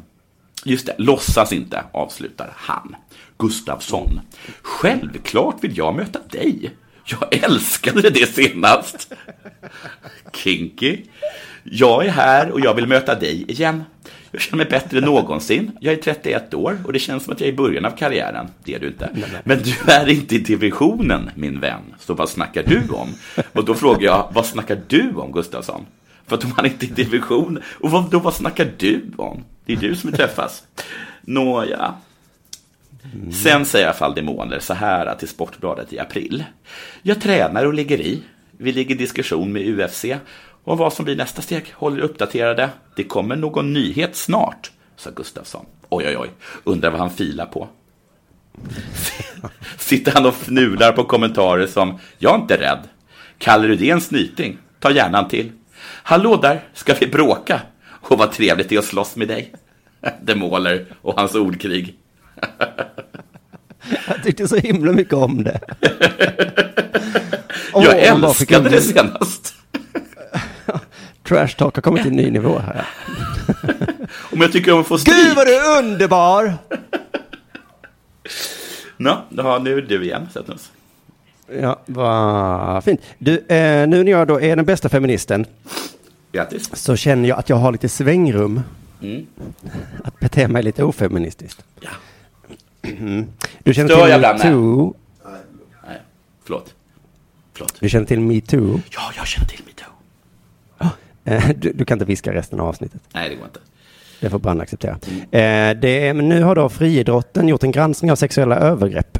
just 0.64 0.87
det, 0.87 0.95
låtsas 0.99 1.53
inte, 1.53 1.85
avslutar 1.93 2.53
han. 2.57 2.97
Gustafsson. 3.38 4.21
Självklart 4.62 5.64
vill 5.64 5.79
jag 5.79 5.95
möta 5.95 6.19
dig. 6.31 6.71
Jag 7.05 7.45
älskade 7.45 8.11
det 8.11 8.35
senast. 8.35 9.12
Kinky. 10.33 11.03
Jag 11.64 12.07
är 12.07 12.11
här 12.11 12.51
och 12.51 12.61
jag 12.61 12.75
vill 12.75 12.87
möta 12.87 13.14
dig 13.14 13.51
igen. 13.51 13.85
Jag 14.31 14.40
känner 14.40 14.57
mig 14.57 14.66
bättre 14.71 14.99
än 14.99 15.05
någonsin. 15.05 15.71
Jag 15.81 15.95
är 15.95 15.99
31 15.99 16.55
år 16.55 16.79
och 16.85 16.93
det 16.93 16.99
känns 16.99 17.25
som 17.25 17.33
att 17.33 17.40
jag 17.40 17.49
är 17.49 17.53
i 17.53 17.57
början 17.57 17.85
av 17.85 17.90
karriären. 17.90 18.49
Det 18.64 18.75
är 18.75 18.81
du 18.81 18.87
inte. 18.87 19.11
Men 19.45 19.59
du 19.62 19.93
är 19.93 20.09
inte 20.09 20.35
i 20.35 20.38
divisionen, 20.38 21.31
min 21.35 21.61
vän. 21.61 21.83
Så 21.99 22.14
vad 22.14 22.29
snackar 22.29 22.62
du 22.62 22.83
om? 22.93 23.09
Och 23.53 23.64
då 23.64 23.75
frågar 23.75 24.03
jag, 24.03 24.31
vad 24.33 24.47
snackar 24.47 24.81
du 24.88 25.12
om, 25.14 25.33
Gustafsson? 25.33 25.87
För 26.27 26.37
att 26.37 26.45
om 26.45 26.53
han 26.57 26.66
inte 26.66 26.87
är 26.87 26.88
i 26.88 26.93
division, 26.93 27.59
och 27.81 27.90
vad, 27.90 28.11
då 28.11 28.19
vad 28.19 28.35
snackar 28.35 28.73
du 28.79 29.03
om? 29.16 29.45
Det 29.64 29.73
är 29.73 29.77
du 29.77 29.97
som 29.97 30.12
träffas. 30.12 30.62
Nåja. 31.21 31.95
Sen 33.43 33.64
säger 33.64 33.85
i 33.85 33.88
alla 33.88 33.97
fall 33.97 34.14
Demoner 34.14 34.59
så 34.59 34.75
här 34.75 35.14
till 35.14 35.29
Sportbladet 35.29 35.93
i 35.93 35.99
april. 35.99 36.45
Jag 37.03 37.21
tränar 37.21 37.66
och 37.66 37.75
ligger 37.75 38.01
i. 38.01 38.23
Vi 38.51 38.73
ligger 38.73 38.95
i 38.95 38.99
diskussion 38.99 39.53
med 39.53 39.81
UFC. 39.81 40.05
Och 40.64 40.79
vad 40.79 40.92
som 40.92 41.05
blir 41.05 41.16
nästa 41.16 41.42
steg 41.42 41.73
håller 41.75 41.99
er 41.99 42.03
uppdaterade. 42.03 42.70
Det 42.96 43.05
kommer 43.05 43.37
någon 43.37 43.73
nyhet 43.73 44.16
snart, 44.16 44.70
sa 44.96 45.11
Gustafsson. 45.11 45.66
Oj, 45.88 46.05
oj, 46.09 46.16
oj. 46.16 46.31
Undrar 46.64 46.90
vad 46.90 47.01
han 47.01 47.11
filar 47.11 47.46
på. 47.46 47.68
Sitter 49.79 50.12
han 50.12 50.27
och 50.27 50.35
fnular 50.35 50.92
på 50.92 51.05
kommentarer 51.05 51.66
som 51.66 51.99
Jag 52.18 52.35
är 52.35 52.38
inte 52.38 52.57
rädd. 52.57 52.88
Kallar 53.38 53.68
du 53.68 53.77
det 53.77 53.90
en 53.90 54.01
snyting? 54.01 54.59
Ta 54.81 54.90
gärna 54.90 55.18
en 55.18 55.29
till. 55.29 55.53
Hallå 55.83 56.37
där, 56.37 56.61
ska 56.75 56.94
vi 56.94 57.07
bråka? 57.07 57.61
Och 57.87 58.18
vad 58.18 58.33
trevligt 58.33 58.68
det 58.68 58.75
är 58.75 58.79
att 58.79 58.85
slåss 58.85 59.16
med 59.16 59.29
dig. 59.29 59.53
Demoler 60.23 60.87
och 61.03 61.14
hans 61.18 61.35
ordkrig. 61.35 61.99
Jag 64.09 64.23
tyckte 64.23 64.49
så 64.49 64.57
himla 64.57 64.92
mycket 64.92 65.14
om 65.14 65.44
det. 65.44 65.61
Jag 67.75 67.99
älskade 67.99 68.68
det 68.68 68.81
senast. 68.81 69.60
Trash 71.31 71.49
talk 71.57 71.75
har 71.75 71.83
kommit 71.83 72.03
till 72.03 72.11
en 72.11 72.16
ny 72.16 72.31
nivå 72.31 72.59
här. 72.59 72.87
Om 74.33 74.40
jag 74.40 74.53
tycker 74.53 74.73
om 74.73 74.81
att 74.81 74.87
få 74.87 74.99
stryk. 74.99 75.16
Gud 75.16 75.37
vad 75.37 75.47
du 75.47 75.55
är 75.57 75.79
underbar! 75.79 76.55
Nå, 78.97 79.23
ja, 79.29 79.59
nu 79.59 79.73
är 79.73 79.77
det 79.83 79.99
du 79.99 80.05
igen, 80.05 80.29
Sätnus. 80.33 80.71
Ja, 81.61 81.81
vad 81.87 82.85
fint. 82.85 83.00
Du, 83.19 83.38
eh, 83.38 83.88
nu 83.88 84.04
när 84.04 84.11
jag 84.13 84.29
då 84.29 84.40
är 84.40 84.57
den 84.57 84.65
bästa 84.65 84.88
feministen 84.88 85.46
Grattis. 86.33 86.77
så 86.77 86.96
känner 86.96 87.29
jag 87.29 87.38
att 87.38 87.48
jag 87.48 87.57
har 87.57 87.73
lite 87.73 87.88
svängrum 87.88 88.63
Mm. 89.02 89.27
att 90.04 90.21
bete 90.21 90.48
mig 90.48 90.63
lite 90.63 90.85
ofeministiskt. 90.85 91.65
Ja. 91.81 91.90
Mm. 92.83 93.27
Du 93.65 93.75
känner 93.75 93.88
Stör 93.88 94.13
till 94.13 94.21
metoo? 94.21 94.94
Nej, 95.87 95.98
förlåt. 96.44 96.75
Förlåt. 97.52 97.75
Du 97.81 97.88
känner 97.88 98.07
till 98.07 98.21
metoo? 98.21 98.81
Ja, 98.90 99.00
jag 99.17 99.27
känner 99.27 99.48
till 99.48 99.61
metoo. 99.67 99.69
Eh, 101.25 101.48
Du, 101.56 101.73
du 101.73 101.85
kan 101.85 101.94
inte 101.96 102.04
viska 102.04 102.33
resten 102.35 102.60
av 102.60 102.66
avsnittet. 102.68 103.00
Nej, 103.14 103.29
det 103.29 103.35
går 103.35 103.44
inte. 103.44 103.60
Det 104.21 104.31
får 104.31 104.38
Brann 104.38 104.60
acceptera. 104.60 104.98
Eh, 105.31 105.77
det 105.81 106.14
men 106.14 106.29
nu 106.29 106.42
har 106.42 106.54
då 106.54 106.68
friidrotten 106.68 107.48
gjort 107.48 107.62
en 107.62 107.73
granskning 107.73 108.10
av 108.12 108.16
sexuella 108.16 108.56
övergrepp. 108.56 109.18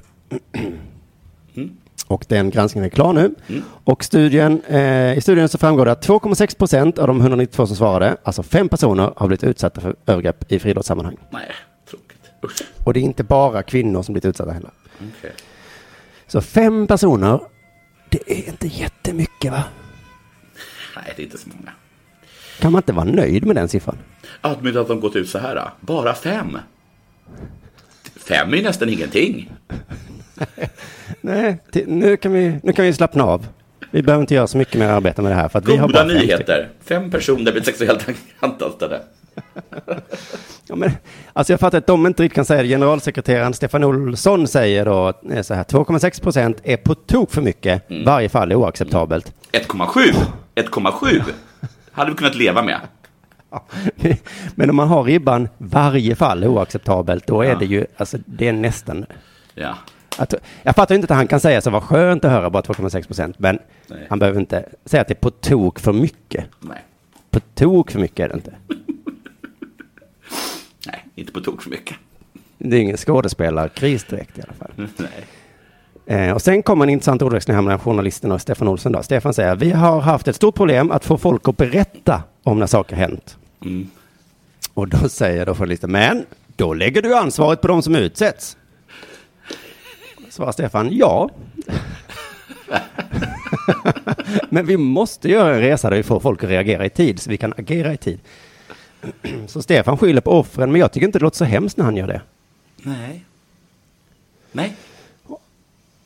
Mm. 1.57 1.71
Och 2.07 2.25
den 2.29 2.51
granskningen 2.51 2.85
är 2.87 2.91
klar 2.91 3.13
nu. 3.13 3.35
Mm. 3.49 3.63
Och 3.85 4.05
studien, 4.05 4.63
eh, 4.69 5.19
i 5.19 5.21
studien 5.21 5.49
så 5.49 5.59
framgår 5.59 5.85
det 5.85 5.93
att 5.93 6.07
2,6 6.07 6.57
procent 6.59 6.99
av 6.99 7.07
de 7.07 7.21
192 7.21 7.67
som 7.67 7.77
svarade, 7.77 8.17
alltså 8.23 8.43
fem 8.43 8.69
personer, 8.69 9.13
har 9.17 9.27
blivit 9.27 9.45
utsatta 9.45 9.81
för 9.81 9.97
övergrepp 10.07 10.53
i 10.53 10.59
friidrottssammanhang. 10.59 11.17
Nej, 11.31 11.47
tråkigt. 11.91 12.31
Usch. 12.45 12.63
Och 12.85 12.93
det 12.95 13.01
är 13.01 13.03
inte 13.03 13.25
bara 13.25 13.63
kvinnor 13.63 14.03
som 14.03 14.13
blivit 14.13 14.25
utsatta 14.25 14.51
heller. 14.53 14.71
Okej. 14.97 15.33
Så 16.27 16.41
fem 16.41 16.87
personer, 16.87 17.41
det 18.09 18.33
är 18.33 18.49
inte 18.49 18.67
jättemycket 18.67 19.53
va? 19.53 19.65
Nej, 20.97 21.13
det 21.17 21.23
är 21.23 21.25
inte 21.25 21.39
så 21.39 21.49
många. 21.49 21.71
Kan 22.61 22.73
man 22.73 22.79
inte 22.79 22.93
vara 22.93 23.05
nöjd 23.05 23.47
med 23.47 23.57
den 23.57 23.69
siffran? 23.69 23.99
Att 24.41 24.63
men 24.63 24.79
att 24.79 24.89
de 24.89 25.01
gått 25.01 25.17
ut 25.17 25.29
så 25.29 25.39
här, 25.39 25.71
bara 25.81 26.15
fem. 26.15 26.59
Fem 28.17 28.55
är 28.55 28.63
nästan 28.63 28.89
ingenting. 28.89 29.53
Nej, 31.21 31.59
nu 31.87 32.17
kan, 32.17 32.33
vi, 32.33 32.61
nu 32.63 32.73
kan 32.73 32.85
vi 32.85 32.93
slappna 32.93 33.25
av. 33.25 33.47
Vi 33.91 34.03
behöver 34.03 34.23
inte 34.23 34.35
göra 34.35 34.47
så 34.47 34.59
mycket 34.59 34.75
mer 34.75 34.89
arbete 34.89 35.23
med 35.23 35.33
det 35.33 35.37
här. 35.37 35.49
För 35.49 35.59
att 35.59 35.69
vi 35.69 35.77
har 35.77 35.87
Goda 35.87 36.05
bara 36.05 36.09
fem 36.09 36.19
nyheter. 36.19 36.69
Fem 36.85 37.11
personer 37.11 37.53
blir 37.53 37.63
sexuellt 37.63 38.07
antastade. 38.41 39.01
Ja, 40.67 40.77
men, 40.77 40.91
alltså 41.33 41.53
jag 41.53 41.61
fattar 41.61 41.79
att 41.79 41.87
de 41.87 42.07
inte 42.07 42.23
riktigt 42.23 42.35
kan 42.35 42.45
säga 42.45 42.63
det. 42.63 42.69
Generalsekreteraren 42.69 43.55
Stefan 43.55 43.85
Olsson 43.85 44.49
säger 44.49 44.85
då 44.85 45.13
eh, 45.31 45.43
så 45.43 45.55
här, 45.55 45.65
2,6 45.65 46.23
procent 46.23 46.57
är 46.63 46.77
på 46.77 46.95
tok 46.95 47.31
för 47.31 47.43
mycket. 47.43 47.91
Mm. 47.91 48.05
Varje 48.05 48.29
fall 48.29 48.53
är 48.53 48.55
oacceptabelt. 48.55 49.33
1,7. 49.53 50.15
1,7 50.55 51.23
hade 51.93 52.11
vi 52.11 52.17
kunnat 52.17 52.35
leva 52.35 52.63
med. 52.63 52.81
Men 54.55 54.71
om 54.71 54.77
man 54.77 54.89
har 54.89 55.03
ribban 55.05 55.49
varje 55.59 56.15
fall 56.17 56.45
oacceptabelt, 56.45 57.27
då 57.27 57.43
är 57.43 57.49
Ja. 57.49 57.59
det 57.59 57.65
ju, 57.65 57.87
alltså 57.97 58.19
det 58.27 58.49
är 58.49 58.53
nästan... 58.53 59.07
Ja. 59.55 59.75
Att, 60.19 60.35
jag 60.63 60.75
fattar 60.77 60.95
inte 60.95 61.05
att 61.05 61.17
han 61.17 61.27
kan 61.29 61.41
säga 61.41 61.61
så, 61.61 61.71
vad 61.71 61.83
skönt 61.83 62.25
att 62.25 62.31
höra 62.31 62.51
bara 62.51 62.63
2,6 62.63 63.07
procent, 63.07 63.39
men 63.39 63.59
Nej. 63.87 64.07
han 64.11 64.19
behöver 64.19 64.41
inte 64.41 64.69
säga 64.85 65.01
att 65.01 65.09
det 65.09 65.13
är 65.15 65.21
på 65.21 65.31
tok 65.31 65.79
för 65.81 65.93
mycket. 65.93 66.45
Nej. 66.61 66.85
På 67.31 67.41
tok 67.41 67.91
för 67.91 68.01
mycket 68.01 68.21
är 68.25 68.29
det 68.29 68.35
inte. 68.35 68.55
Nej, 70.87 71.05
inte 71.15 71.33
på 71.33 71.41
tok 71.41 71.63
för 71.63 71.71
mycket. 71.71 71.97
Det 72.59 72.77
är 72.77 72.81
ingen 72.81 72.97
skådespelarkris 72.97 74.05
direkt 74.05 74.39
i 74.39 74.43
alla 74.43 74.53
fall. 74.53 74.71
Nej. 74.97 75.09
Eh, 76.11 76.33
och 76.33 76.43
sen 76.43 76.63
kommer 76.63 76.85
en 76.85 76.91
intressant 76.91 77.23
ordväxling 77.23 77.55
här 77.55 77.63
mellan 77.63 77.79
journalisten 77.79 78.33
och 78.33 78.41
Stefan 78.41 78.69
Olsson. 78.69 78.93
Då. 78.93 79.03
Stefan 79.03 79.35
säger, 79.35 79.57
vi 79.57 79.71
har 79.71 80.01
haft 80.01 80.29
ett 80.29 80.37
stort 80.37 80.55
problem 80.55 80.91
att 80.91 81.05
få 81.05 81.19
folk 81.19 81.49
att 81.49 81.57
berätta 81.57 82.23
om 82.43 82.59
när 82.59 82.67
saker 82.67 82.97
hänt. 82.97 83.37
Mm. 83.65 83.91
Och 84.75 84.89
då 84.89 85.09
säger 85.09 85.47
då 85.47 85.55
journalisten, 85.55 85.93
men 85.93 86.27
då 86.57 86.75
lägger 86.75 87.03
du 87.03 87.17
ansvaret 87.17 87.61
på 87.61 87.69
de 87.69 87.83
som 87.83 87.97
utsätts. 87.97 88.57
Svarar 90.31 90.53
Stefan, 90.53 90.89
ja. 90.93 91.31
men 94.49 94.67
vi 94.67 94.77
måste 94.77 95.29
göra 95.29 95.55
en 95.55 95.61
resa 95.61 95.91
där 95.91 95.97
vi 95.97 96.03
får 96.03 96.21
folk 96.21 96.45
att 96.45 96.51
reagera 96.51 96.87
i 96.87 96.91
tid, 96.91 97.21
så 97.21 97.31
vi 97.31 97.37
kan 97.37 97.55
agera 97.57 97.93
i 97.93 97.97
tid. 97.97 98.21
så 99.47 99.63
Stefan 99.63 99.99
skyller 99.99 100.21
på 100.21 100.31
offren, 100.31 100.73
men 100.73 100.81
jag 100.81 100.93
tycker 100.93 101.07
inte 101.07 101.19
det 101.19 101.23
låter 101.23 101.39
så 101.39 101.45
hemskt 101.45 101.77
när 101.77 101.85
han 101.85 101.97
gör 101.97 102.07
det. 102.07 102.21
Nej. 102.77 103.25
Nej. 104.53 104.77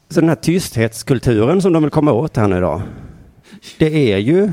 Så 0.09 0.21
den 0.21 0.29
här 0.29 0.37
tysthetskulturen 0.37 1.63
som 1.63 1.73
de 1.73 1.83
vill 1.83 1.91
komma 1.91 2.13
åt 2.13 2.37
här 2.37 2.49
nu 2.49 2.61
då, 2.61 2.83
det 3.79 4.13
är 4.13 4.19
ju 4.19 4.53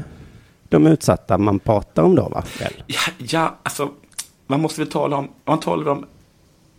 de 0.69 0.87
utsatta 0.87 1.37
man 1.37 1.59
pratar 1.59 2.03
om 2.03 2.15
då, 2.15 2.29
va? 2.29 2.43
Ja, 2.87 2.99
ja, 3.17 3.57
alltså, 3.63 3.89
man 4.47 4.61
måste 4.61 4.81
väl 4.81 4.91
tala 4.91 5.17
om, 5.17 5.27
man 5.45 5.59
talar 5.59 5.91
om 5.91 6.05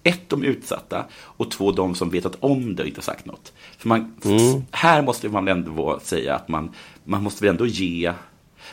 ett, 0.03 0.29
de 0.29 0.45
utsatta 0.45 1.05
och 1.15 1.51
två, 1.51 1.73
de 1.73 1.95
som 1.95 2.11
vetat 2.11 2.37
om 2.41 2.77
det 2.77 2.83
och 2.83 2.89
inte 2.89 3.03
sagt 3.03 3.27
något. 3.27 3.53
För 3.79 3.89
man, 3.89 4.15
Mm. 4.25 4.63
här 4.71 5.03
måste 5.03 5.29
man 5.29 5.49
ändå 5.49 5.99
säga 6.03 6.35
att 6.35 6.49
man, 6.49 6.71
man 7.05 7.23
måste 7.23 7.45
väl 7.45 7.51
ändå 7.51 7.67
ge, 7.67 8.13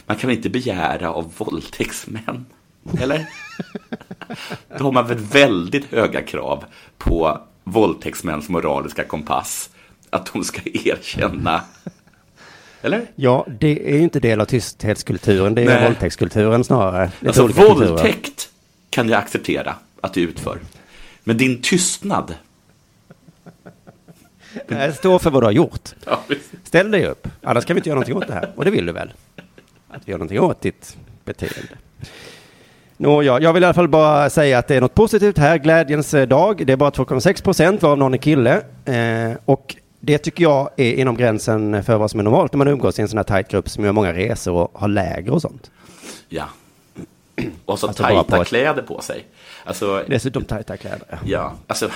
man 0.05 0.17
kan 0.17 0.27
väl 0.27 0.37
inte 0.37 0.49
begära 0.49 1.11
av 1.13 1.33
våldtäktsmän, 1.37 2.45
eller? 2.99 3.29
Då 4.77 4.83
har 4.83 4.91
man 4.91 5.07
väl 5.07 5.17
väldigt 5.17 5.85
höga 5.85 6.21
krav 6.21 6.63
på 6.97 7.39
våldtäktsmäns 7.63 8.49
moraliska 8.49 9.03
kompass, 9.03 9.69
att 10.09 10.33
de 10.33 10.43
ska 10.43 10.61
erkänna, 10.65 11.61
eller? 12.81 13.05
Ja, 13.15 13.45
det 13.59 13.91
är 13.93 13.95
ju 13.97 14.03
inte 14.03 14.19
del 14.19 14.41
av 14.41 14.45
tysthetskulturen, 14.45 15.55
det 15.55 15.61
är 15.61 15.65
Nej. 15.65 15.83
våldtäktskulturen 15.83 16.63
snarare. 16.63 17.11
Alltså 17.27 17.43
olika 17.43 17.61
kulturer. 17.61 17.89
våldtäkt 17.89 18.49
kan 18.89 19.09
jag 19.09 19.19
acceptera 19.19 19.75
att 20.01 20.13
du 20.13 20.21
utför. 20.21 20.59
Men 21.23 21.37
din 21.37 21.61
tystnad. 21.61 22.35
Nej, 24.67 24.93
Stå 24.93 25.19
för 25.19 25.29
vad 25.31 25.41
du 25.43 25.47
har 25.47 25.51
gjort. 25.51 25.89
Ja. 26.05 26.19
Ställ 26.63 26.91
dig 26.91 27.05
upp, 27.05 27.27
annars 27.43 27.65
kan 27.65 27.75
vi 27.75 27.79
inte 27.79 27.89
göra 27.89 27.95
någonting 27.95 28.17
åt 28.17 28.27
det 28.27 28.33
här. 28.33 28.51
Och 28.55 28.65
det 28.65 28.71
vill 28.71 28.85
du 28.85 28.91
väl? 28.91 29.11
Att 29.89 30.01
vi 30.05 30.11
gör 30.11 30.17
någonting 30.17 30.39
åt 30.39 30.61
ditt 30.61 30.97
beteende. 31.25 31.77
Nå, 32.97 33.23
ja, 33.23 33.39
jag 33.39 33.53
vill 33.53 33.63
i 33.63 33.65
alla 33.65 33.73
fall 33.73 33.87
bara 33.87 34.29
säga 34.29 34.57
att 34.57 34.67
det 34.67 34.75
är 34.75 34.81
något 34.81 34.95
positivt 34.95 35.37
här, 35.37 35.57
glädjens 35.57 36.11
dag. 36.11 36.65
Det 36.65 36.73
är 36.73 36.77
bara 36.77 36.89
2,6 36.89 37.43
procent 37.43 37.81
varav 37.81 37.97
någon 37.97 38.13
är 38.13 38.17
kille. 38.17 38.61
Eh, 38.85 39.37
och 39.45 39.75
det 39.99 40.17
tycker 40.17 40.43
jag 40.43 40.69
är 40.77 40.93
inom 40.93 41.17
gränsen 41.17 41.83
för 41.83 41.97
vad 41.97 42.11
som 42.11 42.19
är 42.19 42.23
normalt 42.23 42.53
när 42.53 42.57
man 42.57 42.67
umgås 42.67 42.99
i 42.99 43.01
en 43.01 43.07
sån 43.07 43.17
här 43.17 43.23
tajt 43.23 43.47
grupp 43.47 43.69
som 43.69 43.83
gör 43.85 43.91
många 43.91 44.13
resor 44.13 44.53
och 44.53 44.79
har 44.79 44.87
läger 44.87 45.31
och 45.33 45.41
sånt. 45.41 45.71
Ja. 46.29 46.45
Och 47.65 47.79
så 47.79 47.87
Alltså 47.87 48.03
tajta 48.03 48.23
på 48.35 48.41
ett- 48.41 48.47
kläder 48.47 48.81
på 48.81 49.01
sig. 49.01 49.25
Alltså, 49.65 50.03
Dessutom 50.07 50.43
tajta 50.45 50.77
kläder. 50.77 51.19
ja. 51.25 51.53
alltså. 51.67 51.89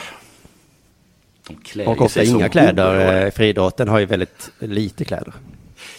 De 1.47 1.55
klär 1.55 1.87
Och 1.87 2.01
ofta 2.01 2.09
sig 2.19 2.29
inga 2.29 2.49
kläder. 2.49 3.25
eh, 3.25 3.31
Friidrotten 3.31 3.87
har 3.87 3.99
ju 3.99 4.05
väldigt 4.05 4.51
lite 4.59 5.05
kläder. 5.05 5.33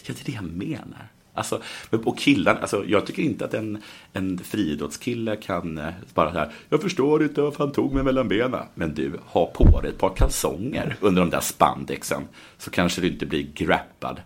Ja, 0.06 0.14
det 0.16 0.20
är 0.22 0.24
det 0.26 0.32
jag 0.32 0.44
menar. 0.44 1.08
Alltså, 1.36 1.60
och 2.04 2.18
killar, 2.18 2.58
alltså, 2.60 2.84
jag 2.86 3.06
tycker 3.06 3.22
inte 3.22 3.44
att 3.44 3.54
en, 3.54 3.82
en 4.12 4.38
friidrottskille 4.38 5.36
kan 5.36 5.78
eh, 5.78 5.88
bara 6.14 6.32
så 6.32 6.38
här, 6.38 6.52
jag 6.68 6.82
förstår 6.82 7.22
inte 7.22 7.40
varför 7.40 7.58
han 7.64 7.72
tog 7.72 7.94
mig 7.94 8.02
mellan 8.02 8.28
benen. 8.28 8.60
Men 8.74 8.94
du, 8.94 9.12
ha 9.26 9.46
på 9.46 9.80
dig 9.80 9.90
ett 9.90 9.98
par 9.98 10.14
kalsonger 10.16 10.96
under 11.00 11.22
de 11.22 11.30
där 11.30 11.40
spandexen, 11.40 12.22
så 12.58 12.70
kanske 12.70 13.00
du 13.00 13.08
inte 13.08 13.26
blir 13.26 13.46
grappad. 13.54 14.20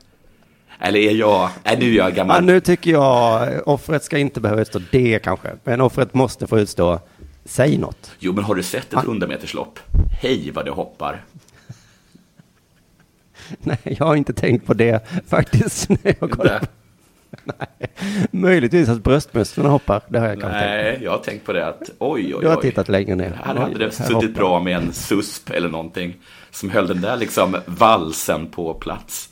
Eller 0.81 1.01
är 1.01 1.13
jag, 1.15 1.51
nu 1.79 1.93
är 1.93 1.97
jag 1.97 2.11
Ja, 2.11 2.15
gammal. 2.15 2.45
nu 2.45 2.61
tycker 2.61 2.91
jag 2.91 3.53
eh, 3.55 3.61
offret 3.67 4.05
ska 4.05 4.19
inte 4.19 4.41
behöva 4.41 4.61
utstå 4.61 4.81
det 4.93 5.19
kanske. 5.25 5.49
Men 5.65 5.81
offret 5.81 6.15
måste 6.15 6.47
få 6.47 6.59
utstå, 6.59 7.01
säg 7.45 7.79
något. 7.79 8.13
Jo, 8.19 8.33
men 8.33 8.45
har 8.45 8.55
du 8.55 8.63
sett 8.63 8.93
ett 8.95 9.05
100 9.05 9.27
meterslopp? 9.27 9.79
Hej 10.23 10.51
vad 10.55 10.65
det 10.65 10.71
hoppar. 10.71 11.25
Nej, 13.59 13.79
jag 13.83 14.07
har 14.07 14.17
inte 14.17 14.33
tänkt 14.33 14.67
på 14.67 14.75
det 14.75 15.07
faktiskt. 15.29 15.89
När 15.89 16.15
jag 16.21 16.31
kollar. 16.31 16.63
Nej. 17.45 17.91
Möjligtvis 18.31 18.89
att 18.89 19.03
bröstmusklerna 19.05 19.69
hoppar. 19.69 20.03
Det 20.09 20.19
har 20.19 20.27
jag 20.27 20.41
kanske 20.41 20.59
tänkt 20.61 20.71
Nej, 20.71 20.99
jag 21.03 21.11
har 21.11 21.19
tänkt 21.19 21.47
på 21.47 21.53
det 21.53 21.67
att 21.67 21.81
oj, 21.99 22.25
oj, 22.25 22.35
oj. 22.35 22.41
Du 22.43 22.49
har 22.49 22.57
tittat 22.57 22.89
längre 22.89 23.15
ner. 23.17 23.41
Här 23.45 23.55
Oj, 23.57 23.61
hade 23.61 23.79
det 23.79 23.91
suttit 23.91 24.13
hoppar. 24.15 24.29
bra 24.29 24.61
med 24.61 24.77
en 24.77 24.93
susp 24.93 25.51
eller 25.51 25.69
någonting 25.69 26.17
som 26.51 26.71
höll 26.71 26.87
den 26.87 27.01
där 27.01 27.17
liksom 27.17 27.57
valsen 27.67 28.47
på 28.47 28.75
plats. 28.75 29.29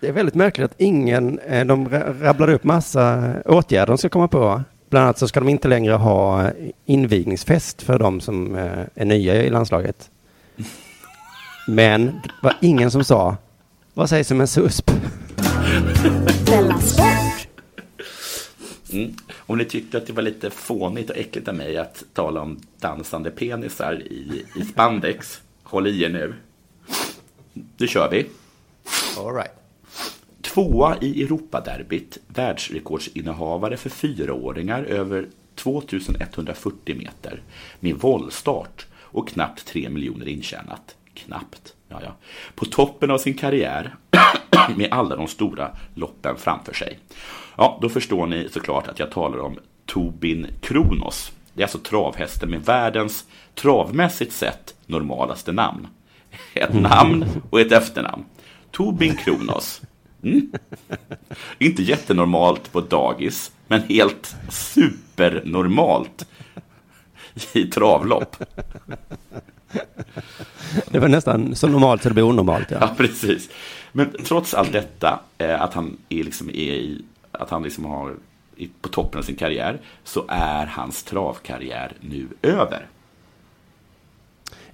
Det 0.00 0.08
är 0.08 0.12
väldigt 0.12 0.34
märkligt 0.34 0.64
att 0.64 0.80
ingen, 0.80 1.38
eh, 1.38 1.64
de 1.66 1.88
ra- 1.88 2.20
rabblade 2.22 2.54
upp 2.54 2.64
massa 2.64 3.32
åtgärder 3.44 3.86
de 3.86 3.98
ska 3.98 4.08
komma 4.08 4.28
på. 4.28 4.62
Bland 4.90 5.04
annat 5.04 5.18
så 5.18 5.28
ska 5.28 5.40
de 5.40 5.48
inte 5.48 5.68
längre 5.68 5.92
ha 5.94 6.50
invigningsfest 6.86 7.82
för 7.82 7.98
de 7.98 8.20
som 8.20 8.54
eh, 8.56 8.72
är 8.94 9.04
nya 9.04 9.34
i 9.34 9.50
landslaget. 9.50 10.10
Men 11.68 12.04
det 12.06 12.12
var 12.42 12.54
ingen 12.60 12.90
som 12.90 13.04
sa, 13.04 13.36
vad 13.94 14.08
sägs 14.08 14.30
om 14.30 14.40
en 14.40 14.46
susp? 14.48 14.90
Mm. 18.94 19.14
Om 19.36 19.58
ni 19.58 19.64
tyckte 19.64 19.98
att 19.98 20.06
det 20.06 20.12
var 20.12 20.22
lite 20.22 20.50
fånigt 20.50 21.10
och 21.10 21.16
äckligt 21.16 21.48
av 21.48 21.54
mig 21.54 21.76
att 21.76 22.04
tala 22.12 22.40
om 22.40 22.60
dansande 22.80 23.30
penisar 23.30 24.02
i, 24.02 24.44
i 24.56 24.64
spandex, 24.64 25.42
håll 25.62 25.86
i 25.86 26.02
er 26.02 26.08
nu. 26.08 26.34
Nu 27.76 27.86
kör 27.86 28.10
vi. 28.10 28.26
All 29.18 29.34
right. 29.34 29.50
Tvåa 30.42 30.96
i 31.00 31.22
Europaderbyt, 31.22 32.18
världsrekordsinnehavare 32.26 33.76
för 33.76 33.90
fyraåringar 33.90 34.84
över 34.84 35.28
2140 35.54 36.96
meter 36.96 37.42
med 37.80 37.96
våldstart 37.96 38.86
och 38.96 39.28
knappt 39.28 39.66
3 39.66 39.88
miljoner 39.88 40.28
intjänat. 40.28 40.96
Knappt, 41.14 41.74
ja 41.88 42.00
ja. 42.02 42.16
På 42.54 42.64
toppen 42.64 43.10
av 43.10 43.18
sin 43.18 43.34
karriär 43.34 43.96
med 44.76 44.92
alla 44.92 45.16
de 45.16 45.28
stora 45.28 45.76
loppen 45.94 46.36
framför 46.36 46.72
sig. 46.74 46.98
Ja, 47.56 47.78
då 47.82 47.88
förstår 47.88 48.26
ni 48.26 48.48
såklart 48.52 48.88
att 48.88 48.98
jag 48.98 49.10
talar 49.10 49.38
om 49.38 49.58
Tobin 49.86 50.46
Kronos. 50.60 51.32
Det 51.54 51.62
är 51.62 51.64
alltså 51.64 51.78
travhästen 51.78 52.50
med 52.50 52.64
världens 52.64 53.24
travmässigt 53.54 54.32
sett 54.32 54.74
normalaste 54.86 55.52
namn. 55.52 55.86
Ett 56.54 56.74
namn 56.80 57.24
och 57.50 57.60
ett 57.60 57.72
efternamn. 57.72 58.24
Tobin 58.70 59.16
Kronos. 59.16 59.82
Mm. 60.22 60.52
Inte 61.58 61.82
jättenormalt 61.82 62.72
på 62.72 62.80
dagis, 62.80 63.52
men 63.68 63.82
helt 63.82 64.36
supernormalt 64.50 66.26
i 67.52 67.66
travlopp. 67.66 68.36
Det 70.90 70.98
var 70.98 71.08
nästan 71.08 71.56
så 71.56 71.66
normalt 71.66 72.02
så 72.02 72.08
det 72.08 72.14
blir 72.14 72.24
onormalt. 72.24 72.70
Ja. 72.70 72.78
Ja, 72.80 72.94
precis. 72.96 73.50
Men 73.92 74.16
trots 74.24 74.54
allt 74.54 74.72
detta, 74.72 75.20
eh, 75.38 75.62
att 75.62 75.74
han 75.74 75.96
är 76.08 76.22
liksom 76.24 76.48
är 76.48 76.54
i, 76.54 77.04
att 77.34 77.50
han 77.50 77.62
liksom 77.62 77.84
har 77.84 78.16
på 78.80 78.88
toppen 78.88 79.18
av 79.18 79.22
sin 79.22 79.36
karriär, 79.36 79.80
så 80.04 80.24
är 80.28 80.66
hans 80.66 81.02
travkarriär 81.02 81.92
nu 82.00 82.28
över. 82.42 82.86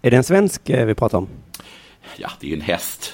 Är 0.02 0.10
det 0.10 0.16
en 0.16 0.24
svensk 0.24 0.70
eh, 0.70 0.86
vi 0.86 0.94
pratar 0.94 1.18
om? 1.18 1.28
Ja, 2.16 2.30
det 2.40 2.46
är 2.46 2.48
ju 2.48 2.56
en 2.56 2.60
häst. 2.60 3.12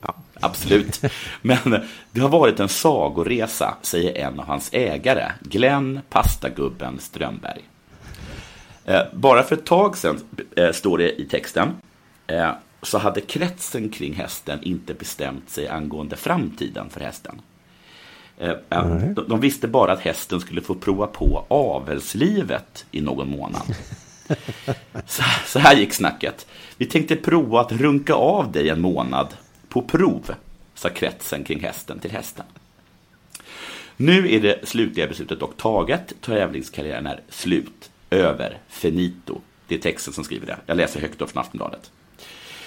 Ja, 0.00 0.14
absolut. 0.40 1.00
Men 1.42 1.72
eh, 1.72 1.80
det 2.12 2.20
har 2.20 2.28
varit 2.28 2.60
en 2.60 2.68
sagoresa, 2.68 3.74
säger 3.82 4.26
en 4.26 4.40
av 4.40 4.46
hans 4.46 4.70
ägare, 4.72 5.32
Glenn 5.40 6.00
Pastagubben 6.08 6.98
Strömberg. 6.98 7.62
Eh, 8.84 9.02
Bara 9.12 9.42
för 9.42 9.56
ett 9.56 9.66
tag 9.66 9.96
sedan, 9.96 10.20
står 10.72 10.98
det 10.98 11.20
i 11.20 11.24
texten, 11.24 11.68
så 12.82 12.98
hade 12.98 13.20
kretsen 13.20 13.88
kring 13.88 14.14
hästen 14.14 14.58
inte 14.62 14.94
bestämt 14.94 15.50
sig 15.50 15.68
angående 15.68 16.16
framtiden 16.16 16.90
för 16.90 17.00
hästen. 17.00 17.40
De, 19.14 19.24
de 19.28 19.40
visste 19.40 19.68
bara 19.68 19.92
att 19.92 20.00
hästen 20.00 20.40
skulle 20.40 20.60
få 20.60 20.74
prova 20.74 21.06
på 21.06 21.44
avelslivet 21.48 22.86
i 22.90 23.00
någon 23.00 23.30
månad. 23.30 23.62
Så, 25.06 25.22
så 25.46 25.58
här 25.58 25.76
gick 25.76 25.92
snacket. 25.92 26.46
Vi 26.76 26.86
tänkte 26.86 27.16
prova 27.16 27.60
att 27.60 27.72
runka 27.72 28.14
av 28.14 28.52
dig 28.52 28.68
en 28.68 28.80
månad 28.80 29.34
på 29.68 29.82
prov, 29.82 30.34
sa 30.74 30.88
kretsen 30.88 31.44
kring 31.44 31.60
hästen 31.60 31.98
till 31.98 32.10
hästen. 32.10 32.44
Nu 33.96 34.32
är 34.32 34.40
det 34.40 34.68
slutliga 34.68 35.06
beslutet 35.06 35.40
dock 35.40 35.56
taget. 35.56 36.14
Tävlingskarriären 36.20 37.06
är 37.06 37.20
slut. 37.28 37.90
Över. 38.10 38.58
Finito. 38.68 39.40
Det 39.66 39.74
är 39.74 39.78
texten 39.78 40.12
som 40.12 40.24
skriver 40.24 40.46
det. 40.46 40.56
Jag 40.66 40.76
läser 40.76 41.00
högt 41.00 41.20
upp 41.20 41.30
från 41.30 41.40
Aftonbladet. 41.40 41.90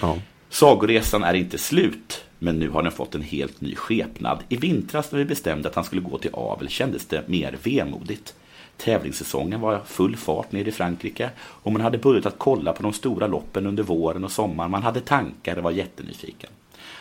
Ja. 0.00 0.18
Sagoresan 0.48 1.24
är 1.24 1.34
inte 1.34 1.58
slut, 1.58 2.24
men 2.44 2.58
nu 2.58 2.68
har 2.68 2.82
den 2.82 2.92
fått 2.92 3.14
en 3.14 3.22
helt 3.22 3.60
ny 3.60 3.74
skepnad. 3.74 4.38
I 4.48 4.56
vintras 4.56 5.12
när 5.12 5.18
vi 5.18 5.24
bestämde 5.24 5.68
att 5.68 5.74
han 5.74 5.84
skulle 5.84 6.00
gå 6.00 6.18
till 6.18 6.34
avel 6.34 6.68
kändes 6.68 7.06
det 7.06 7.28
mer 7.28 7.58
vemodigt. 7.62 8.34
Tävlingssäsongen 8.76 9.60
var 9.60 9.80
full 9.86 10.16
fart 10.16 10.52
nere 10.52 10.68
i 10.68 10.72
Frankrike 10.72 11.30
och 11.38 11.72
man 11.72 11.80
hade 11.80 11.98
börjat 11.98 12.26
att 12.26 12.38
kolla 12.38 12.72
på 12.72 12.82
de 12.82 12.92
stora 12.92 13.26
loppen 13.26 13.66
under 13.66 13.82
våren 13.82 14.24
och 14.24 14.32
sommaren. 14.32 14.70
Man 14.70 14.82
hade 14.82 15.00
tankar 15.00 15.56
och 15.56 15.62
var 15.62 15.70
jättenyfiken. 15.70 16.50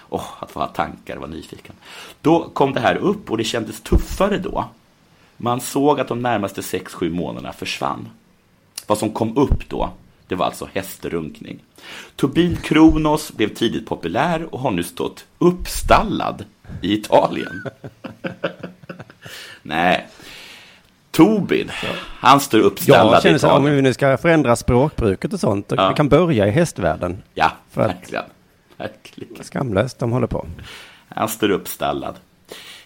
Åh, 0.09 0.25
att 0.39 0.51
få 0.51 0.59
ha 0.59 0.67
tankar 0.67 1.15
och 1.15 1.21
vara 1.21 1.31
nyfiken. 1.31 1.75
Då 2.21 2.49
kom 2.53 2.73
det 2.73 2.79
här 2.79 2.95
upp 2.95 3.31
och 3.31 3.37
det 3.37 3.43
kändes 3.43 3.81
tuffare 3.81 4.37
då. 4.37 4.65
Man 5.37 5.61
såg 5.61 5.99
att 5.99 6.07
de 6.07 6.19
närmaste 6.19 6.61
6-7 6.61 7.09
månaderna 7.09 7.53
försvann. 7.53 8.09
Vad 8.87 8.97
som 8.97 9.09
kom 9.09 9.37
upp 9.37 9.69
då, 9.69 9.89
det 10.33 10.37
var 10.37 10.45
alltså 10.45 10.69
hästrunkning. 10.73 11.59
Tobin 12.15 12.55
Kronos 12.63 13.31
blev 13.33 13.53
tidigt 13.53 13.85
populär 13.85 14.53
och 14.53 14.59
har 14.59 14.71
nu 14.71 14.83
stått 14.83 15.25
uppstallad 15.39 16.45
i 16.81 16.93
Italien. 16.93 17.63
Nej, 19.61 20.07
Tobin, 21.11 21.69
han 22.19 22.39
står 22.39 22.59
uppstallad 22.59 23.13
Jag 23.13 23.19
i 23.19 23.23
känner 23.23 23.37
så 23.37 23.47
här, 23.47 23.53
om 23.53 23.61
Italien. 23.61 23.75
vi 23.75 23.81
nu 23.81 23.93
ska 23.93 24.17
förändra 24.17 24.55
språkbruket 24.55 25.33
och 25.33 25.39
sånt, 25.39 25.71
och 25.71 25.77
Ja. 25.77 25.89
vi 25.89 25.95
kan 25.95 26.09
börja 26.09 26.47
i 26.47 26.51
hästvärlden. 26.51 27.23
Ja, 27.33 27.51
För 27.71 27.87
verkligen. 27.87 28.23
verkligen. 28.77 29.43
Skamlöst 29.43 29.99
de 29.99 30.11
håller 30.11 30.27
på. 30.27 30.45
Han 31.09 31.29
står 31.29 31.49
uppstallad. 31.49 32.15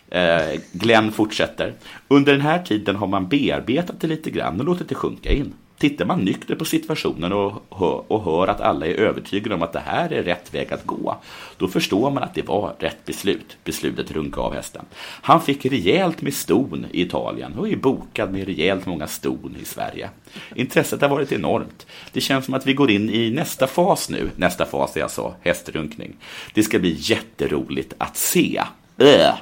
Eh, 0.09 0.59
Glenn 0.71 1.11
fortsätter. 1.11 1.73
Under 2.07 2.31
den 2.31 2.41
här 2.41 2.59
tiden 2.63 2.95
har 2.95 3.07
man 3.07 3.27
bearbetat 3.27 3.99
det 4.01 4.07
lite 4.07 4.29
grann 4.31 4.59
och 4.59 4.65
låtit 4.65 4.89
det 4.89 4.95
sjunka 4.95 5.31
in. 5.31 5.53
Tittar 5.77 6.05
man 6.05 6.19
nykter 6.19 6.55
på 6.55 6.65
situationen 6.65 7.33
och 7.33 7.63
hör, 7.69 8.11
och 8.11 8.23
hör 8.23 8.47
att 8.47 8.61
alla 8.61 8.85
är 8.85 8.93
övertygade 8.93 9.55
om 9.55 9.61
att 9.61 9.73
det 9.73 9.79
här 9.79 10.13
är 10.13 10.23
rätt 10.23 10.53
väg 10.53 10.73
att 10.73 10.85
gå, 10.85 11.17
då 11.57 11.67
förstår 11.67 12.11
man 12.11 12.23
att 12.23 12.33
det 12.33 12.41
var 12.47 12.75
rätt 12.79 13.05
beslut, 13.05 13.57
beslutet 13.63 14.11
runka 14.11 14.41
av 14.41 14.53
hästen. 14.53 14.85
Han 14.99 15.41
fick 15.41 15.65
rejält 15.65 16.21
med 16.21 16.33
ston 16.33 16.85
i 16.91 17.01
Italien 17.01 17.53
och 17.57 17.69
är 17.69 17.75
bokad 17.75 18.31
med 18.31 18.45
rejält 18.45 18.85
många 18.85 19.07
ston 19.07 19.55
i 19.61 19.65
Sverige. 19.65 20.09
Intresset 20.55 21.01
har 21.01 21.09
varit 21.09 21.31
enormt. 21.31 21.87
Det 22.11 22.21
känns 22.21 22.45
som 22.45 22.53
att 22.53 22.67
vi 22.67 22.73
går 22.73 22.91
in 22.91 23.09
i 23.09 23.31
nästa 23.31 23.67
fas 23.67 24.09
nu. 24.09 24.29
Nästa 24.35 24.65
fas 24.65 24.97
är 24.97 25.03
alltså 25.03 25.35
hästrunkning. 25.41 26.15
Det 26.53 26.63
ska 26.63 26.79
bli 26.79 26.95
jätteroligt 26.99 27.93
att 27.97 28.17
se. 28.17 28.63
Äh. 28.97 29.33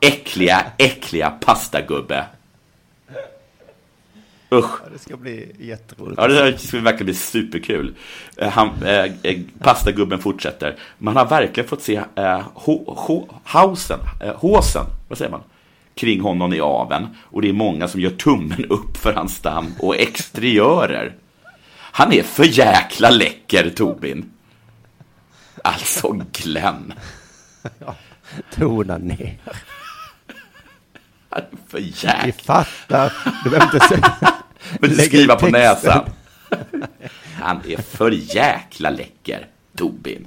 Äckliga, 0.00 0.66
äckliga 0.78 1.30
pastagubbe. 1.30 2.24
Usch. 4.52 4.70
Det 4.92 4.98
ska 4.98 5.16
bli 5.16 5.52
jätteroligt. 5.58 6.20
Ja, 6.20 6.28
det 6.28 6.58
skulle 6.58 6.82
verkligen 6.82 7.04
bli 7.04 7.14
superkul. 7.14 7.94
Eh, 8.36 8.48
Han, 8.48 8.68
eh, 8.84 9.04
eh, 9.22 9.40
pastagubben 9.58 10.18
fortsätter. 10.18 10.76
Man 10.98 11.16
har 11.16 11.26
verkligen 11.26 11.68
fått 11.68 11.82
se 11.82 12.02
eh, 12.14 12.40
ho, 12.54 12.94
ho, 12.94 13.28
hausen, 13.44 13.98
eh, 14.20 14.34
håsen, 14.34 14.84
vad 15.08 15.18
säger 15.18 15.30
man? 15.30 15.42
Kring 15.94 16.20
honom 16.20 16.52
i 16.52 16.60
aven. 16.60 17.06
Och 17.22 17.42
det 17.42 17.48
är 17.48 17.52
många 17.52 17.88
som 17.88 18.00
gör 18.00 18.10
tummen 18.10 18.64
upp 18.64 18.96
för 18.96 19.12
hans 19.12 19.36
stam 19.36 19.66
och 19.78 19.96
exteriörer. 19.96 21.14
Han 21.74 22.12
är 22.12 22.22
för 22.22 22.44
jäkla 22.44 23.10
läcker, 23.10 23.70
Tobin. 23.70 24.30
Alltså, 25.64 26.20
Glenn. 26.32 26.92
Tona 28.56 28.98
ner. 28.98 29.38
För 31.68 31.78
jäkla... 31.78 32.22
Vi 32.26 32.32
fattar. 32.32 33.12
Du 33.44 33.50
behöver 33.50 33.74
inte 33.74 33.86
säga. 33.86 34.16
Men 34.80 34.94
skriva 34.94 35.36
på 35.36 35.46
näsan. 35.46 36.04
Han 37.40 37.60
är 37.68 37.82
för 37.82 38.10
jäkla 38.10 38.90
läcker, 38.90 39.46
Tobin. 39.76 40.26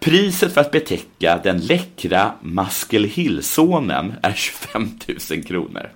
Priset 0.00 0.54
för 0.54 0.60
att 0.60 0.70
betäcka 0.70 1.40
den 1.42 1.58
läckra 1.58 2.32
Maskelhillsonen 2.40 4.14
är 4.22 4.32
25 4.32 4.98
000 5.30 5.42
kronor. 5.42 5.90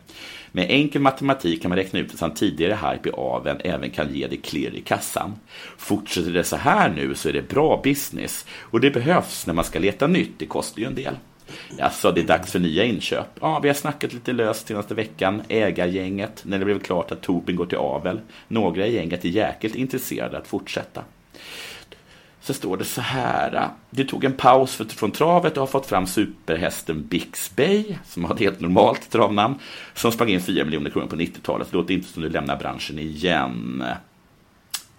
Med 0.53 0.67
enkel 0.71 1.03
matematik 1.03 1.63
kan 1.63 1.69
man 1.69 1.79
räkna 1.79 1.99
ut 1.99 2.15
att 2.15 2.21
han 2.21 2.35
tidigare 2.35 2.75
hype 2.75 3.09
i 3.09 3.13
aveln 3.13 3.61
även 3.65 3.91
kan 3.91 4.15
ge 4.15 4.27
det 4.27 4.37
klirr 4.37 4.75
i 4.75 4.81
kassan. 4.81 5.35
Fortsätter 5.79 6.31
det 6.31 6.45
så 6.45 6.57
här 6.57 6.89
nu 6.89 7.15
så 7.15 7.29
är 7.29 7.33
det 7.33 7.49
bra 7.49 7.81
business 7.85 8.47
och 8.61 8.81
det 8.81 8.91
behövs 8.91 9.47
när 9.47 9.55
man 9.55 9.65
ska 9.65 9.79
leta 9.79 10.07
nytt, 10.07 10.39
det 10.39 10.47
kostar 10.47 10.81
ju 10.81 10.87
en 10.87 10.95
del. 10.95 11.15
Alltså, 11.81 12.13
det 12.13 12.21
är 12.21 12.27
dags 12.27 12.53
för 12.53 12.59
nya 12.59 12.85
inköp. 12.85 13.27
Ja, 13.41 13.59
vi 13.59 13.69
har 13.69 13.75
snackat 13.75 14.13
lite 14.13 14.33
löst 14.33 14.69
senaste 14.69 14.95
veckan. 14.95 15.43
Ägargänget, 15.49 16.43
när 16.45 16.59
det 16.59 16.65
blev 16.65 16.79
klart 16.79 17.13
att 17.13 17.23
Tobin 17.23 17.57
går 17.57 17.67
till 17.67 17.79
avel. 17.79 18.21
Några 18.49 18.87
i 18.87 18.95
gänget 18.95 19.25
är 19.25 19.29
jäkligt 19.29 19.75
intresserade 19.75 20.39
att 20.39 20.47
fortsätta. 20.47 21.03
Så 22.41 22.55
står 22.55 22.77
det 22.77 22.85
så 22.85 23.01
här. 23.01 23.69
Du 23.91 24.05
tog 24.05 24.25
en 24.25 24.33
paus 24.33 24.77
från 24.77 25.11
travet 25.11 25.53
och 25.53 25.61
har 25.61 25.67
fått 25.67 25.87
fram 25.87 26.07
superhästen 26.07 27.07
Bixby, 27.07 27.99
som 28.05 28.25
har 28.25 28.35
ett 28.35 28.41
helt 28.41 28.61
normalt 28.61 29.11
travnamn, 29.11 29.55
som 29.95 30.13
sprang 30.13 30.29
in 30.29 30.41
4 30.41 30.65
miljoner 30.65 30.91
kronor 30.91 31.07
på 31.07 31.17
90-talet. 31.17 31.73
Låter 31.73 31.95
inte 31.95 32.09
som 32.09 32.23
du 32.23 32.29
lämnar 32.29 32.57
branschen 32.57 32.99
igen. 32.99 33.85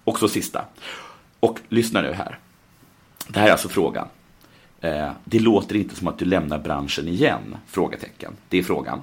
Och 0.03 0.19
så 0.19 0.27
sista. 0.27 0.65
Och 1.39 1.59
lyssna 1.69 2.01
nu 2.01 2.13
här. 2.13 2.39
Det 3.27 3.39
här 3.39 3.47
är 3.47 3.51
alltså 3.51 3.69
frågan. 3.69 4.07
Eh, 4.81 5.09
det 5.23 5.39
låter 5.39 5.75
inte 5.75 5.95
som 5.95 6.07
att 6.07 6.19
du 6.19 6.25
lämnar 6.25 6.59
branschen 6.59 7.07
igen? 7.07 7.57
Frågetecken. 7.67 8.33
Det 8.49 8.57
är 8.57 8.63
frågan. 8.63 9.01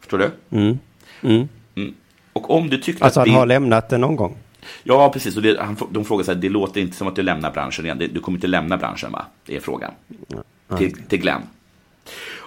Förstår 0.00 0.18
du? 0.18 0.30
Mm. 0.50 0.78
Mm. 1.22 1.48
Mm. 1.74 1.94
Och 2.32 2.50
om 2.50 2.70
du 2.70 2.78
tyckte 2.78 3.04
Alltså 3.04 3.20
att 3.20 3.26
han 3.26 3.34
det... 3.34 3.38
har 3.40 3.46
lämnat 3.46 3.88
den 3.88 4.00
någon 4.00 4.16
gång. 4.16 4.36
Ja, 4.82 5.10
precis. 5.12 5.36
Och 5.36 5.42
det, 5.42 5.60
han, 5.60 5.76
de 5.90 6.04
frågar 6.04 6.24
så 6.24 6.32
här, 6.32 6.38
det 6.38 6.48
låter 6.48 6.80
inte 6.80 6.96
som 6.96 7.08
att 7.08 7.16
du 7.16 7.22
lämnar 7.22 7.50
branschen 7.50 7.84
igen. 7.84 7.98
Du 7.98 8.20
kommer 8.20 8.38
inte 8.38 8.46
lämna 8.46 8.76
branschen, 8.76 9.12
va? 9.12 9.26
Det 9.46 9.56
är 9.56 9.60
frågan. 9.60 9.92
Till, 10.78 11.02
till 11.02 11.20
Glenn. 11.20 11.42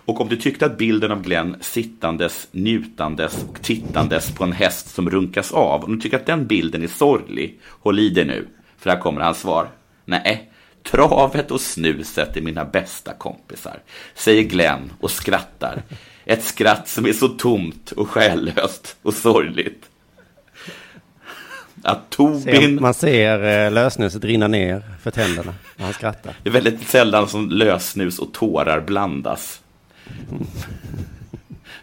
Och 0.06 0.22
om 0.22 0.30
du 0.30 0.38
tyckte 0.38 0.66
att 0.66 0.78
bilden 0.78 1.12
av 1.12 1.22
Glenn 1.22 1.56
sittandes, 1.62 2.48
njutandes 2.52 3.46
och 3.50 3.62
tittandes 3.62 4.32
på 4.32 4.44
en 4.44 4.52
häst 4.52 4.90
som 4.90 5.10
runkas 5.10 5.52
av, 5.52 5.84
om 5.84 5.96
du 5.96 6.02
tycker 6.02 6.18
att 6.18 6.26
den 6.26 6.48
bilden 6.48 6.84
är 6.84 6.88
sorglig, 6.88 7.60
håll 7.68 8.00
i 8.00 8.10
dig 8.10 8.26
nu, 8.26 8.48
för 8.78 8.90
här 8.90 9.00
kommer 9.00 9.22
hans 9.22 9.40
svar. 9.40 9.68
Nej, 10.06 10.52
travet 10.92 11.52
och 11.52 11.62
snuset 11.62 12.38
är 12.38 12.42
mina 12.42 12.66
bästa 12.66 13.14
kompisar, 13.14 13.80
säger 14.16 14.44
Glenn 14.44 14.92
och 15.00 15.12
skrattar. 15.12 15.82
Ett 16.26 16.44
skratt 16.44 16.88
som 16.88 17.06
är 17.06 17.14
så 17.14 17.28
tomt 17.28 17.92
och 17.92 18.10
själlöst 18.10 18.96
och 19.02 19.14
sorgligt. 19.14 19.90
Att 21.84 22.10
Tobin... 22.10 22.82
Man 22.82 22.94
ser 22.94 23.66
eh, 23.66 23.72
lösnuset 23.72 24.24
rinna 24.24 24.48
ner 24.48 24.84
för 25.02 25.12
tänderna 25.12 25.54
när 25.76 25.86
han 25.86 25.94
skrattar. 25.94 26.34
Det 26.44 26.50
är 26.50 26.54
väldigt 26.54 26.88
sällan 26.88 27.28
som 27.28 27.50
lösnus 27.50 28.20
och 28.20 28.34
tårar 28.34 28.82
blandas. 28.82 29.62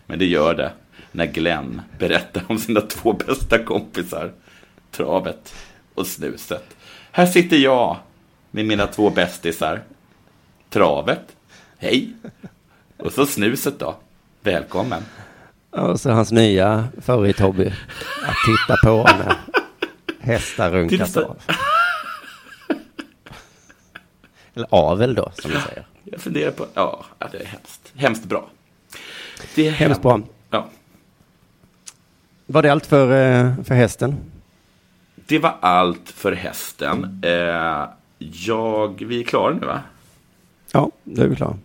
Men 0.07 0.19
det 0.19 0.27
gör 0.27 0.55
det 0.55 0.73
när 1.13 1.27
Glenn 1.27 1.81
berättar 1.99 2.45
om 2.47 2.59
sina 2.59 2.81
två 2.81 3.13
bästa 3.13 3.59
kompisar, 3.59 4.33
travet 4.91 5.55
och 5.95 6.07
snuset. 6.07 6.65
Här 7.13 7.27
sitter 7.27 7.57
jag 7.57 7.97
med 8.55 8.65
mina 8.67 8.87
två 8.87 9.11
bästisar. 9.11 9.83
Travet, 10.71 11.37
hej. 11.79 12.13
Och 12.97 13.13
så 13.13 13.27
snuset 13.27 13.79
då, 13.79 13.97
välkommen. 14.41 15.03
Och 15.71 16.01
så 16.01 16.11
hans 16.11 16.33
nya 16.33 16.89
favorithobby. 17.01 17.67
Att 18.27 18.37
titta 18.47 18.77
på 18.85 19.03
när 19.03 19.37
Hästar 20.21 20.71
runkas 20.71 21.17
av. 21.17 21.37
Eller 24.55 24.69
avel 24.71 25.15
då, 25.15 25.33
som 25.35 25.51
vi 25.51 25.57
säger. 25.61 25.87
Jag 26.05 26.21
funderar 26.21 26.51
på, 26.51 26.67
ja, 26.75 27.05
ja, 27.19 27.29
det 27.33 27.39
är 27.39 27.47
hemskt. 27.47 27.93
Hemskt 27.95 28.25
bra. 28.25 28.51
Det 29.55 29.67
är 29.67 29.71
Hemskt 29.71 30.03
bra. 30.03 30.21
Ja. 30.51 30.69
Var 32.47 32.63
det 32.63 32.73
allt 32.73 32.87
för, 32.87 33.05
eh, 33.11 33.65
för 33.65 33.75
hästen? 33.75 34.17
Det 35.15 35.39
var 35.39 35.57
allt 35.61 36.09
för 36.09 36.33
hästen. 36.33 37.21
Eh, 37.25 37.85
jag, 38.33 39.03
vi 39.07 39.21
är 39.21 39.25
klara 39.25 39.55
nu 39.55 39.67
va? 39.67 39.81
Ja, 40.73 40.91
då 41.05 41.23
är 41.23 41.29
vi 41.29 41.37
klara. 41.37 41.57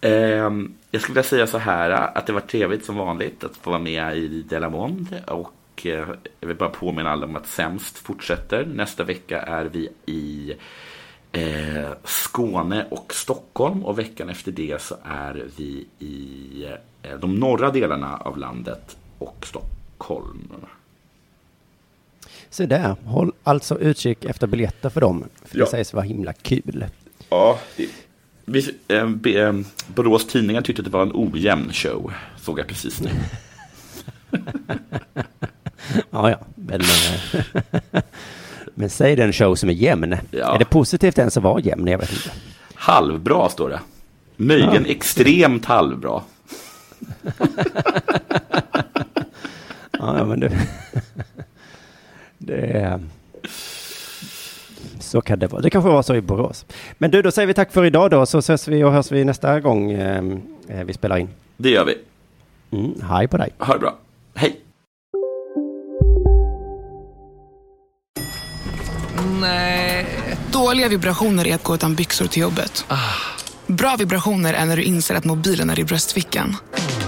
Ehm, 0.00 0.74
jag 0.90 1.02
skulle 1.02 1.14
vilja 1.14 1.28
säga 1.28 1.46
så 1.46 1.58
här 1.58 1.90
att 1.90 2.26
det 2.26 2.32
var 2.32 2.40
trevligt 2.40 2.84
som 2.84 2.96
vanligt 2.96 3.44
att 3.44 3.56
få 3.56 3.70
vara 3.70 3.80
med 3.80 4.16
i 4.16 4.42
Delamond 4.42 5.22
och 5.26 5.86
eh, 5.86 6.08
jag 6.40 6.48
vill 6.48 6.56
bara 6.56 6.68
påminna 6.68 7.10
alla 7.10 7.26
om 7.26 7.36
att 7.36 7.46
Sämst 7.46 7.98
fortsätter. 7.98 8.66
Nästa 8.66 9.04
vecka 9.04 9.42
är 9.42 9.64
vi 9.64 9.88
i 10.06 10.54
eh, 11.32 11.90
Skåne 12.04 12.86
och 12.90 13.14
Stockholm 13.14 13.84
och 13.84 13.98
veckan 13.98 14.28
efter 14.28 14.52
det 14.52 14.82
så 14.82 14.96
är 15.04 15.46
vi 15.56 15.86
i 15.98 16.66
eh, 17.02 17.18
de 17.18 17.34
norra 17.34 17.70
delarna 17.70 18.16
av 18.16 18.38
landet 18.38 18.96
och 19.18 19.46
Stockholm. 19.46 20.52
Så 22.50 22.66
där, 22.66 22.96
håll 23.04 23.32
alltså 23.42 23.78
utkik 23.78 24.24
efter 24.24 24.46
biljetter 24.46 24.88
för 24.90 25.00
dem. 25.00 25.24
För 25.44 25.58
Ja. 25.58 25.64
det 25.64 25.70
sägs 25.70 25.92
vara 25.94 26.04
himla 26.04 26.32
kul. 26.32 26.84
Ja, 27.28 27.58
vi, 28.44 28.70
eh, 28.88 29.08
be, 29.08 29.30
eh, 29.48 29.52
Borås 29.86 30.26
Tidningar 30.26 30.60
tyckte 30.62 30.80
att 30.82 30.84
det 30.84 30.90
var 30.92 31.02
en 31.02 31.12
ojämn 31.14 31.72
show, 31.72 32.12
såg 32.40 32.58
jag 32.58 32.66
precis 32.66 33.00
nu. 33.00 33.10
Ja, 36.10 36.30
ja, 36.30 36.38
men, 36.54 36.80
eh, 36.80 37.44
men 38.74 38.90
säg 38.90 39.16
den 39.16 39.32
show 39.32 39.54
som 39.54 39.68
är 39.68 39.72
jämn. 39.72 40.16
Ja. 40.30 40.54
Är 40.54 40.58
det 40.58 40.64
positivt 40.64 41.18
ens 41.18 41.36
att 41.36 41.42
vara 41.42 41.60
jämn? 41.60 41.86
Jag 41.86 41.98
vet 41.98 42.12
inte. 42.12 42.30
Halvbra 42.74 43.48
står 43.48 43.68
det. 43.70 43.80
Möjligen 44.36 44.84
Ja. 44.86 44.90
extremt 44.90 45.64
halvbra. 45.64 46.22
Ja, 50.00 50.24
men 50.24 50.40
det... 50.40 50.52
det 52.48 52.78
är... 52.78 53.00
Så 55.00 55.20
kan 55.20 55.38
det 55.38 55.46
vara. 55.46 55.62
Det 55.62 55.70
kanske 55.70 55.90
var 55.90 56.02
så 56.02 56.14
i 56.14 56.20
Borås. 56.20 56.66
Men 56.98 57.10
du, 57.10 57.22
då 57.22 57.30
säger 57.30 57.46
vi 57.46 57.54
tack 57.54 57.72
för 57.72 57.84
idag 57.84 58.10
då, 58.10 58.26
så 58.26 58.38
ses 58.38 58.68
vi 58.68 58.84
och 58.84 58.92
hörs 58.92 59.12
vi 59.12 59.24
nästa 59.24 59.60
gång 59.60 59.90
eh, 59.90 60.22
eh, 60.68 60.84
vi 60.84 60.92
spelar 60.92 61.18
in. 61.18 61.28
Det 61.56 61.70
gör 61.70 61.84
vi. 61.84 61.98
Mm, 62.78 63.00
hej 63.02 63.28
på 63.28 63.36
dig. 63.36 63.50
Ha 63.58 63.74
det 63.74 63.80
bra. 63.80 63.96
Hej. 64.34 64.60
Nej. 69.40 70.06
Dåliga 70.52 70.88
vibrationer 70.88 71.46
är 71.46 71.54
att 71.54 71.64
gå 71.64 71.74
utan 71.74 71.94
byxor 71.94 72.26
till 72.26 72.42
jobbet. 72.42 72.84
Bra 73.66 73.96
vibrationer 73.98 74.54
är 74.54 74.66
när 74.66 74.76
du 74.76 74.82
inser 74.82 75.14
att 75.14 75.24
mobilen 75.24 75.70
är 75.70 75.78
i 75.78 75.84
bröstfickan. 75.84 76.56